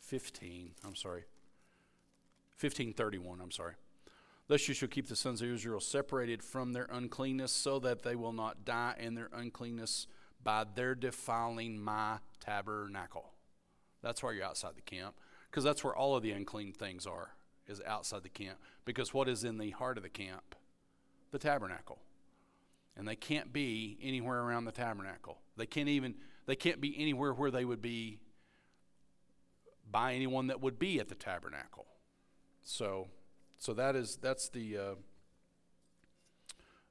15, 0.00 0.70
I'm 0.86 0.94
sorry. 0.94 1.24
1531, 2.58 3.40
I'm 3.42 3.50
sorry. 3.50 3.74
Thus 4.48 4.66
you 4.66 4.74
shall 4.74 4.88
keep 4.88 5.06
the 5.06 5.16
sons 5.16 5.42
of 5.42 5.50
Israel 5.50 5.78
separated 5.78 6.42
from 6.42 6.72
their 6.72 6.88
uncleanness, 6.90 7.52
so 7.52 7.78
that 7.80 8.02
they 8.02 8.16
will 8.16 8.32
not 8.32 8.64
die 8.64 8.94
in 8.98 9.14
their 9.14 9.28
uncleanness 9.32 10.06
by 10.42 10.64
their 10.74 10.94
defiling 10.94 11.78
my 11.78 12.18
tabernacle. 12.40 13.32
That's 14.02 14.22
why 14.22 14.32
you're 14.32 14.44
outside 14.44 14.74
the 14.74 14.80
camp, 14.80 15.14
because 15.50 15.64
that's 15.64 15.84
where 15.84 15.94
all 15.94 16.16
of 16.16 16.22
the 16.22 16.32
unclean 16.32 16.72
things 16.72 17.06
are, 17.06 17.34
is 17.66 17.82
outside 17.86 18.22
the 18.22 18.30
camp. 18.30 18.58
Because 18.86 19.12
what 19.12 19.28
is 19.28 19.44
in 19.44 19.58
the 19.58 19.70
heart 19.70 19.98
of 19.98 20.02
the 20.02 20.08
camp? 20.08 20.54
The 21.30 21.38
tabernacle. 21.38 21.98
And 22.96 23.06
they 23.06 23.16
can't 23.16 23.52
be 23.52 23.98
anywhere 24.02 24.40
around 24.40 24.64
the 24.64 24.72
tabernacle. 24.72 25.38
They 25.56 25.66
can't 25.66 25.88
even 25.88 26.14
they 26.46 26.56
can't 26.56 26.80
be 26.80 26.98
anywhere 26.98 27.34
where 27.34 27.50
they 27.50 27.66
would 27.66 27.82
be 27.82 28.18
by 29.90 30.14
anyone 30.14 30.46
that 30.46 30.62
would 30.62 30.78
be 30.78 30.98
at 30.98 31.08
the 31.08 31.14
tabernacle. 31.14 31.86
So 32.62 33.08
so 33.58 33.74
that 33.74 33.96
is 33.96 34.16
that's 34.20 34.48
the 34.48 34.76
uh, 34.76 34.94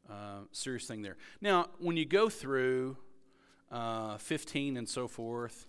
uh, 0.10 0.40
serious 0.52 0.86
thing 0.86 1.02
there. 1.02 1.18
Now, 1.42 1.68
when 1.80 1.98
you 1.98 2.06
go 2.06 2.30
through 2.30 2.98
uh, 3.72 4.18
15 4.18 4.78
and 4.78 4.88
so 4.88 5.08
forth, 5.08 5.68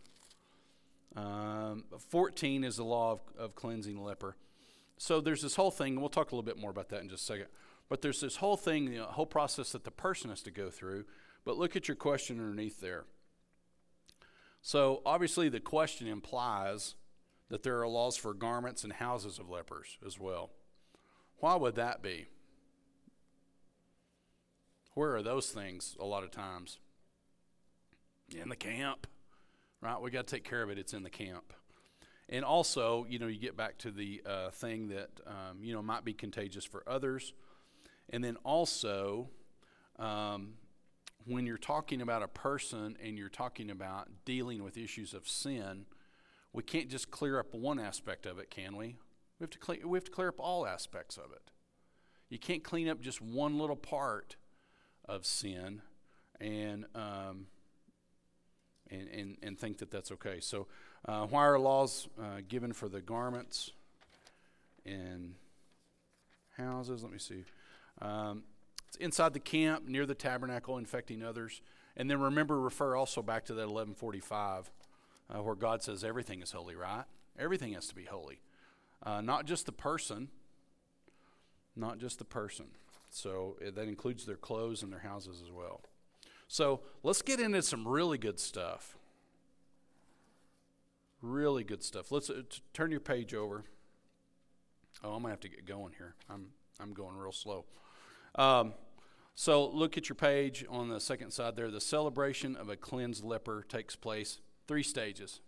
um, 1.17 1.85
14 2.11 2.65
is 2.65 2.77
the 2.77 2.85
law 2.85 3.13
of, 3.13 3.21
of 3.39 3.55
cleansing 3.55 4.03
leper. 4.03 4.37
So 4.99 5.21
there's 5.21 5.43
this 5.43 5.57
whole 5.57 5.71
thing, 5.71 5.93
and 5.93 6.01
we'll 6.01 6.09
talk 6.09 6.33
a 6.33 6.35
little 6.35 6.47
bit 6.47 6.59
more 6.59 6.71
about 6.71 6.89
that 6.91 7.01
in 7.01 7.09
just 7.09 7.25
a 7.25 7.27
second. 7.27 7.47
But 7.89 8.03
there's 8.03 8.21
this 8.21 8.37
whole 8.37 8.57
thing, 8.57 8.93
the 8.93 9.05
whole 9.05 9.27
process 9.27 9.73
that 9.73 9.85
the 9.85 9.91
person 9.91 10.31
has 10.31 10.43
to 10.43 10.51
go 10.51 10.71
through. 10.71 11.05
But 11.45 11.57
look 11.57 11.77
at 11.77 11.89
your 11.89 11.97
question 11.97 12.39
underneath 12.39 12.81
there. 12.81 13.05
So 14.61 15.03
obviously, 15.07 15.49
the 15.49 15.61
question 15.61 16.07
implies 16.09 16.95
that 17.49 17.63
there 17.63 17.81
are 17.81 17.89
laws 17.89 18.17
for 18.17 18.35
garments 18.35 18.85
and 18.85 18.93
houses 18.93 19.39
of 19.39 19.49
lepers 19.49 19.97
as 20.05 20.19
well. 20.19 20.51
Why 21.41 21.55
would 21.55 21.77
that 21.77 22.03
be? 22.03 22.27
Where 24.95 25.15
are 25.15 25.23
those 25.23 25.51
things 25.51 25.97
a 26.01 26.05
lot 26.05 26.25
of 26.25 26.31
times? 26.31 26.79
In 28.37 28.49
the 28.49 28.57
camp, 28.57 29.07
right? 29.81 30.01
We 30.01 30.11
got 30.11 30.27
to 30.27 30.35
take 30.35 30.45
care 30.45 30.63
of 30.63 30.71
it. 30.71 30.79
It's 30.79 30.93
in 30.93 31.05
the 31.05 31.11
camp. 31.11 31.53
And 32.29 32.45
also, 32.45 33.07
you 33.09 33.19
know, 33.19 33.29
you 33.29 33.39
get 33.39 33.57
back 33.57 33.79
to 33.79 33.91
the 33.91 34.21
uh, 34.27 34.51
thing 34.51 34.89
that, 34.89 35.09
um, 35.27 35.63
you 35.63 35.73
know, 35.73 35.83
might 35.83 36.05
be 36.05 36.13
contagious 36.13 36.65
for 36.65 36.83
others. 36.87 37.33
And 38.11 38.23
then 38.23 38.37
also, 38.45 39.31
um, 39.99 40.55
when 41.25 41.47
you're 41.47 41.57
talking 41.57 42.03
about 42.03 42.23
a 42.23 42.29
person 42.29 42.97
and 43.03 43.17
you're 43.17 43.29
talking 43.29 43.71
about 43.71 44.09
dealing 44.25 44.63
with 44.63 44.77
issues 44.77 45.15
of 45.15 45.29
sin, 45.29 45.87
we 46.53 46.63
can't 46.63 46.89
just 46.89 47.11
clear 47.11 47.39
up 47.39 47.55
one 47.55 47.79
aspect 47.79 48.27
of 48.27 48.39
it, 48.39 48.51
can 48.51 48.77
we? 48.77 48.97
We 49.39 49.45
have 49.45 49.51
to 49.51 49.59
clean, 49.59 49.89
we 49.89 49.97
have 49.97 50.05
to 50.05 50.11
clear 50.11 50.29
up 50.29 50.39
all 50.39 50.67
aspects 50.67 51.17
of 51.17 51.33
it. 51.33 51.51
You 52.29 52.39
can't 52.39 52.65
clean 52.65 52.89
up 52.89 53.01
just 53.01 53.23
one 53.23 53.59
little 53.59 53.77
part 53.77 54.37
of 55.07 55.25
sin 55.25 55.81
and 56.41 56.87
um, 56.95 57.47
and, 58.91 59.09
and, 59.09 59.37
and 59.43 59.59
think 59.59 59.79
that 59.79 59.91
that's 59.91 60.11
okay. 60.13 60.41
So, 60.41 60.67
uh, 61.07 61.27
why 61.27 61.47
are 61.47 61.59
laws 61.59 62.09
uh, 62.19 62.41
given 62.47 62.73
for 62.73 62.89
the 62.89 63.01
garments 63.01 63.71
and 64.85 65.35
houses? 66.57 67.03
Let 67.03 67.13
me 67.13 67.19
see. 67.19 67.45
Um, 68.01 68.45
it's 68.89 68.97
inside 68.97 69.35
the 69.35 69.41
camp, 69.41 69.87
near 69.87 70.07
the 70.07 70.15
tabernacle, 70.15 70.79
infecting 70.79 71.23
others. 71.23 71.61
And 71.97 72.11
then 72.11 72.21
remember, 72.21 72.59
refer 72.59 72.97
also 72.97 73.23
back 73.23 73.45
to 73.47 73.55
that 73.55 73.69
1145, 73.69 74.71
uh, 75.31 75.43
where 75.43 75.55
God 75.55 75.83
says 75.83 76.05
everything 76.05 76.41
is 76.43 76.53
holy, 76.53 76.75
right? 76.75 77.05
Everything 77.39 77.75
has 77.75 77.87
to 77.89 77.95
be 77.95 78.05
holy. 78.05 78.41
Uh, 79.03 79.21
not 79.21 79.47
just 79.47 79.67
the 79.67 79.73
person, 79.73 80.29
not 81.77 81.99
just 81.99 82.19
the 82.19 82.25
person. 82.25 82.67
So 83.11 83.57
uh, 83.65 83.71
that 83.75 83.89
includes 83.89 84.27
their 84.27 84.37
clothes 84.37 84.83
and 84.83 84.93
their 84.93 85.01
houses 85.01 85.41
as 85.43 85.51
well. 85.51 85.83
So 86.49 86.81
let's 87.03 87.23
get 87.23 87.41
into 87.41 87.63
some 87.63 87.87
really 87.87 88.19
good 88.19 88.41
stuff. 88.41 88.97
Really 91.21 91.65
good 91.65 91.83
stuff. 91.83 92.11
Let's 92.11 92.31
uh, 92.31 92.43
t- 92.49 92.63
turn 92.73 92.91
your 92.91 93.01
page 93.01 93.35
over. 93.35 93.65
Oh, 95.03 95.13
I'm 95.13 95.23
gonna 95.23 95.33
have 95.33 95.41
to 95.41 95.49
get 95.49 95.67
going 95.67 95.93
here. 95.97 96.15
I'm 96.29 96.49
I'm 96.81 96.93
going 96.93 97.17
real 97.17 97.33
slow. 97.33 97.65
Um, 98.35 98.75
so 99.35 99.69
look 99.69 99.97
at 99.97 100.09
your 100.09 100.17
page 100.17 100.65
on 100.69 100.89
the 100.89 101.01
second 101.01 101.33
side 101.33 101.55
there. 101.55 101.71
The 101.71 101.81
celebration 101.81 102.57
of 102.57 102.69
a 102.69 102.77
cleansed 102.77 103.25
leper 103.25 103.65
takes 103.69 103.95
place 103.95 104.41
three 104.67 104.83
stages. 104.83 105.41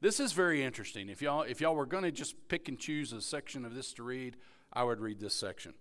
This 0.00 0.20
is 0.20 0.32
very 0.32 0.62
interesting. 0.62 1.08
If 1.08 1.20
y'all, 1.20 1.42
if 1.42 1.60
y'all 1.60 1.74
were 1.74 1.86
going 1.86 2.04
to 2.04 2.12
just 2.12 2.36
pick 2.48 2.68
and 2.68 2.78
choose 2.78 3.12
a 3.12 3.20
section 3.20 3.64
of 3.64 3.74
this 3.74 3.92
to 3.94 4.04
read, 4.04 4.36
I 4.72 4.84
would 4.84 5.00
read 5.00 5.18
this 5.18 5.34
section 5.34 5.74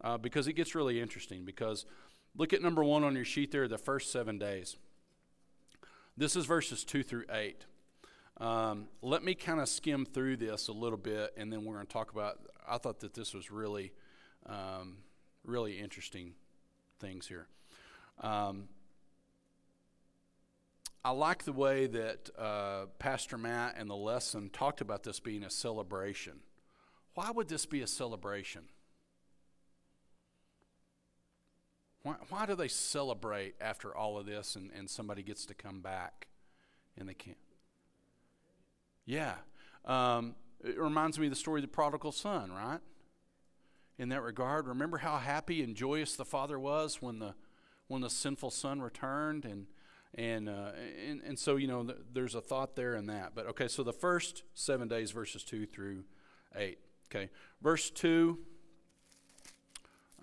uh, 0.00 0.16
because 0.16 0.46
it 0.46 0.52
gets 0.52 0.76
really 0.76 1.00
interesting. 1.00 1.44
Because 1.44 1.84
look 2.36 2.52
at 2.52 2.62
number 2.62 2.84
one 2.84 3.02
on 3.02 3.16
your 3.16 3.24
sheet 3.24 3.50
there, 3.50 3.66
the 3.66 3.76
first 3.76 4.12
seven 4.12 4.38
days. 4.38 4.76
This 6.16 6.36
is 6.36 6.46
verses 6.46 6.84
two 6.84 7.02
through 7.02 7.24
eight. 7.32 7.64
Um, 8.40 8.86
let 9.02 9.24
me 9.24 9.34
kind 9.34 9.60
of 9.60 9.68
skim 9.68 10.06
through 10.06 10.36
this 10.36 10.68
a 10.68 10.72
little 10.72 10.98
bit, 10.98 11.34
and 11.36 11.52
then 11.52 11.64
we're 11.64 11.74
going 11.74 11.86
to 11.86 11.92
talk 11.92 12.12
about. 12.12 12.38
I 12.68 12.78
thought 12.78 13.00
that 13.00 13.14
this 13.14 13.34
was 13.34 13.50
really, 13.50 13.92
um, 14.46 14.98
really 15.44 15.80
interesting 15.80 16.34
things 17.00 17.26
here. 17.26 17.48
Um, 18.20 18.68
I 21.04 21.10
like 21.10 21.44
the 21.44 21.52
way 21.52 21.86
that 21.86 22.30
uh, 22.36 22.86
Pastor 22.98 23.38
Matt 23.38 23.76
and 23.78 23.88
the 23.88 23.96
lesson 23.96 24.50
talked 24.50 24.80
about 24.80 25.04
this 25.04 25.20
being 25.20 25.44
a 25.44 25.50
celebration. 25.50 26.40
Why 27.14 27.30
would 27.30 27.48
this 27.48 27.66
be 27.66 27.82
a 27.82 27.86
celebration? 27.86 28.64
Why, 32.02 32.14
why 32.28 32.46
do 32.46 32.54
they 32.54 32.68
celebrate 32.68 33.54
after 33.60 33.94
all 33.94 34.18
of 34.18 34.26
this 34.26 34.56
and, 34.56 34.70
and 34.76 34.88
somebody 34.88 35.22
gets 35.22 35.46
to 35.46 35.54
come 35.54 35.80
back 35.80 36.28
and 36.96 37.08
they 37.08 37.14
can't? 37.14 37.36
Yeah. 39.04 39.34
Um, 39.84 40.34
it 40.62 40.78
reminds 40.78 41.18
me 41.18 41.26
of 41.26 41.30
the 41.30 41.36
story 41.36 41.60
of 41.60 41.62
the 41.62 41.68
prodigal 41.68 42.12
son, 42.12 42.52
right? 42.52 42.80
In 43.98 44.10
that 44.10 44.22
regard, 44.22 44.66
remember 44.66 44.98
how 44.98 45.16
happy 45.16 45.62
and 45.62 45.74
joyous 45.74 46.14
the 46.14 46.24
father 46.24 46.58
was 46.58 47.00
when 47.00 47.18
the 47.18 47.34
when 47.88 48.02
the 48.02 48.10
sinful 48.10 48.50
son 48.50 48.82
returned, 48.82 49.46
and 49.46 49.66
and 50.14 50.48
uh, 50.48 50.72
and, 51.06 51.20
and 51.22 51.38
so 51.38 51.56
you 51.56 51.66
know 51.66 51.84
th- 51.84 51.98
there's 52.12 52.34
a 52.34 52.40
thought 52.40 52.76
there 52.76 52.94
in 52.94 53.06
that. 53.06 53.32
But 53.34 53.46
okay, 53.48 53.68
so 53.68 53.82
the 53.82 53.92
first 53.92 54.42
seven 54.54 54.88
days, 54.88 55.10
verses 55.10 55.44
two 55.44 55.66
through 55.66 56.04
eight. 56.56 56.78
Okay, 57.10 57.30
verse 57.62 57.90
two. 57.90 58.38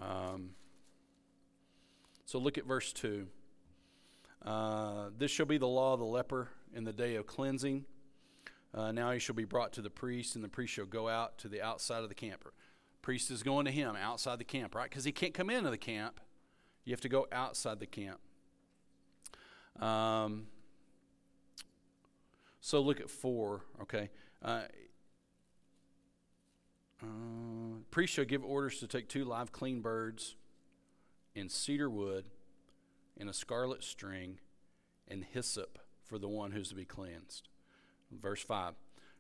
Um, 0.02 0.52
so 2.26 2.40
look 2.40 2.58
at 2.58 2.66
verse 2.66 2.92
two. 2.92 3.28
Uh, 4.46 5.10
this 5.18 5.32
shall 5.32 5.46
be 5.46 5.58
the 5.58 5.68
law 5.68 5.94
of 5.94 6.00
the 6.00 6.06
leper 6.06 6.50
in 6.74 6.84
the 6.84 6.94
day 6.94 7.16
of 7.16 7.26
cleansing. 7.26 7.86
Uh, 8.74 8.92
now 8.92 9.12
he 9.12 9.20
shall 9.20 9.36
be 9.36 9.46
brought 9.46 9.72
to 9.74 9.82
the 9.82 9.90
priest, 9.90 10.36
and 10.36 10.44
the 10.44 10.50
priest 10.50 10.74
shall 10.74 10.86
go 10.86 11.08
out 11.08 11.38
to 11.38 11.48
the 11.48 11.62
outside 11.62 12.04
of 12.04 12.10
the 12.10 12.16
camp. 12.16 12.46
Priest 13.02 13.32
is 13.32 13.42
going 13.42 13.66
to 13.66 13.72
him 13.72 13.96
outside 13.96 14.38
the 14.38 14.44
camp, 14.44 14.76
right? 14.76 14.90
Because 14.90 15.06
he 15.06 15.12
can't 15.12 15.34
come 15.34 15.50
into 15.50 15.70
the 15.70 15.78
camp. 15.78 16.20
You 16.84 16.92
have 16.92 17.02
to 17.02 17.10
go 17.10 17.28
outside 17.32 17.80
the 17.80 17.86
camp. 17.86 18.20
Um, 19.80 20.48
so 22.62 22.80
look 22.82 23.00
at 23.00 23.10
four, 23.10 23.62
okay? 23.82 24.10
Uh, 24.44 24.62
uh, 27.02 27.06
priest 27.92 28.14
shall 28.14 28.26
give 28.26 28.44
orders 28.44 28.80
to 28.80 28.88
take 28.88 29.08
two 29.08 29.26
live 29.26 29.52
clean 29.52 29.82
birds 29.82 30.36
in 31.36 31.50
cedar 31.50 31.90
wood 31.90 32.26
and 33.18 33.30
a 33.30 33.34
scarlet 33.34 33.84
string 33.84 34.40
and 35.08 35.24
hyssop 35.24 35.80
for 36.04 36.18
the 36.18 36.28
one 36.28 36.52
who's 36.52 36.70
to 36.70 36.76
be 36.76 36.86
cleansed. 36.86 37.50
Verse 38.12 38.42
5 38.42 38.74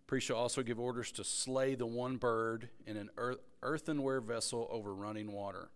Priest 0.08 0.28
shall 0.28 0.38
also 0.38 0.62
give 0.62 0.80
orders 0.80 1.12
to 1.14 1.24
slay 1.24 1.74
the 1.74 1.86
one 1.86 2.18
bird 2.18 2.70
in 2.86 2.95
an 2.95 3.10
earth, 3.18 3.39
earthenware 3.64 4.22
vessel 4.22 4.68
over 4.72 4.93
running 4.93 5.32
water. 5.32 5.70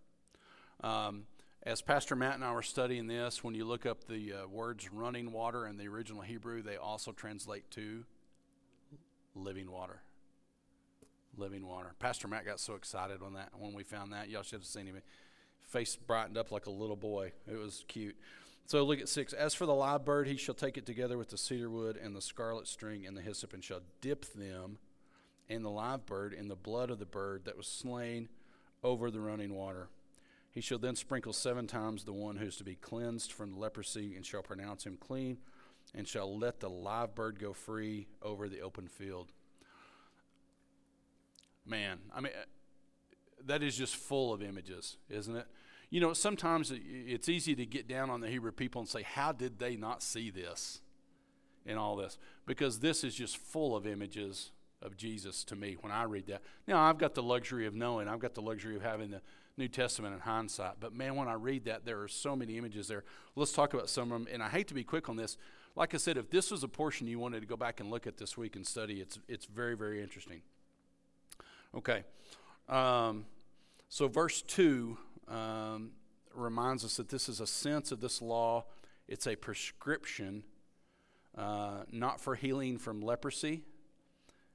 Um, 0.81 1.23
as 1.63 1.81
Pastor 1.81 2.15
Matt 2.15 2.35
and 2.35 2.43
I 2.43 2.53
were 2.53 2.61
studying 2.61 3.07
this, 3.07 3.43
when 3.43 3.53
you 3.53 3.65
look 3.65 3.85
up 3.85 4.05
the 4.05 4.33
uh, 4.33 4.47
words 4.47 4.91
running 4.91 5.31
water 5.31 5.67
in 5.67 5.77
the 5.77 5.87
original 5.87 6.21
Hebrew, 6.21 6.61
they 6.61 6.77
also 6.77 7.11
translate 7.11 7.69
to 7.71 8.05
living 9.35 9.69
water. 9.69 10.01
Living 11.37 11.65
water. 11.65 11.93
Pastor 11.99 12.27
Matt 12.27 12.45
got 12.45 12.59
so 12.59 12.75
excited 12.75 13.21
when 13.21 13.33
that 13.33 13.49
when 13.57 13.73
we 13.73 13.83
found 13.83 14.13
that. 14.13 14.29
Y'all 14.29 14.43
should 14.43 14.59
have 14.59 14.65
seen 14.65 14.87
him. 14.87 15.01
Face 15.59 15.95
brightened 15.95 16.37
up 16.37 16.51
like 16.51 16.65
a 16.65 16.71
little 16.71 16.95
boy. 16.95 17.33
It 17.47 17.57
was 17.57 17.83
cute. 17.87 18.15
So 18.65 18.83
look 18.83 18.99
at 18.99 19.09
six. 19.09 19.33
As 19.33 19.53
for 19.53 19.65
the 19.65 19.73
live 19.73 20.05
bird, 20.05 20.27
he 20.27 20.37
shall 20.37 20.55
take 20.55 20.77
it 20.77 20.85
together 20.85 21.17
with 21.17 21.29
the 21.29 21.37
cedar 21.37 21.69
wood 21.69 21.97
and 21.97 22.15
the 22.15 22.21
scarlet 22.21 22.67
string 22.67 23.05
and 23.05 23.15
the 23.15 23.21
hyssop, 23.21 23.53
and 23.53 23.63
shall 23.63 23.81
dip 24.01 24.25
them 24.33 24.77
and 25.49 25.65
the 25.65 25.69
live 25.69 26.05
bird 26.05 26.33
in 26.33 26.47
the 26.47 26.55
blood 26.55 26.89
of 26.89 26.99
the 26.99 27.05
bird 27.05 27.45
that 27.45 27.57
was 27.57 27.67
slain 27.67 28.29
over 28.83 29.11
the 29.11 29.19
running 29.19 29.53
water. 29.53 29.89
He 30.51 30.61
shall 30.61 30.79
then 30.79 30.95
sprinkle 30.95 31.33
seven 31.33 31.67
times 31.67 32.03
the 32.03 32.13
one 32.13 32.37
who 32.37 32.45
is 32.45 32.57
to 32.57 32.63
be 32.63 32.75
cleansed 32.75 33.31
from 33.31 33.57
leprosy, 33.57 34.15
and 34.15 34.25
shall 34.25 34.41
pronounce 34.41 34.85
him 34.85 34.97
clean, 34.99 35.37
and 35.93 36.07
shall 36.07 36.37
let 36.37 36.59
the 36.59 36.69
live 36.69 37.15
bird 37.15 37.39
go 37.39 37.53
free 37.53 38.07
over 38.21 38.49
the 38.49 38.61
open 38.61 38.87
field. 38.87 39.31
Man, 41.65 41.99
I 42.13 42.21
mean, 42.21 42.33
uh, 42.35 42.45
that 43.45 43.61
is 43.61 43.77
just 43.77 43.95
full 43.95 44.33
of 44.33 44.41
images, 44.41 44.97
isn't 45.09 45.35
it? 45.35 45.45
You 45.91 46.01
know, 46.01 46.13
sometimes 46.13 46.71
it's 46.73 47.29
easy 47.29 47.55
to 47.55 47.65
get 47.65 47.87
down 47.87 48.09
on 48.09 48.21
the 48.21 48.27
Hebrew 48.27 48.51
people 48.51 48.81
and 48.81 48.89
say, 48.89 49.03
How 49.03 49.31
did 49.31 49.59
they 49.59 49.75
not 49.75 50.03
see 50.03 50.29
this 50.29 50.81
in 51.65 51.77
all 51.77 51.95
this? 51.95 52.17
Because 52.45 52.79
this 52.79 53.03
is 53.03 53.15
just 53.15 53.37
full 53.37 53.75
of 53.75 53.87
images 53.87 54.51
of 54.81 54.97
Jesus 54.97 55.43
to 55.45 55.55
me 55.55 55.77
when 55.81 55.91
I 55.91 56.03
read 56.03 56.27
that. 56.27 56.41
Now, 56.67 56.81
I've 56.81 56.97
got 56.97 57.13
the 57.13 57.23
luxury 57.23 57.65
of 57.65 57.75
knowing, 57.75 58.07
I've 58.07 58.19
got 58.19 58.33
the 58.33 58.41
luxury 58.41 58.75
of 58.75 58.81
having 58.81 59.11
the 59.11 59.21
New 59.57 59.67
Testament 59.67 60.13
in 60.13 60.21
hindsight. 60.21 60.75
But 60.79 60.93
man, 60.93 61.15
when 61.15 61.27
I 61.27 61.33
read 61.33 61.65
that, 61.65 61.85
there 61.85 62.01
are 62.01 62.07
so 62.07 62.35
many 62.35 62.57
images 62.57 62.87
there. 62.87 63.03
Let's 63.35 63.51
talk 63.51 63.73
about 63.73 63.89
some 63.89 64.11
of 64.11 64.19
them. 64.19 64.27
And 64.31 64.41
I 64.41 64.49
hate 64.49 64.67
to 64.69 64.73
be 64.73 64.83
quick 64.83 65.09
on 65.09 65.17
this. 65.17 65.37
Like 65.75 65.93
I 65.93 65.97
said, 65.97 66.17
if 66.17 66.29
this 66.29 66.49
was 66.49 66.63
a 66.63 66.67
portion 66.67 67.07
you 67.07 67.19
wanted 67.19 67.41
to 67.41 67.45
go 67.45 67.57
back 67.57 67.79
and 67.79 67.91
look 67.91 68.07
at 68.07 68.17
this 68.17 68.37
week 68.37 68.55
and 68.55 68.65
study, 68.65 69.01
it's, 69.01 69.19
it's 69.27 69.45
very, 69.45 69.75
very 69.75 70.01
interesting. 70.01 70.41
Okay. 71.75 72.03
Um, 72.67 73.25
so, 73.89 74.07
verse 74.07 74.41
2 74.41 74.97
um, 75.27 75.91
reminds 76.33 76.85
us 76.85 76.97
that 76.97 77.09
this 77.09 77.29
is 77.29 77.39
a 77.39 77.47
sense 77.47 77.91
of 77.91 77.99
this 77.99 78.21
law. 78.21 78.65
It's 79.07 79.27
a 79.27 79.35
prescription, 79.35 80.43
uh, 81.37 81.83
not 81.91 82.21
for 82.21 82.35
healing 82.35 82.77
from 82.77 83.01
leprosy. 83.01 83.63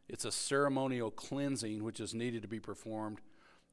It's 0.08 0.24
a 0.24 0.32
ceremonial 0.32 1.10
cleansing 1.10 1.82
which 1.82 2.00
is 2.00 2.14
needed 2.14 2.42
to 2.42 2.48
be 2.48 2.60
performed 2.60 3.20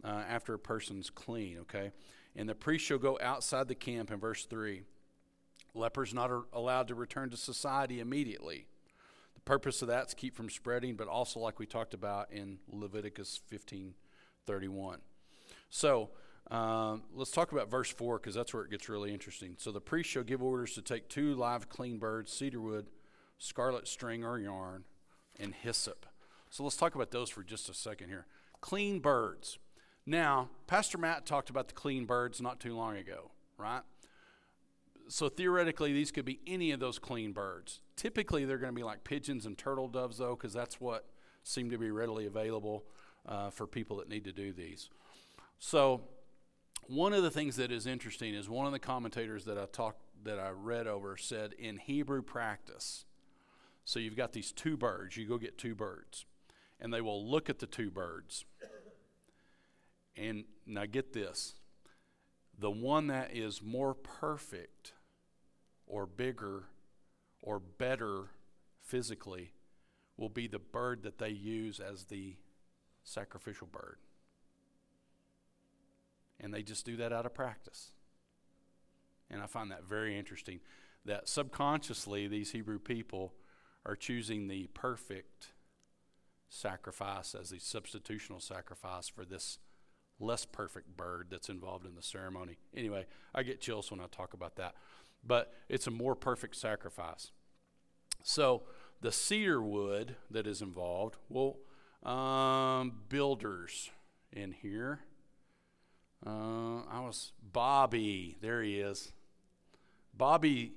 uh, 0.04 0.24
after 0.28 0.54
a 0.54 0.60
person's 0.60 1.10
clean, 1.10 1.60
okay? 1.60 1.92
And 2.36 2.48
the 2.48 2.56
priest 2.56 2.86
shall 2.86 2.98
go 2.98 3.20
outside 3.22 3.68
the 3.68 3.76
camp 3.76 4.12
in 4.12 4.20
verse 4.20 4.46
3. 4.46 4.84
Lepers 5.74 6.14
not 6.14 6.32
allowed 6.54 6.88
to 6.88 6.96
return 6.96 7.30
to 7.30 7.38
society 7.38 8.00
immediately. 8.00 8.68
The 9.36 9.42
purpose 9.42 9.82
of 9.82 9.88
that 9.90 10.08
is 10.08 10.14
keep 10.14 10.36
from 10.36 10.50
spreading, 10.50 10.96
but 10.96 11.08
also 11.08 11.40
like 11.40 11.60
we 11.60 11.66
talked 11.66 11.94
about 11.94 12.32
in 12.32 12.60
Leviticus 12.70 13.42
15 13.48 13.94
31. 14.48 15.00
So, 15.70 16.10
um, 16.50 17.04
let's 17.14 17.32
talk 17.32 17.52
about 17.52 17.70
verse 17.70 17.92
4 17.92 18.18
because 18.18 18.36
that's 18.36 18.54
where 18.54 18.64
it 18.64 18.72
gets 18.72 18.90
really 18.90 19.14
interesting. 19.14 19.56
So 19.58 19.72
the 19.72 19.80
priest 19.80 20.10
shall 20.10 20.24
give 20.24 20.42
orders 20.42 20.74
to 20.74 20.82
take 20.82 21.08
two 21.08 21.36
live 21.36 21.70
clean 21.70 21.98
birds, 21.98 22.34
cedar 22.34 22.60
wood, 22.60 22.88
scarlet 23.38 23.88
string 23.88 24.26
or 24.26 24.40
yarn, 24.40 24.84
and 25.40 25.54
hyssop. 25.54 26.06
So 26.52 26.64
let's 26.64 26.78
talk 26.78 26.94
about 26.94 27.10
those 27.10 27.30
for 27.30 27.44
just 27.44 27.70
a 27.70 27.74
second 27.74 28.10
here. 28.10 28.28
Clean 28.60 29.00
birds. 29.00 29.58
Now, 30.06 30.50
Pastor 30.68 30.98
Matt 30.98 31.26
talked 31.26 31.50
about 31.50 31.68
the 31.70 31.74
clean 31.74 32.06
birds 32.06 32.42
not 32.42 32.60
too 32.60 32.76
long 32.76 32.98
ago, 32.98 33.32
right? 33.58 33.82
So 35.08 35.30
theoretically, 35.30 35.94
these 35.94 36.12
could 36.12 36.26
be 36.26 36.40
any 36.46 36.72
of 36.72 36.80
those 36.80 37.00
clean 37.00 37.32
birds. 37.32 37.82
Typically, 37.96 38.46
they're 38.46 38.58
going 38.58 38.74
to 38.74 38.76
be 38.76 38.84
like 38.84 39.04
pigeons 39.04 39.46
and 39.46 39.58
turtle 39.58 39.88
doves, 39.88 40.18
though, 40.18 40.36
because 40.36 40.54
that's 40.54 40.80
what 40.80 41.06
seem 41.44 41.72
to 41.72 41.78
be 41.78 41.90
readily 41.90 42.26
available 42.28 42.84
uh, 43.26 43.50
for 43.50 43.66
people 43.66 43.98
that 43.98 44.10
need 44.10 44.26
to 44.26 44.32
do 44.32 44.52
these. 44.52 44.90
So 45.58 46.02
one 46.88 47.14
of 47.14 47.24
the 47.24 47.32
things 47.32 47.56
that 47.56 47.72
is 47.72 47.88
interesting 47.88 48.34
is 48.34 48.50
one 48.50 48.66
of 48.66 48.72
the 48.74 48.80
commentators 48.80 49.46
that 49.46 49.58
I 49.58 49.66
talked 49.66 50.02
that 50.24 50.40
I 50.40 50.50
read 50.50 50.86
over 50.88 51.18
said 51.18 51.54
in 51.54 51.78
Hebrew 51.78 52.22
practice. 52.22 53.06
So 53.86 54.00
you've 54.00 54.18
got 54.18 54.34
these 54.34 54.52
two 54.52 54.78
birds. 54.78 55.18
You 55.18 55.28
go 55.28 55.38
get 55.38 55.58
two 55.58 55.76
birds, 55.76 56.26
and 56.82 56.92
they 56.92 57.02
will 57.02 57.30
look 57.30 57.50
at 57.50 57.60
the 57.60 57.68
two 57.68 57.92
birds. 57.92 58.44
And 60.18 60.44
now 60.66 60.86
get 60.86 61.14
this: 61.14 61.54
the 62.58 62.72
one 62.72 63.08
that 63.08 63.34
is 63.34 63.62
more 63.62 63.94
perfect, 63.94 64.94
or 65.86 66.06
bigger, 66.06 66.64
or 67.42 67.60
better 67.60 68.32
physically, 68.84 69.54
will 70.18 70.30
be 70.30 70.48
the 70.48 70.60
bird 70.60 71.04
that 71.04 71.20
they 71.20 71.30
use 71.30 71.80
as 71.80 72.06
the 72.06 72.36
sacrificial 73.04 73.68
bird. 73.68 73.98
And 76.40 76.54
they 76.54 76.64
just 76.64 76.86
do 76.86 76.98
that 76.98 77.14
out 77.14 77.26
of 77.26 77.34
practice. 77.34 77.92
And 79.30 79.42
I 79.42 79.46
find 79.46 79.72
that 79.72 79.86
very 79.86 80.18
interesting 80.18 80.60
that 81.06 81.30
subconsciously 81.30 82.28
these 82.28 82.52
Hebrew 82.52 82.80
people 82.80 83.34
are 83.86 83.96
choosing 83.96 84.48
the 84.48 84.68
perfect 84.74 85.54
sacrifice 86.52 87.34
as 87.34 87.50
the 87.50 87.58
substitutional 87.58 88.42
sacrifice 88.42 89.08
for 89.08 89.24
this 89.24 89.58
less 90.20 90.46
perfect 90.46 90.98
bird 90.98 91.28
that's 91.32 91.50
involved 91.50 91.86
in 91.86 91.96
the 91.96 92.04
ceremony. 92.04 92.58
Anyway, 92.76 93.06
I 93.34 93.44
get 93.44 93.62
chills 93.62 93.90
when 93.90 94.02
I 94.02 94.06
talk 94.12 94.34
about 94.34 94.58
that. 94.58 94.76
But 95.26 95.54
it's 95.70 95.88
a 95.88 95.92
more 95.92 96.16
perfect 96.16 96.56
sacrifice. 96.56 97.32
So 98.22 98.64
the 99.00 99.12
cedar 99.12 99.62
wood 99.62 100.16
that 100.30 100.46
is 100.46 100.62
involved, 100.62 101.16
well, 101.30 101.58
um, 102.04 102.94
builders 103.08 103.90
in 104.32 104.52
here. 104.52 105.00
Uh, 106.26 106.82
I 106.90 107.00
was 107.00 107.32
Bobby. 107.42 108.38
There 108.42 108.62
he 108.62 108.80
is. 108.80 109.14
Bobby, 110.14 110.74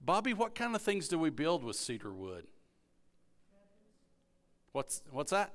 Bobby, 0.00 0.32
what 0.32 0.54
kind 0.54 0.74
of 0.74 0.82
things 0.82 1.08
do 1.08 1.18
we 1.18 1.30
build 1.30 1.62
with 1.62 1.76
cedar 1.76 2.12
wood? 2.12 2.46
What's 4.74 5.02
what's 5.12 5.30
that? 5.30 5.52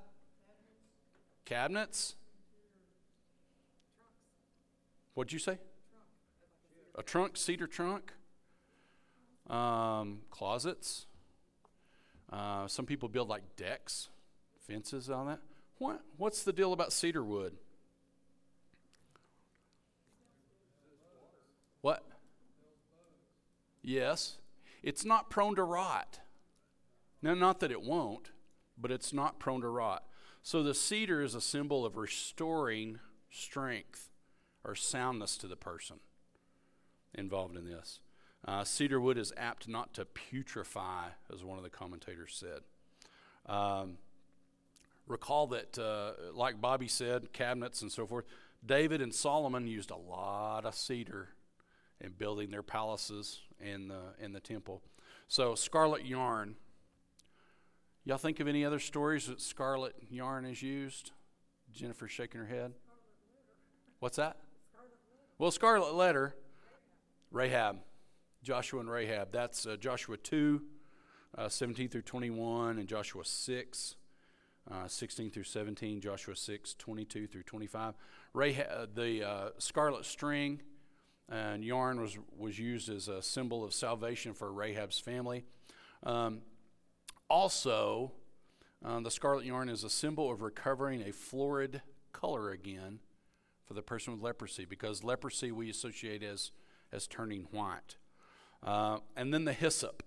Cabinets. 1.43 2.15
What'd 5.13 5.34
you 5.34 5.39
say? 5.39 5.57
A 6.95 7.03
trunk, 7.03 7.36
cedar 7.36 7.67
trunk. 7.67 8.13
Um, 9.49 10.20
closets. 10.32 11.05
Uh, 12.32 12.67
some 12.67 12.86
people 12.86 13.09
build 13.09 13.28
like 13.28 13.43
decks, 13.57 14.07
fences, 14.65 15.09
all 15.09 15.26
that. 15.26 15.39
What? 15.80 15.99
What's 16.15 16.43
the 16.43 16.53
deal 16.53 16.72
about 16.72 16.93
cedar 16.93 17.22
wood? 17.22 17.57
What? 21.82 22.05
Yes. 23.82 24.38
It's 24.82 25.03
not 25.03 25.30
prone 25.30 25.57
to 25.57 25.63
rot. 25.63 26.22
No, 27.22 27.34
not 27.34 27.59
that 27.59 27.70
it 27.70 27.82
won't, 27.82 28.32
but 28.80 28.91
it's 28.91 29.13
not 29.13 29.39
prone 29.39 29.61
to 29.61 29.67
rot. 29.67 30.03
So 30.41 30.63
the 30.63 30.73
cedar 30.73 31.21
is 31.21 31.36
a 31.36 31.41
symbol 31.41 31.86
of 31.86 31.97
restoring 31.97 32.99
strength 33.30 34.09
or 34.63 34.75
soundness 34.75 35.38
to 35.38 35.47
the 35.47 35.55
person. 35.55 35.97
involved 37.13 37.57
in 37.57 37.65
this. 37.65 37.99
Uh, 38.47 38.63
cedar 38.63 39.01
wood 39.01 39.17
is 39.17 39.34
apt 39.36 39.67
not 39.67 39.93
to 39.95 40.05
putrefy, 40.05 41.09
as 41.34 41.43
one 41.43 41.57
of 41.57 41.63
the 41.63 41.69
commentators 41.69 42.36
said. 42.39 42.61
Um, 43.45 43.97
recall 45.07 45.47
that, 45.47 45.77
uh, 45.77 46.11
like 46.34 46.61
Bobby 46.61 46.88
said, 46.88 47.34
cabinets 47.34 47.82
and 47.82 47.91
so 47.91 48.05
forth, 48.05 48.25
David 48.65 49.01
and 49.01 49.13
Solomon 49.13 49.67
used 49.67 49.91
a 49.91 49.97
lot 49.97 50.65
of 50.65 50.75
cedar 50.75 51.30
in 51.99 52.11
building 52.11 52.51
their 52.51 52.63
palaces 52.63 53.41
and 53.59 53.89
the, 53.89 54.13
in 54.23 54.34
the 54.34 54.39
temple. 54.39 54.82
So, 55.27 55.55
scarlet 55.55 56.05
yarn. 56.05 56.55
Y'all 58.10 58.18
think 58.18 58.39
of 58.39 58.47
any 58.47 58.66
other 58.66 58.80
stories 58.80 59.28
that 59.28 59.39
scarlet 59.39 59.93
yarn 60.10 60.43
is 60.43 60.64
used? 60.64 61.12
Jennifer's 61.72 62.10
shaking 62.10 62.41
her 62.41 62.47
head. 62.47 62.74
What's 63.99 64.18
that? 64.18 64.38
Well, 65.38 65.51
scarlet 65.51 65.93
letter, 65.93 66.34
Rahab, 67.32 67.78
Joshua 68.41 68.80
and 68.80 68.89
Rahab. 68.89 69.32
That's 69.32 69.68
uh, 69.68 69.76
Joshua 69.76 70.18
2, 70.18 70.60
uh, 71.38 71.49
17 71.49 71.88
through 71.88 72.01
21, 72.01 72.80
and 72.80 72.88
Joshua 72.88 73.24
6, 73.24 73.95
uh, 74.72 74.88
16 74.88 75.30
through 75.30 75.43
17, 75.43 76.01
Joshua 76.01 76.36
6, 76.36 76.74
22 76.80 77.28
through 77.28 77.43
25. 77.43 77.93
Rahab, 78.34 78.68
uh, 78.72 78.86
the 78.91 79.24
uh, 79.24 79.49
scarlet 79.60 80.03
string 80.03 80.64
and 81.30 81.64
yarn 81.64 82.01
was, 82.01 82.18
was 82.36 82.57
used 82.57 82.89
as 82.89 83.07
a 83.07 83.22
symbol 83.22 83.64
of 83.64 83.72
salvation 83.72 84.34
for 84.34 84.51
Rahab's 84.51 84.97
family. 84.97 85.45
Um, 86.01 86.41
also, 87.30 88.11
uh, 88.84 88.99
the 88.99 89.11
scarlet 89.11 89.45
yarn 89.45 89.69
is 89.69 89.84
a 89.84 89.89
symbol 89.89 90.32
of 90.32 90.41
recovering 90.41 91.01
a 91.01 91.11
florid 91.11 91.82
color 92.11 92.51
again 92.51 92.99
for 93.65 93.73
the 93.73 93.82
person 93.82 94.13
with 94.13 94.21
leprosy, 94.21 94.65
because 94.65 95.03
leprosy 95.03 95.51
we 95.51 95.69
associate 95.69 96.23
as, 96.23 96.51
as 96.91 97.07
turning 97.07 97.47
white. 97.51 97.97
Uh, 98.63 98.97
and 99.15 99.34
then 99.34 99.45
the 99.45 99.53
hyssop 99.53 100.03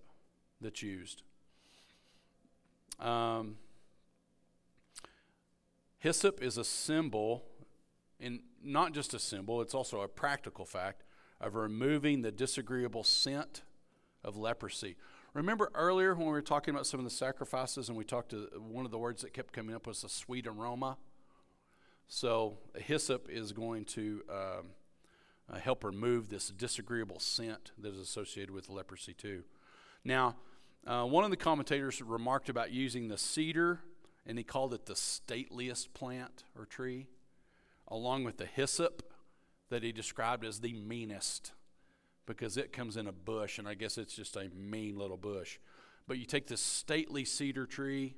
that's 0.60 0.82
used. 0.82 1.22
Um, 2.98 3.56
hyssop 5.98 6.42
is 6.42 6.58
a 6.58 6.64
symbol, 6.64 7.44
and 8.20 8.40
not 8.62 8.92
just 8.92 9.14
a 9.14 9.18
symbol, 9.18 9.60
it's 9.60 9.74
also 9.74 10.00
a 10.00 10.08
practical 10.08 10.64
fact 10.64 11.04
of 11.40 11.54
removing 11.54 12.22
the 12.22 12.32
disagreeable 12.32 13.04
scent 13.04 13.62
of 14.24 14.36
leprosy. 14.36 14.96
Remember 15.34 15.70
earlier 15.74 16.14
when 16.14 16.26
we 16.26 16.32
were 16.32 16.42
talking 16.42 16.74
about 16.74 16.86
some 16.86 17.00
of 17.00 17.04
the 17.04 17.10
sacrifices, 17.10 17.88
and 17.88 17.96
we 17.96 18.04
talked 18.04 18.30
to 18.30 18.48
one 18.58 18.84
of 18.84 18.90
the 18.90 18.98
words 18.98 19.22
that 19.22 19.32
kept 19.32 19.54
coming 19.54 19.74
up 19.74 19.86
was 19.86 20.02
the 20.02 20.08
sweet 20.08 20.46
aroma. 20.46 20.98
So 22.06 22.58
hyssop 22.76 23.30
is 23.30 23.52
going 23.52 23.86
to 23.86 24.22
um, 24.28 24.66
uh, 25.50 25.58
help 25.58 25.84
remove 25.84 26.28
this 26.28 26.48
disagreeable 26.48 27.18
scent 27.18 27.72
that 27.78 27.94
is 27.94 27.98
associated 27.98 28.50
with 28.50 28.68
leprosy 28.68 29.14
too. 29.14 29.44
Now, 30.04 30.36
uh, 30.86 31.04
one 31.04 31.24
of 31.24 31.30
the 31.30 31.38
commentators 31.38 32.02
remarked 32.02 32.50
about 32.50 32.70
using 32.70 33.08
the 33.08 33.16
cedar, 33.16 33.80
and 34.26 34.36
he 34.36 34.44
called 34.44 34.74
it 34.74 34.84
the 34.84 34.96
stateliest 34.96 35.94
plant 35.94 36.44
or 36.58 36.66
tree, 36.66 37.06
along 37.88 38.24
with 38.24 38.36
the 38.36 38.46
hyssop 38.46 39.02
that 39.70 39.82
he 39.82 39.92
described 39.92 40.44
as 40.44 40.60
the 40.60 40.74
meanest 40.74 41.52
because 42.36 42.56
it 42.56 42.72
comes 42.72 42.96
in 42.96 43.06
a 43.06 43.12
bush, 43.12 43.58
and 43.58 43.68
I 43.68 43.74
guess 43.74 43.98
it's 43.98 44.14
just 44.14 44.36
a 44.36 44.48
mean 44.54 44.98
little 44.98 45.16
bush. 45.16 45.58
But 46.06 46.18
you 46.18 46.24
take 46.24 46.46
this 46.46 46.60
stately 46.60 47.24
cedar 47.24 47.66
tree 47.66 48.14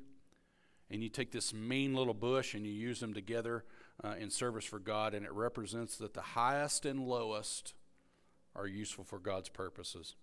and 0.91 1.03
you 1.03 1.09
take 1.09 1.33
this 1.33 1.53
mean 1.53 1.95
little 1.95 2.15
bush 2.15 2.55
and 2.55 2.67
you 2.67 2.73
use 2.73 3.01
them 3.01 3.15
together 3.15 3.65
uh, 4.03 4.15
in 4.19 4.31
service 4.31 4.65
for 4.65 4.79
God, 4.79 5.15
and 5.15 5.25
it 5.25 5.33
represents 5.33 5.97
that 5.99 6.15
the 6.15 6.21
highest 6.21 6.85
and 6.85 7.01
lowest 7.01 7.75
are 8.57 8.67
useful 8.67 9.05
for 9.05 9.19
God's 9.19 9.49
purposes. 9.49 10.15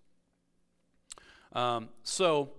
Um, 1.54 1.90
so 2.04 2.52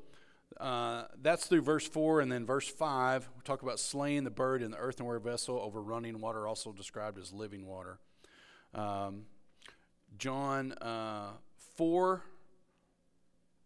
uh, 0.60 1.04
that's 1.20 1.46
through 1.46 1.62
verse 1.62 1.88
4, 1.88 2.20
and 2.20 2.30
then 2.30 2.44
verse 2.44 2.68
5, 2.68 3.28
we 3.36 3.42
talk 3.42 3.62
about 3.62 3.78
slaying 3.78 4.24
the 4.24 4.30
bird 4.30 4.62
in 4.62 4.70
the 4.70 4.76
earthenware 4.76 5.18
vessel 5.18 5.58
over 5.58 5.82
running 5.82 6.20
water, 6.20 6.46
also 6.46 6.72
described 6.72 7.18
as 7.18 7.32
living 7.32 7.66
water. 7.66 7.98
Um, 8.74 9.24
John 10.18 10.72
uh, 10.72 11.32
4, 11.76 12.22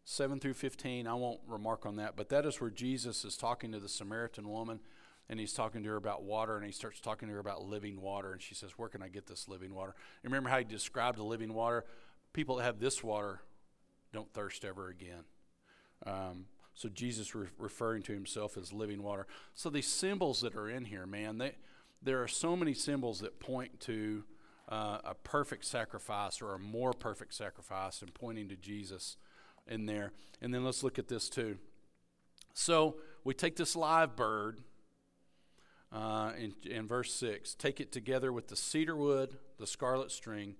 7 0.05 0.40
through 0.40 0.55
15, 0.55 1.07
I 1.07 1.14
won't 1.14 1.40
remark 1.47 1.86
on 1.86 1.97
that, 1.97 2.16
but 2.16 2.28
that 2.28 2.47
is 2.47 2.61
where 2.61 2.70
Jesus 2.70 3.24
is 3.24 3.36
talking 3.36 3.72
to 3.72 3.80
the 3.80 3.88
Samaritan 3.88 4.49
woman, 4.49 4.80
and 5.28 5.40
he's 5.40 5.53
talking 5.53 5.82
to 5.82 5.88
her 5.90 5.97
about 5.97 6.22
water, 6.22 6.57
and 6.57 6.64
he 6.64 6.72
starts 6.72 7.01
talking 7.01 7.28
to 7.28 7.34
her 7.34 7.40
about 7.40 7.64
living 7.64 8.01
water, 8.01 8.32
and 8.32 8.40
she 8.40 8.55
says, 8.55 8.72
Where 8.76 8.88
can 8.88 9.03
I 9.03 9.09
get 9.09 9.26
this 9.26 9.49
living 9.49 9.74
water? 9.74 9.94
And 10.22 10.32
remember 10.32 10.51
how 10.51 10.59
he 10.59 10.64
described 10.64 11.18
the 11.18 11.24
living 11.24 11.53
water? 11.53 11.84
People 12.32 12.57
that 12.57 12.64
have 12.64 12.78
this 12.78 13.03
water 13.03 13.40
don't 14.12 14.32
thirst 14.32 14.64
ever 14.64 14.88
again. 14.88 15.24
Um, 16.07 16.47
so 16.74 16.88
Jesus 16.88 17.34
re- 17.34 17.49
referring 17.59 18.03
to 18.03 18.12
himself 18.12 18.57
as 18.57 18.72
living 18.72 19.03
water. 19.03 19.26
So 19.55 19.70
these 19.70 19.88
symbols 19.88 20.42
that 20.42 20.55
are 20.55 20.68
in 20.68 20.84
here, 20.84 21.07
man, 21.07 21.38
they, 21.38 21.57
there 22.03 22.22
are 22.22 22.28
so 22.28 22.55
many 22.55 22.74
symbols 22.74 23.20
that 23.20 23.40
point 23.40 23.80
to 23.80 24.24
uh, 24.68 24.98
a 25.04 25.14
perfect 25.14 25.64
sacrifice 25.64 26.42
or 26.42 26.54
a 26.54 26.58
more 26.58 26.92
perfect 26.92 27.34
sacrifice 27.34 28.02
and 28.02 28.12
pointing 28.14 28.48
to 28.48 28.56
Jesus 28.56 29.16
in 29.66 29.86
there. 29.86 30.12
And 30.40 30.52
then 30.52 30.64
let's 30.64 30.82
look 30.82 30.98
at 30.98 31.08
this 31.08 31.28
too. 31.28 31.58
So 32.54 32.96
we 33.24 33.34
take 33.34 33.56
this 33.56 33.76
live 33.76 34.16
bird 34.16 34.60
uh, 35.92 36.32
in, 36.38 36.54
in 36.68 36.86
verse 36.86 37.14
6, 37.14 37.54
take 37.54 37.80
it 37.80 37.92
together 37.92 38.32
with 38.32 38.48
the 38.48 38.56
cedar 38.56 38.96
wood, 38.96 39.36
the 39.58 39.66
scarlet 39.66 40.10
string, 40.10 40.56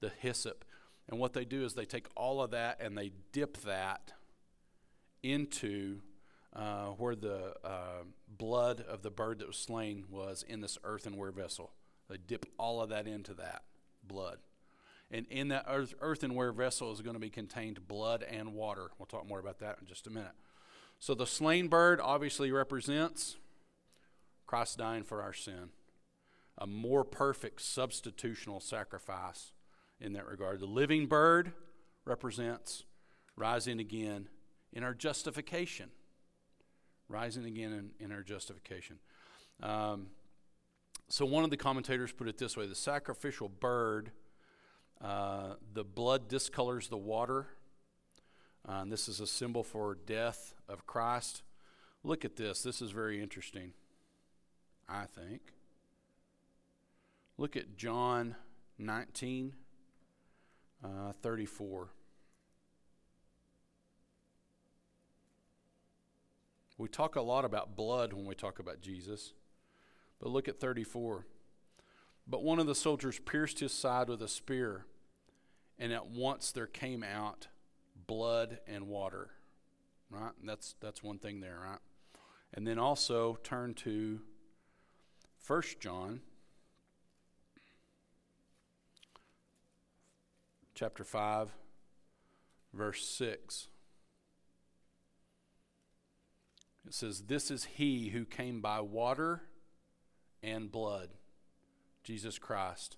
the 0.00 0.10
hyssop. 0.20 0.64
And 1.08 1.18
what 1.18 1.32
they 1.32 1.44
do 1.44 1.64
is 1.64 1.74
they 1.74 1.84
take 1.84 2.08
all 2.16 2.42
of 2.42 2.50
that 2.50 2.80
and 2.80 2.96
they 2.96 3.12
dip 3.32 3.62
that 3.62 4.12
into 5.22 6.00
uh, 6.54 6.86
where 6.86 7.14
the 7.14 7.54
uh, 7.64 8.02
blood 8.28 8.80
of 8.80 9.02
the 9.02 9.10
bird 9.10 9.38
that 9.38 9.46
was 9.46 9.56
slain 9.56 10.04
was 10.08 10.44
in 10.46 10.60
this 10.60 10.78
earthenware 10.84 11.32
vessel. 11.32 11.72
They 12.08 12.16
dip 12.16 12.46
all 12.58 12.80
of 12.80 12.90
that 12.90 13.06
into 13.06 13.34
that 13.34 13.62
blood. 14.06 14.38
And 15.10 15.26
in 15.30 15.48
that 15.48 15.66
earth, 15.68 15.94
earthenware 16.00 16.52
vessel 16.52 16.92
is 16.92 17.00
going 17.00 17.14
to 17.14 17.20
be 17.20 17.30
contained 17.30 17.86
blood 17.86 18.24
and 18.24 18.54
water. 18.54 18.90
We'll 18.98 19.06
talk 19.06 19.26
more 19.28 19.38
about 19.38 19.60
that 19.60 19.78
in 19.80 19.86
just 19.86 20.06
a 20.06 20.10
minute. 20.10 20.32
So 20.98 21.14
the 21.14 21.26
slain 21.26 21.68
bird 21.68 22.00
obviously 22.00 22.50
represents 22.50 23.36
Christ 24.46 24.78
dying 24.78 25.04
for 25.04 25.22
our 25.22 25.32
sin, 25.32 25.70
a 26.58 26.66
more 26.66 27.04
perfect 27.04 27.60
substitutional 27.60 28.62
sacrifice 28.62 29.52
in 30.00 30.12
that 30.14 30.26
regard. 30.26 30.60
The 30.60 30.66
living 30.66 31.06
bird 31.06 31.52
represents 32.04 32.84
rising 33.36 33.80
again 33.80 34.28
in 34.72 34.82
our 34.82 34.94
justification. 34.94 35.90
Rising 37.08 37.44
again 37.44 37.72
in, 37.72 38.04
in 38.04 38.12
our 38.12 38.22
justification. 38.22 38.98
Um, 39.62 40.08
so 41.08 41.24
one 41.24 41.44
of 41.44 41.50
the 41.50 41.56
commentators 41.56 42.12
put 42.12 42.28
it 42.28 42.38
this 42.38 42.56
way 42.56 42.66
the 42.66 42.74
sacrificial 42.74 43.48
bird, 43.48 44.10
uh, 45.00 45.54
the 45.72 45.84
blood 45.84 46.28
discolors 46.28 46.88
the 46.88 46.96
water. 46.96 47.46
Uh, 48.68 48.84
this 48.84 49.08
is 49.08 49.20
a 49.20 49.26
symbol 49.26 49.62
for 49.62 49.96
death 50.06 50.54
of 50.68 50.86
Christ. 50.86 51.42
Look 52.02 52.24
at 52.24 52.34
this. 52.34 52.62
This 52.62 52.82
is 52.82 52.90
very 52.90 53.22
interesting, 53.22 53.72
I 54.88 55.04
think. 55.04 55.40
Look 57.38 57.56
at 57.56 57.76
John 57.76 58.34
19, 58.78 59.52
uh, 60.84 61.12
34. 61.22 61.90
We 66.78 66.88
talk 66.88 67.14
a 67.14 67.22
lot 67.22 67.44
about 67.44 67.76
blood 67.76 68.12
when 68.12 68.26
we 68.26 68.34
talk 68.34 68.58
about 68.58 68.80
Jesus. 68.80 69.32
But 70.20 70.30
look 70.30 70.48
at 70.48 70.60
34. 70.60 71.26
But 72.26 72.42
one 72.42 72.58
of 72.58 72.66
the 72.66 72.74
soldiers 72.74 73.18
pierced 73.18 73.60
his 73.60 73.72
side 73.72 74.08
with 74.08 74.20
a 74.22 74.28
spear, 74.28 74.84
and 75.78 75.92
at 75.92 76.06
once 76.08 76.50
there 76.50 76.66
came 76.66 77.04
out 77.04 77.48
blood 78.06 78.58
and 78.66 78.88
water. 78.88 79.30
Right? 80.10 80.32
And 80.40 80.48
that's 80.48 80.74
that's 80.80 81.02
one 81.02 81.18
thing 81.18 81.40
there, 81.40 81.58
right? 81.62 81.78
And 82.54 82.66
then 82.66 82.78
also 82.78 83.38
turn 83.42 83.74
to 83.74 84.20
1 85.46 85.62
John 85.80 86.20
chapter 90.74 91.04
5 91.04 91.52
verse 92.76 93.06
6. 93.08 93.68
It 96.86 96.94
says, 96.94 97.22
This 97.22 97.50
is 97.50 97.64
he 97.64 98.10
who 98.10 98.24
came 98.24 98.60
by 98.60 98.80
water 98.80 99.42
and 100.46 100.70
blood, 100.70 101.10
Jesus 102.04 102.38
Christ. 102.38 102.96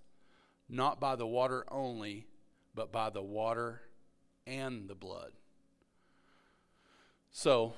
Not 0.69 1.01
by 1.01 1.17
the 1.17 1.27
water 1.27 1.65
only, 1.71 2.27
but 2.75 2.93
by 2.93 3.09
the 3.09 3.23
water 3.23 3.81
and 4.47 4.87
the 4.87 4.95
blood. 4.95 5.33
So, 7.31 7.73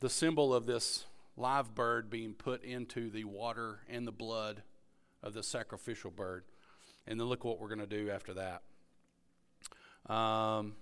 the 0.00 0.10
symbol 0.10 0.54
of 0.54 0.66
this 0.66 1.06
live 1.36 1.74
bird 1.74 2.10
being 2.10 2.34
put 2.34 2.62
into 2.62 3.10
the 3.10 3.24
water 3.24 3.80
and 3.88 4.06
the 4.06 4.12
blood 4.12 4.62
of 5.22 5.32
the 5.32 5.42
sacrificial 5.42 6.10
bird. 6.10 6.44
And 7.06 7.18
then 7.18 7.26
look 7.26 7.44
what 7.44 7.58
we're 7.58 7.68
going 7.68 7.80
to 7.80 7.86
do 7.86 8.10
after 8.10 8.34
that. 8.34 8.62
Um, 10.12 10.74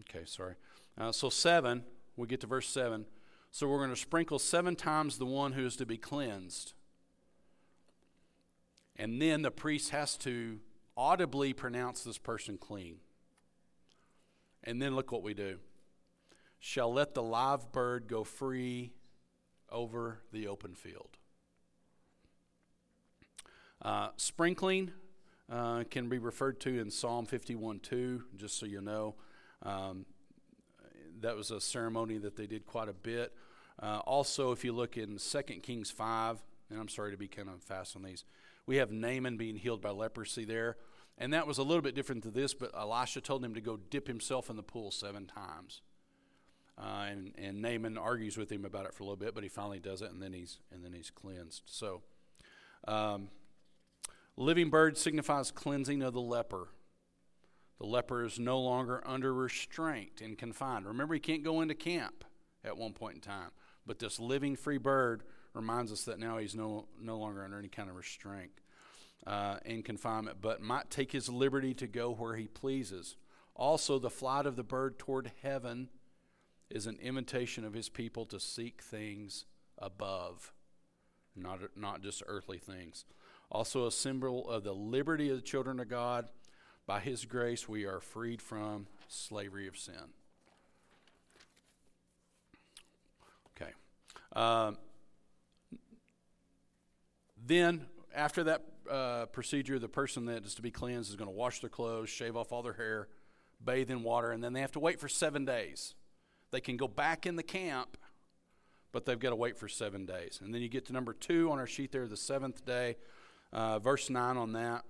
okay, 0.00 0.24
sorry. 0.24 0.54
Uh, 0.98 1.12
so, 1.12 1.30
seven, 1.30 1.84
we 2.16 2.26
get 2.26 2.40
to 2.40 2.46
verse 2.48 2.68
seven. 2.68 3.06
So, 3.54 3.68
we're 3.68 3.78
going 3.78 3.90
to 3.90 3.96
sprinkle 3.96 4.38
seven 4.38 4.76
times 4.76 5.18
the 5.18 5.26
one 5.26 5.52
who 5.52 5.66
is 5.66 5.76
to 5.76 5.84
be 5.84 5.98
cleansed. 5.98 6.72
And 8.96 9.20
then 9.20 9.42
the 9.42 9.50
priest 9.50 9.90
has 9.90 10.16
to 10.18 10.58
audibly 10.96 11.52
pronounce 11.52 12.02
this 12.02 12.16
person 12.16 12.56
clean. 12.56 12.96
And 14.64 14.80
then 14.80 14.96
look 14.96 15.12
what 15.12 15.22
we 15.22 15.34
do. 15.34 15.58
Shall 16.60 16.94
let 16.94 17.12
the 17.12 17.22
live 17.22 17.72
bird 17.72 18.08
go 18.08 18.24
free 18.24 18.92
over 19.68 20.22
the 20.32 20.48
open 20.48 20.74
field. 20.74 21.18
Uh, 23.82 24.10
sprinkling 24.16 24.92
uh, 25.50 25.84
can 25.90 26.08
be 26.08 26.18
referred 26.18 26.58
to 26.60 26.80
in 26.80 26.90
Psalm 26.90 27.26
51 27.26 27.80
2, 27.80 28.24
just 28.34 28.58
so 28.58 28.64
you 28.64 28.80
know. 28.80 29.16
Um, 29.62 30.06
that 31.22 31.36
was 31.36 31.50
a 31.50 31.60
ceremony 31.60 32.18
that 32.18 32.36
they 32.36 32.46
did 32.46 32.66
quite 32.66 32.88
a 32.88 32.92
bit. 32.92 33.32
Uh, 33.82 34.00
also, 34.04 34.52
if 34.52 34.64
you 34.64 34.72
look 34.72 34.96
in 34.96 35.18
2 35.18 35.42
Kings 35.62 35.90
5, 35.90 36.42
and 36.70 36.78
I'm 36.78 36.88
sorry 36.88 37.10
to 37.10 37.16
be 37.16 37.28
kind 37.28 37.48
of 37.48 37.62
fast 37.62 37.96
on 37.96 38.02
these, 38.02 38.24
we 38.66 38.76
have 38.76 38.92
Naaman 38.92 39.36
being 39.36 39.56
healed 39.56 39.80
by 39.80 39.90
leprosy 39.90 40.44
there. 40.44 40.76
And 41.18 41.32
that 41.32 41.46
was 41.46 41.58
a 41.58 41.62
little 41.62 41.82
bit 41.82 41.94
different 41.94 42.22
to 42.24 42.30
this, 42.30 42.54
but 42.54 42.70
Elisha 42.74 43.20
told 43.20 43.44
him 43.44 43.54
to 43.54 43.60
go 43.60 43.76
dip 43.90 44.06
himself 44.06 44.50
in 44.50 44.56
the 44.56 44.62
pool 44.62 44.90
seven 44.90 45.26
times. 45.26 45.82
Uh, 46.78 47.06
and, 47.10 47.34
and 47.36 47.60
Naaman 47.60 47.98
argues 47.98 48.36
with 48.36 48.50
him 48.50 48.64
about 48.64 48.86
it 48.86 48.94
for 48.94 49.02
a 49.02 49.06
little 49.06 49.16
bit, 49.16 49.34
but 49.34 49.42
he 49.42 49.48
finally 49.48 49.78
does 49.78 50.00
it, 50.00 50.10
and 50.10 50.22
then 50.22 50.32
he's, 50.32 50.58
and 50.72 50.84
then 50.84 50.92
he's 50.92 51.10
cleansed. 51.10 51.62
So, 51.66 52.02
um, 52.88 53.28
living 54.36 54.70
bird 54.70 54.96
signifies 54.96 55.50
cleansing 55.50 56.02
of 56.02 56.14
the 56.14 56.20
leper. 56.20 56.68
The 57.82 57.88
leper 57.88 58.24
is 58.24 58.38
no 58.38 58.60
longer 58.60 59.02
under 59.04 59.34
restraint 59.34 60.20
and 60.22 60.38
confined. 60.38 60.86
Remember, 60.86 61.14
he 61.14 61.20
can't 61.20 61.42
go 61.42 61.62
into 61.62 61.74
camp 61.74 62.24
at 62.64 62.76
one 62.76 62.92
point 62.92 63.16
in 63.16 63.20
time. 63.20 63.50
But 63.84 63.98
this 63.98 64.20
living 64.20 64.54
free 64.54 64.78
bird 64.78 65.24
reminds 65.52 65.90
us 65.90 66.04
that 66.04 66.20
now 66.20 66.38
he's 66.38 66.54
no, 66.54 66.86
no 67.00 67.18
longer 67.18 67.42
under 67.42 67.58
any 67.58 67.66
kind 67.66 67.90
of 67.90 67.96
restraint 67.96 68.52
uh, 69.26 69.56
and 69.66 69.84
confinement, 69.84 70.36
but 70.40 70.62
might 70.62 70.90
take 70.90 71.10
his 71.10 71.28
liberty 71.28 71.74
to 71.74 71.88
go 71.88 72.12
where 72.12 72.36
he 72.36 72.46
pleases. 72.46 73.16
Also, 73.56 73.98
the 73.98 74.08
flight 74.08 74.46
of 74.46 74.54
the 74.54 74.62
bird 74.62 74.96
toward 74.96 75.32
heaven 75.42 75.88
is 76.70 76.86
an 76.86 77.00
invitation 77.02 77.64
of 77.64 77.74
his 77.74 77.88
people 77.88 78.24
to 78.26 78.38
seek 78.38 78.80
things 78.80 79.44
above, 79.76 80.52
not, 81.34 81.58
not 81.74 82.00
just 82.00 82.22
earthly 82.28 82.58
things. 82.58 83.04
Also, 83.50 83.88
a 83.88 83.90
symbol 83.90 84.48
of 84.48 84.62
the 84.62 84.72
liberty 84.72 85.30
of 85.30 85.36
the 85.36 85.42
children 85.42 85.80
of 85.80 85.88
God. 85.88 86.28
By 86.86 87.00
his 87.00 87.24
grace, 87.24 87.68
we 87.68 87.84
are 87.84 88.00
freed 88.00 88.42
from 88.42 88.86
slavery 89.08 89.68
of 89.68 89.76
sin. 89.78 89.94
Okay. 93.56 93.72
Um, 94.34 94.76
then, 97.44 97.86
after 98.14 98.44
that 98.44 98.62
uh, 98.90 99.26
procedure, 99.26 99.78
the 99.78 99.88
person 99.88 100.24
that 100.26 100.44
is 100.44 100.54
to 100.56 100.62
be 100.62 100.70
cleansed 100.70 101.10
is 101.10 101.16
going 101.16 101.30
to 101.30 101.36
wash 101.36 101.60
their 101.60 101.70
clothes, 101.70 102.08
shave 102.08 102.36
off 102.36 102.52
all 102.52 102.62
their 102.62 102.72
hair, 102.72 103.08
bathe 103.64 103.90
in 103.90 104.02
water, 104.02 104.32
and 104.32 104.42
then 104.42 104.52
they 104.52 104.60
have 104.60 104.72
to 104.72 104.80
wait 104.80 104.98
for 104.98 105.08
seven 105.08 105.44
days. 105.44 105.94
They 106.50 106.60
can 106.60 106.76
go 106.76 106.88
back 106.88 107.26
in 107.26 107.36
the 107.36 107.42
camp, 107.42 107.96
but 108.92 109.06
they've 109.06 109.18
got 109.18 109.30
to 109.30 109.36
wait 109.36 109.56
for 109.56 109.68
seven 109.68 110.04
days. 110.04 110.40
And 110.42 110.54
then 110.54 110.62
you 110.62 110.68
get 110.68 110.86
to 110.86 110.92
number 110.92 111.12
two 111.12 111.50
on 111.50 111.58
our 111.58 111.66
sheet 111.66 111.92
there, 111.92 112.06
the 112.06 112.16
seventh 112.16 112.64
day, 112.64 112.96
uh, 113.52 113.78
verse 113.78 114.10
9 114.10 114.36
on 114.36 114.52
that. 114.52 114.84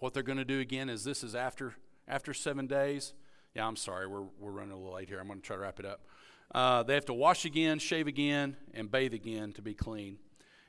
What 0.00 0.14
they're 0.14 0.22
going 0.22 0.38
to 0.38 0.44
do 0.44 0.60
again 0.60 0.88
is 0.88 1.04
this 1.04 1.24
is 1.24 1.34
after 1.34 1.74
after 2.06 2.32
seven 2.32 2.66
days. 2.66 3.14
Yeah, 3.54 3.66
I'm 3.66 3.76
sorry, 3.76 4.06
we're, 4.06 4.26
we're 4.38 4.52
running 4.52 4.72
a 4.72 4.76
little 4.76 4.94
late 4.94 5.08
here. 5.08 5.18
I'm 5.18 5.26
going 5.26 5.40
to 5.40 5.46
try 5.46 5.56
to 5.56 5.62
wrap 5.62 5.80
it 5.80 5.86
up. 5.86 6.06
Uh, 6.54 6.82
they 6.82 6.94
have 6.94 7.04
to 7.06 7.14
wash 7.14 7.44
again, 7.44 7.78
shave 7.78 8.06
again, 8.06 8.56
and 8.72 8.90
bathe 8.90 9.12
again 9.12 9.52
to 9.52 9.62
be 9.62 9.74
clean. 9.74 10.18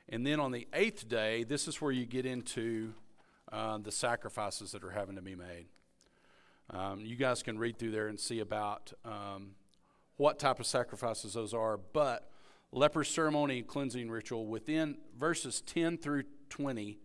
And 0.08 0.26
then 0.26 0.40
on 0.40 0.50
the 0.50 0.66
eighth 0.74 1.08
day, 1.08 1.44
this 1.44 1.68
is 1.68 1.80
where 1.80 1.92
you 1.92 2.04
get 2.04 2.26
into 2.26 2.92
uh, 3.52 3.78
the 3.78 3.92
sacrifices 3.92 4.72
that 4.72 4.82
are 4.82 4.90
having 4.90 5.16
to 5.16 5.22
be 5.22 5.36
made. 5.36 5.66
Um, 6.70 7.00
you 7.00 7.16
guys 7.16 7.42
can 7.42 7.58
read 7.58 7.78
through 7.78 7.92
there 7.92 8.08
and 8.08 8.18
see 8.18 8.40
about 8.40 8.92
um, 9.04 9.52
what 10.16 10.38
type 10.38 10.60
of 10.60 10.66
sacrifices 10.66 11.34
those 11.34 11.54
are. 11.54 11.76
But 11.76 12.30
leper 12.72 13.04
ceremony 13.04 13.58
and 13.58 13.66
cleansing 13.66 14.10
ritual 14.10 14.46
within 14.46 14.98
verses 15.18 15.60
10 15.62 15.98
through 15.98 16.24
20, 16.48 16.98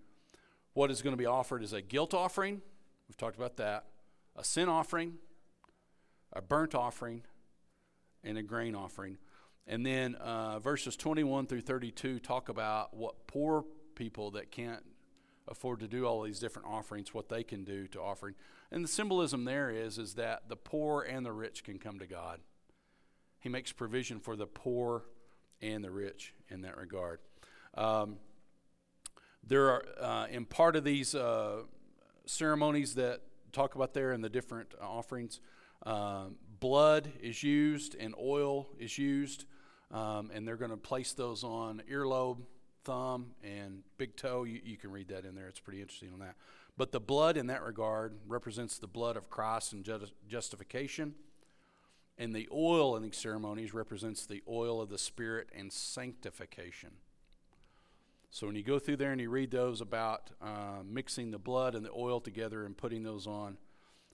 what 0.75 0.91
is 0.91 1.01
going 1.01 1.13
to 1.13 1.17
be 1.17 1.25
offered 1.25 1.63
is 1.63 1.73
a 1.73 1.81
guilt 1.81 2.13
offering. 2.13 2.61
We've 3.07 3.17
talked 3.17 3.37
about 3.37 3.55
that. 3.57 3.85
A 4.35 4.43
sin 4.43 4.67
offering, 4.67 5.13
a 6.33 6.41
burnt 6.41 6.75
offering, 6.75 7.23
and 8.23 8.37
a 8.37 8.43
grain 8.43 8.75
offering. 8.75 9.17
And 9.65 9.85
then 9.85 10.15
uh, 10.15 10.59
verses 10.59 10.97
21 10.97 11.47
through 11.47 11.61
32 11.61 12.19
talk 12.19 12.49
about 12.49 12.93
what 12.93 13.25
poor 13.25 13.63
people 13.95 14.31
that 14.31 14.51
can't 14.51 14.83
afford 15.47 15.79
to 15.79 15.87
do 15.87 16.05
all 16.05 16.23
these 16.23 16.39
different 16.39 16.67
offerings, 16.67 17.13
what 17.13 17.29
they 17.29 17.43
can 17.43 17.63
do 17.63 17.87
to 17.87 18.01
offering. 18.01 18.35
And 18.69 18.83
the 18.83 18.89
symbolism 18.89 19.45
there 19.45 19.69
is, 19.69 19.97
is 19.97 20.15
that 20.15 20.49
the 20.49 20.57
poor 20.57 21.03
and 21.03 21.25
the 21.25 21.31
rich 21.31 21.63
can 21.63 21.79
come 21.79 21.99
to 21.99 22.07
God. 22.07 22.41
He 23.39 23.47
makes 23.47 23.71
provision 23.71 24.19
for 24.19 24.35
the 24.35 24.47
poor 24.47 25.05
and 25.61 25.83
the 25.83 25.91
rich 25.91 26.33
in 26.49 26.63
that 26.63 26.75
regard. 26.75 27.19
Um, 27.75 28.17
there 29.47 29.69
are, 29.69 29.85
uh, 30.01 30.27
in 30.29 30.45
part 30.45 30.75
of 30.75 30.83
these 30.83 31.15
uh, 31.15 31.61
ceremonies 32.25 32.95
that 32.95 33.21
talk 33.51 33.75
about 33.75 33.93
there 33.93 34.11
and 34.11 34.23
the 34.23 34.29
different 34.29 34.73
offerings, 34.81 35.39
um, 35.83 36.35
blood 36.59 37.11
is 37.21 37.43
used 37.43 37.95
and 37.95 38.15
oil 38.19 38.67
is 38.79 38.97
used. 38.97 39.45
Um, 39.91 40.31
and 40.33 40.47
they're 40.47 40.57
going 40.57 40.71
to 40.71 40.77
place 40.77 41.13
those 41.13 41.43
on 41.43 41.81
earlobe, 41.89 42.39
thumb, 42.83 43.33
and 43.43 43.83
big 43.97 44.15
toe. 44.15 44.43
You, 44.43 44.59
you, 44.63 44.77
can 44.77 44.91
read 44.91 45.09
that 45.09 45.25
in 45.25 45.35
there. 45.35 45.47
It's 45.47 45.59
pretty 45.59 45.81
interesting 45.81 46.11
on 46.11 46.19
that. 46.19 46.35
But 46.75 46.91
the 46.91 46.99
blood, 46.99 47.37
in 47.37 47.47
that 47.47 47.63
regard, 47.63 48.17
represents 48.27 48.77
the 48.79 48.87
blood 48.87 49.15
of 49.15 49.29
Christ 49.29 49.73
and 49.73 49.85
ju- 49.85 50.07
justification. 50.27 51.15
And 52.17 52.35
the 52.35 52.49
oil 52.51 52.95
in 52.95 53.03
these 53.03 53.17
ceremonies 53.17 53.73
represents 53.73 54.25
the 54.25 54.41
oil 54.49 54.81
of 54.81 54.89
the 54.89 54.97
Spirit 54.97 55.49
and 55.55 55.71
sanctification. 55.71 56.91
So 58.35 58.47
when 58.47 58.57
you 58.57 58.63
go 58.63 58.79
through 58.79 58.97
there 58.97 59.13
and 59.13 59.21
you 59.21 59.29
read 59.29 59.49
those 59.51 59.79
about 59.79 60.29
uh, 60.41 60.83
mixing 60.85 61.31
the 61.31 61.37
blood 61.37 61.73
and 61.73 61.85
the 61.85 61.91
oil 61.95 62.19
together 62.19 62.65
and 62.65 62.75
putting 62.75 63.01
those 63.01 63.27
on 63.27 63.57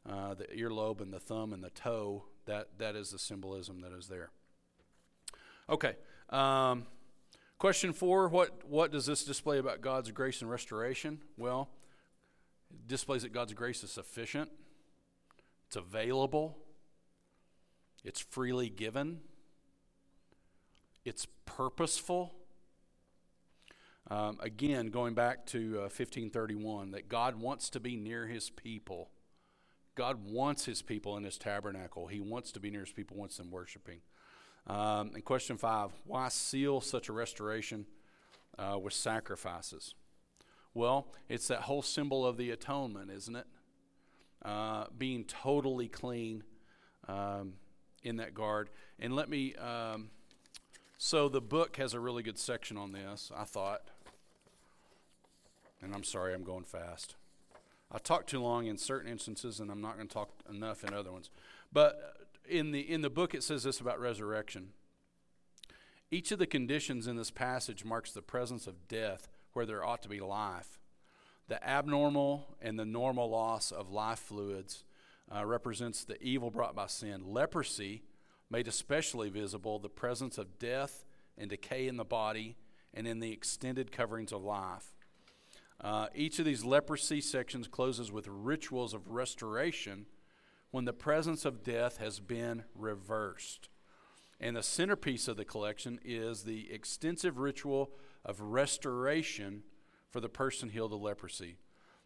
uh, 0.07 0.35
the 0.35 0.43
earlobe 0.43 1.01
and 1.01 1.11
the 1.11 1.19
thumb 1.19 1.53
and 1.53 1.63
the 1.63 1.71
toe, 1.71 2.25
that, 2.45 2.67
that 2.77 2.95
is 2.95 3.09
the 3.09 3.17
symbolism 3.17 3.81
that 3.81 3.91
is 3.91 4.09
there. 4.09 4.29
Okay. 5.67 5.95
Um, 6.29 6.85
question 7.57 7.93
four 7.93 8.29
what, 8.29 8.63
what 8.69 8.91
does 8.91 9.07
this 9.07 9.23
display 9.23 9.57
about 9.57 9.81
God's 9.81 10.11
grace 10.11 10.43
and 10.43 10.51
restoration? 10.51 11.23
Well, 11.35 11.69
it 12.69 12.87
displays 12.87 13.23
that 13.23 13.33
God's 13.33 13.55
grace 13.55 13.83
is 13.83 13.91
sufficient, 13.91 14.51
it's 15.65 15.77
available, 15.77 16.59
it's 18.03 18.19
freely 18.19 18.69
given, 18.69 19.21
it's 21.05 21.25
purposeful. 21.47 22.35
Um, 24.11 24.37
again, 24.41 24.87
going 24.87 25.13
back 25.13 25.45
to 25.47 25.75
uh, 25.77 25.81
1531, 25.83 26.91
that 26.91 27.07
God 27.07 27.37
wants 27.37 27.69
to 27.69 27.79
be 27.79 27.95
near 27.95 28.27
his 28.27 28.49
people. 28.49 29.09
God 29.95 30.25
wants 30.25 30.65
his 30.65 30.81
people 30.81 31.15
in 31.15 31.23
his 31.23 31.37
tabernacle. 31.37 32.07
He 32.07 32.19
wants 32.19 32.51
to 32.51 32.59
be 32.59 32.69
near 32.69 32.81
his 32.81 32.91
people, 32.91 33.15
wants 33.15 33.37
them 33.37 33.51
worshiping. 33.51 34.01
Um, 34.67 35.11
and 35.13 35.23
question 35.23 35.57
five 35.57 35.91
why 36.05 36.27
seal 36.27 36.81
such 36.81 37.07
a 37.07 37.13
restoration 37.13 37.85
uh, 38.59 38.77
with 38.77 38.91
sacrifices? 38.91 39.95
Well, 40.73 41.07
it's 41.29 41.47
that 41.47 41.61
whole 41.61 41.81
symbol 41.81 42.25
of 42.25 42.35
the 42.35 42.51
atonement, 42.51 43.11
isn't 43.11 43.35
it? 43.37 43.47
Uh, 44.43 44.87
being 44.97 45.23
totally 45.23 45.87
clean 45.87 46.43
um, 47.07 47.53
in 48.03 48.17
that 48.17 48.33
guard. 48.33 48.71
And 48.99 49.15
let 49.15 49.29
me, 49.29 49.55
um, 49.55 50.09
so 50.97 51.29
the 51.29 51.41
book 51.41 51.77
has 51.77 51.93
a 51.93 51.99
really 52.01 52.23
good 52.23 52.37
section 52.37 52.75
on 52.75 52.91
this, 52.91 53.31
I 53.33 53.45
thought. 53.45 53.83
And 55.81 55.93
I'm 55.95 56.03
sorry, 56.03 56.33
I'm 56.33 56.43
going 56.43 56.63
fast. 56.63 57.15
I 57.91 57.97
talk 57.97 58.27
too 58.27 58.39
long 58.41 58.67
in 58.67 58.77
certain 58.77 59.11
instances, 59.11 59.59
and 59.59 59.69
I'm 59.69 59.81
not 59.81 59.95
going 59.95 60.07
to 60.07 60.13
talk 60.13 60.29
enough 60.49 60.83
in 60.83 60.93
other 60.93 61.11
ones. 61.11 61.29
But 61.73 62.29
in 62.47 62.71
the 62.71 62.79
in 62.79 63.01
the 63.01 63.09
book 63.09 63.33
it 63.33 63.43
says 63.43 63.63
this 63.63 63.79
about 63.79 63.99
resurrection. 63.99 64.69
Each 66.09 66.31
of 66.31 66.39
the 66.39 66.47
conditions 66.47 67.07
in 67.07 67.15
this 67.15 67.31
passage 67.31 67.85
marks 67.85 68.11
the 68.11 68.21
presence 68.21 68.67
of 68.67 68.87
death 68.87 69.29
where 69.53 69.65
there 69.65 69.85
ought 69.85 70.01
to 70.03 70.09
be 70.09 70.19
life. 70.19 70.79
The 71.47 71.65
abnormal 71.67 72.57
and 72.61 72.77
the 72.77 72.85
normal 72.85 73.29
loss 73.29 73.71
of 73.71 73.89
life 73.89 74.19
fluids 74.19 74.83
uh, 75.33 75.45
represents 75.45 76.03
the 76.03 76.21
evil 76.21 76.51
brought 76.51 76.75
by 76.75 76.87
sin. 76.87 77.23
Leprosy 77.25 78.03
made 78.49 78.67
especially 78.67 79.29
visible 79.29 79.79
the 79.79 79.89
presence 79.89 80.37
of 80.37 80.59
death 80.59 81.05
and 81.37 81.49
decay 81.49 81.87
in 81.87 81.95
the 81.95 82.03
body 82.03 82.57
and 82.93 83.07
in 83.07 83.19
the 83.19 83.31
extended 83.31 83.91
coverings 83.91 84.33
of 84.33 84.43
life. 84.43 84.93
Uh, 85.81 86.07
each 86.13 86.37
of 86.37 86.45
these 86.45 86.63
leprosy 86.63 87.19
sections 87.19 87.67
closes 87.67 88.11
with 88.11 88.27
rituals 88.27 88.93
of 88.93 89.07
restoration 89.07 90.05
when 90.69 90.85
the 90.85 90.93
presence 90.93 91.43
of 91.43 91.63
death 91.63 91.97
has 91.97 92.19
been 92.19 92.63
reversed. 92.75 93.67
And 94.39 94.55
the 94.55 94.63
centerpiece 94.63 95.27
of 95.27 95.37
the 95.37 95.45
collection 95.45 95.99
is 96.03 96.43
the 96.43 96.71
extensive 96.71 97.39
ritual 97.39 97.91
of 98.23 98.39
restoration 98.41 99.63
for 100.09 100.19
the 100.19 100.29
person 100.29 100.69
healed 100.69 100.93
of 100.93 101.01
leprosy. 101.01 101.57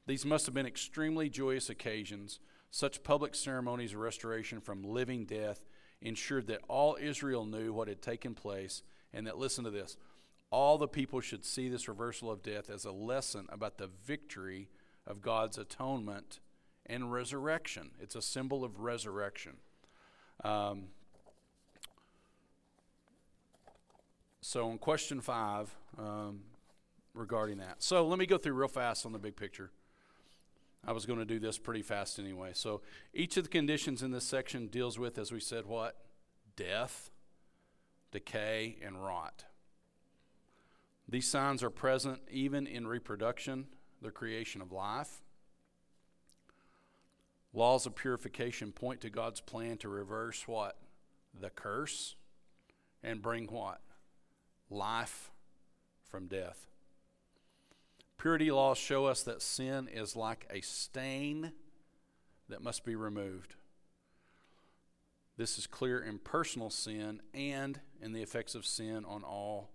These 0.08 0.26
must 0.26 0.46
have 0.46 0.56
been 0.56 0.66
extremely 0.66 1.30
joyous 1.30 1.70
occasions. 1.70 2.40
Such 2.72 3.04
public 3.04 3.36
ceremonies 3.36 3.94
of 3.94 4.00
restoration 4.00 4.62
from 4.62 4.84
living 4.84 5.26
death 5.26 5.66
ensured 6.02 6.48
that 6.48 6.62
all 6.68 6.98
Israel 7.00 7.46
knew 7.46 7.74
what 7.74 7.88
had 7.88 8.02
taken 8.02 8.36
place 8.36 8.84
and 9.14 9.26
that, 9.28 9.38
listen 9.38 9.64
to 9.64 9.72
this, 9.72 9.98
all 10.56 10.78
the 10.78 10.88
people 10.88 11.20
should 11.20 11.44
see 11.44 11.68
this 11.68 11.90
reversal 11.90 12.32
of 12.32 12.42
death 12.42 12.70
as 12.70 12.86
a 12.86 12.92
lesson 12.92 13.46
about 13.50 13.78
the 13.78 13.90
victory 14.06 14.70
of 15.06 15.22
God's 15.22 15.58
atonement 15.58 16.40
and 16.86 17.12
resurrection. 17.12 17.92
It's 18.02 18.16
a 18.16 18.22
symbol 18.22 18.64
of 18.64 18.80
resurrection. 18.80 19.58
Um, 20.46 20.86
so, 24.40 24.72
in 24.72 24.78
question 24.78 25.20
five, 25.20 25.76
um, 25.98 26.44
regarding 27.14 27.58
that. 27.58 27.84
So, 27.84 28.08
let 28.08 28.18
me 28.18 28.26
go 28.26 28.38
through 28.38 28.54
real 28.54 28.70
fast 28.70 29.06
on 29.06 29.12
the 29.12 29.20
big 29.20 29.36
picture. 29.36 29.72
I 30.88 30.94
was 30.94 31.06
going 31.06 31.20
to 31.20 31.26
do 31.26 31.38
this 31.38 31.58
pretty 31.58 31.82
fast 31.82 32.18
anyway. 32.18 32.52
So, 32.54 32.80
each 33.14 33.36
of 33.36 33.44
the 33.44 33.50
conditions 33.50 34.02
in 34.02 34.12
this 34.12 34.24
section 34.24 34.68
deals 34.68 34.98
with, 34.98 35.18
as 35.18 35.34
we 35.34 35.42
said, 35.42 35.66
what? 35.66 35.98
Death, 36.56 37.10
decay, 38.14 38.78
and 38.82 39.04
rot. 39.04 39.44
These 41.08 41.28
signs 41.28 41.64
are 41.64 41.70
present 41.70 42.22
even 42.32 42.66
in 42.66 42.88
reproduction, 42.88 43.68
the 44.02 44.12
creation 44.12 44.62
of 44.62 44.72
life. 44.72 45.22
Laws 47.54 47.86
of 47.86 47.96
purification 47.96 48.72
point 48.72 49.02
to 49.02 49.10
God's 49.10 49.40
plan 49.40 49.78
to 49.78 49.90
reverse 49.90 50.48
what? 50.48 50.78
The 51.40 51.50
curse 51.50 52.16
and 53.04 53.22
bring 53.22 53.46
what? 53.46 53.82
Life 54.70 55.32
from 56.10 56.28
death. 56.28 56.68
Purity 58.18 58.50
laws 58.50 58.78
show 58.78 59.06
us 59.06 59.24
that 59.24 59.42
sin 59.42 59.88
is 59.88 60.16
like 60.16 60.48
a 60.50 60.62
stain 60.62 61.52
that 62.50 62.62
must 62.62 62.84
be 62.84 62.96
removed. 62.96 63.56
This 65.38 65.58
is 65.58 65.68
clear 65.68 66.00
in 66.00 66.18
personal 66.20 66.70
sin 66.70 67.22
and 67.34 67.80
in 68.02 68.14
the 68.14 68.22
effects 68.22 68.56
of 68.56 68.66
sin 68.66 69.06
on 69.06 69.24
all 69.24 69.70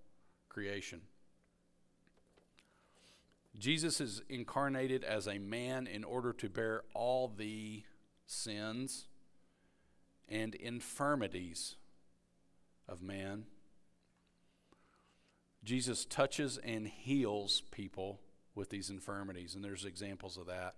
creation. 0.49 1.03
Jesus 3.59 4.01
is 4.01 4.23
incarnated 4.29 5.05
as 5.05 5.27
a 5.27 5.39
man 5.39 5.87
in 5.87 6.05
order 6.05 6.33
to 6.35 6.49
bear 6.49 6.83
all 6.95 7.29
the 7.29 7.83
sins 8.27 9.07
and 10.29 10.55
infirmities 10.55 11.77
of 12.89 13.03
man. 13.03 13.45
Jesus 15.63 16.05
touches 16.05 16.59
and 16.59 16.87
heals 16.87 17.63
people 17.71 18.21
with 18.55 18.71
these 18.71 18.89
infirmities, 18.89 19.55
and 19.55 19.65
there's 19.65 19.85
examples 19.85 20.37
of 20.37 20.47
that 20.47 20.77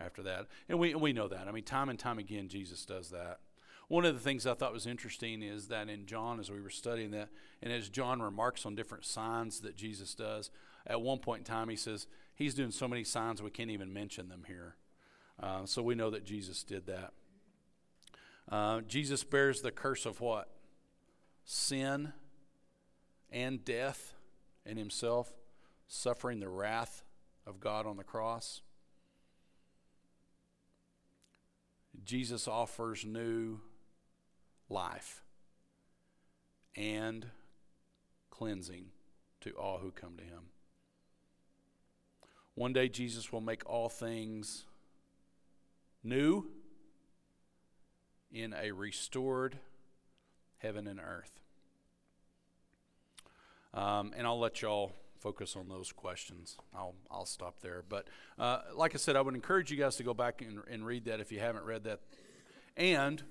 after 0.00 0.22
that. 0.22 0.46
And 0.68 0.78
we, 0.78 0.94
we 0.94 1.12
know 1.12 1.28
that. 1.28 1.48
I 1.48 1.52
mean, 1.52 1.64
time 1.64 1.88
and 1.88 1.98
time 1.98 2.18
again, 2.18 2.48
Jesus 2.48 2.84
does 2.84 3.10
that. 3.10 3.40
One 3.88 4.04
of 4.06 4.14
the 4.14 4.20
things 4.20 4.46
I 4.46 4.54
thought 4.54 4.72
was 4.72 4.86
interesting 4.86 5.42
is 5.42 5.68
that 5.68 5.88
in 5.90 6.06
John, 6.06 6.40
as 6.40 6.50
we 6.50 6.62
were 6.62 6.70
studying 6.70 7.10
that, 7.10 7.28
and 7.62 7.72
as 7.72 7.88
John 7.88 8.22
remarks 8.22 8.64
on 8.64 8.74
different 8.74 9.04
signs 9.04 9.60
that 9.60 9.76
Jesus 9.76 10.14
does, 10.14 10.50
at 10.86 11.00
one 11.00 11.18
point 11.18 11.40
in 11.40 11.44
time 11.44 11.68
he 11.68 11.76
says, 11.76 12.06
He's 12.34 12.54
doing 12.54 12.70
so 12.70 12.88
many 12.88 13.04
signs 13.04 13.42
we 13.42 13.50
can't 13.50 13.70
even 13.70 13.92
mention 13.92 14.28
them 14.28 14.44
here. 14.46 14.76
Uh, 15.40 15.64
so 15.64 15.82
we 15.82 15.94
know 15.94 16.10
that 16.10 16.24
Jesus 16.24 16.62
did 16.62 16.86
that. 16.86 17.12
Uh, 18.50 18.80
Jesus 18.82 19.22
bears 19.22 19.60
the 19.60 19.70
curse 19.70 20.06
of 20.06 20.20
what? 20.20 20.48
Sin 21.44 22.12
and 23.30 23.64
death 23.64 24.14
in 24.64 24.76
himself, 24.76 25.32
suffering 25.88 26.40
the 26.40 26.48
wrath 26.48 27.02
of 27.46 27.60
God 27.60 27.86
on 27.86 27.96
the 27.96 28.04
cross. 28.04 28.62
Jesus 32.04 32.48
offers 32.48 33.04
new 33.04 33.60
life 34.68 35.22
and 36.74 37.26
cleansing 38.30 38.86
to 39.40 39.50
all 39.50 39.78
who 39.78 39.90
come 39.90 40.16
to 40.16 40.24
him. 40.24 40.51
One 42.54 42.72
day, 42.72 42.88
Jesus 42.88 43.32
will 43.32 43.40
make 43.40 43.68
all 43.68 43.88
things 43.88 44.64
new 46.04 46.50
in 48.30 48.54
a 48.54 48.72
restored 48.72 49.58
heaven 50.58 50.86
and 50.86 51.00
earth. 51.00 51.40
Um, 53.74 54.12
and 54.16 54.26
I'll 54.26 54.38
let 54.38 54.60
y'all 54.60 54.92
focus 55.18 55.56
on 55.56 55.68
those 55.68 55.92
questions. 55.92 56.58
I'll, 56.74 56.94
I'll 57.10 57.24
stop 57.24 57.60
there. 57.60 57.84
But 57.88 58.08
uh, 58.38 58.60
like 58.74 58.94
I 58.94 58.98
said, 58.98 59.16
I 59.16 59.22
would 59.22 59.34
encourage 59.34 59.70
you 59.70 59.76
guys 59.76 59.96
to 59.96 60.02
go 60.02 60.12
back 60.12 60.42
and, 60.42 60.60
and 60.70 60.84
read 60.84 61.06
that 61.06 61.20
if 61.20 61.32
you 61.32 61.40
haven't 61.40 61.64
read 61.64 61.84
that. 61.84 62.00
And 62.76 63.22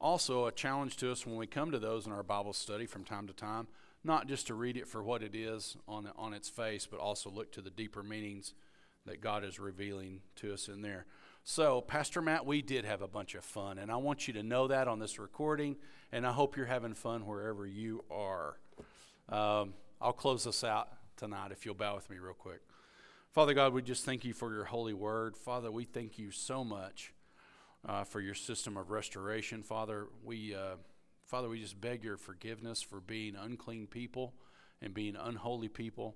also, 0.00 0.46
a 0.46 0.52
challenge 0.52 0.96
to 0.98 1.10
us 1.10 1.26
when 1.26 1.36
we 1.36 1.48
come 1.48 1.72
to 1.72 1.78
those 1.80 2.06
in 2.06 2.12
our 2.12 2.22
Bible 2.22 2.52
study 2.52 2.86
from 2.86 3.02
time 3.02 3.26
to 3.26 3.32
time, 3.32 3.66
not 4.04 4.28
just 4.28 4.46
to 4.46 4.54
read 4.54 4.76
it 4.76 4.86
for 4.86 5.02
what 5.02 5.24
it 5.24 5.34
is 5.34 5.76
on, 5.88 6.08
on 6.16 6.32
its 6.32 6.48
face, 6.48 6.86
but 6.86 7.00
also 7.00 7.28
look 7.28 7.50
to 7.52 7.60
the 7.60 7.70
deeper 7.70 8.04
meanings 8.04 8.54
that 9.08 9.20
God 9.20 9.44
is 9.44 9.58
revealing 9.58 10.20
to 10.36 10.52
us 10.52 10.68
in 10.68 10.82
there. 10.82 11.06
So, 11.44 11.80
Pastor 11.80 12.20
Matt, 12.20 12.44
we 12.44 12.62
did 12.62 12.84
have 12.84 13.00
a 13.00 13.08
bunch 13.08 13.34
of 13.34 13.44
fun, 13.44 13.78
and 13.78 13.90
I 13.90 13.96
want 13.96 14.28
you 14.28 14.34
to 14.34 14.42
know 14.42 14.68
that 14.68 14.86
on 14.86 14.98
this 14.98 15.18
recording, 15.18 15.76
and 16.12 16.26
I 16.26 16.32
hope 16.32 16.56
you're 16.56 16.66
having 16.66 16.94
fun 16.94 17.26
wherever 17.26 17.66
you 17.66 18.04
are. 18.10 18.58
Um, 19.28 19.74
I'll 20.00 20.12
close 20.12 20.44
this 20.44 20.62
out 20.62 20.90
tonight 21.16 21.50
if 21.50 21.64
you'll 21.64 21.74
bow 21.74 21.94
with 21.94 22.08
me 22.10 22.18
real 22.18 22.34
quick. 22.34 22.60
Father 23.32 23.54
God, 23.54 23.72
we 23.72 23.82
just 23.82 24.04
thank 24.04 24.24
you 24.24 24.34
for 24.34 24.52
your 24.52 24.64
holy 24.64 24.94
word. 24.94 25.36
Father, 25.36 25.70
we 25.70 25.84
thank 25.84 26.18
you 26.18 26.30
so 26.30 26.64
much 26.64 27.12
uh, 27.86 28.04
for 28.04 28.20
your 28.20 28.34
system 28.34 28.76
of 28.76 28.90
restoration. 28.90 29.62
Father, 29.62 30.08
we, 30.22 30.54
uh, 30.54 30.76
Father, 31.24 31.48
we 31.48 31.60
just 31.60 31.80
beg 31.80 32.04
your 32.04 32.16
forgiveness 32.16 32.82
for 32.82 33.00
being 33.00 33.36
unclean 33.36 33.86
people 33.86 34.34
and 34.80 34.94
being 34.94 35.16
unholy 35.16 35.68
people. 35.68 36.14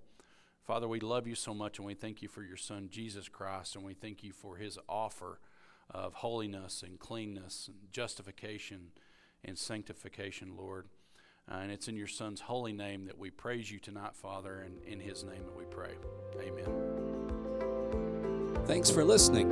Father, 0.73 0.89
we 0.89 1.01
love 1.01 1.27
you 1.27 1.35
so 1.35 1.53
much 1.53 1.77
and 1.77 1.87
we 1.87 1.93
thank 1.93 2.23
you 2.23 2.29
for 2.29 2.43
your 2.43 2.57
Son, 2.57 2.89
Jesus 2.91 3.29
Christ, 3.29 3.77
and 3.77 3.85
we 3.85 3.93
thank 3.93 4.25
you 4.25 4.33
for 4.33 4.57
his 4.57 4.79
offer 4.89 5.39
of 5.91 6.15
holiness 6.15 6.83
and 6.83 6.99
cleanness 6.99 7.69
and 7.69 7.93
justification 7.93 8.93
and 9.45 9.59
sanctification, 9.59 10.57
Lord. 10.57 10.87
Uh, 11.47 11.57
and 11.57 11.71
it's 11.71 11.89
in 11.89 11.97
your 11.97 12.07
Son's 12.07 12.41
holy 12.41 12.73
name 12.73 13.05
that 13.05 13.19
we 13.19 13.29
praise 13.29 13.71
you 13.71 13.81
tonight, 13.81 14.17
Father, 14.17 14.61
and 14.61 14.83
in 14.85 14.99
his 14.99 15.25
name 15.25 15.45
that 15.45 15.55
we 15.55 15.65
pray. 15.65 15.93
Amen. 16.41 16.65
Thanks 18.65 18.91
for 18.91 19.05
listening. 19.05 19.51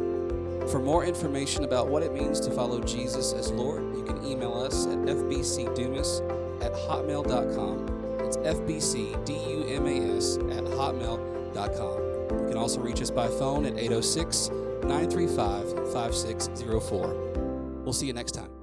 For 0.69 0.79
more 0.79 1.05
information 1.05 1.65
about 1.65 1.89
what 1.89 2.03
it 2.03 2.15
means 2.15 2.41
to 2.41 2.51
follow 2.51 2.81
Jesus 2.81 3.35
as 3.35 3.51
Lord, 3.51 3.95
you 3.95 4.05
can 4.05 4.25
email 4.25 4.55
us 4.55 4.87
at 4.87 4.97
fbcdumas 4.97 6.23
at 6.65 6.73
hotmail.com. 6.73 8.00
It's 8.31 8.37
fbcdumas 8.37 10.27
at 10.57 10.63
hotmail.com. 10.65 12.43
You 12.43 12.49
can 12.49 12.57
also 12.57 12.81
reach 12.81 13.03
us 13.03 13.11
by 13.11 13.27
phone 13.27 13.67
at 13.67 13.77
806 13.77 14.51
935 14.85 15.93
5604. 15.93 17.83
We'll 17.83 17.93
see 17.93 18.07
you 18.07 18.13
next 18.13 18.33
time. 18.33 18.60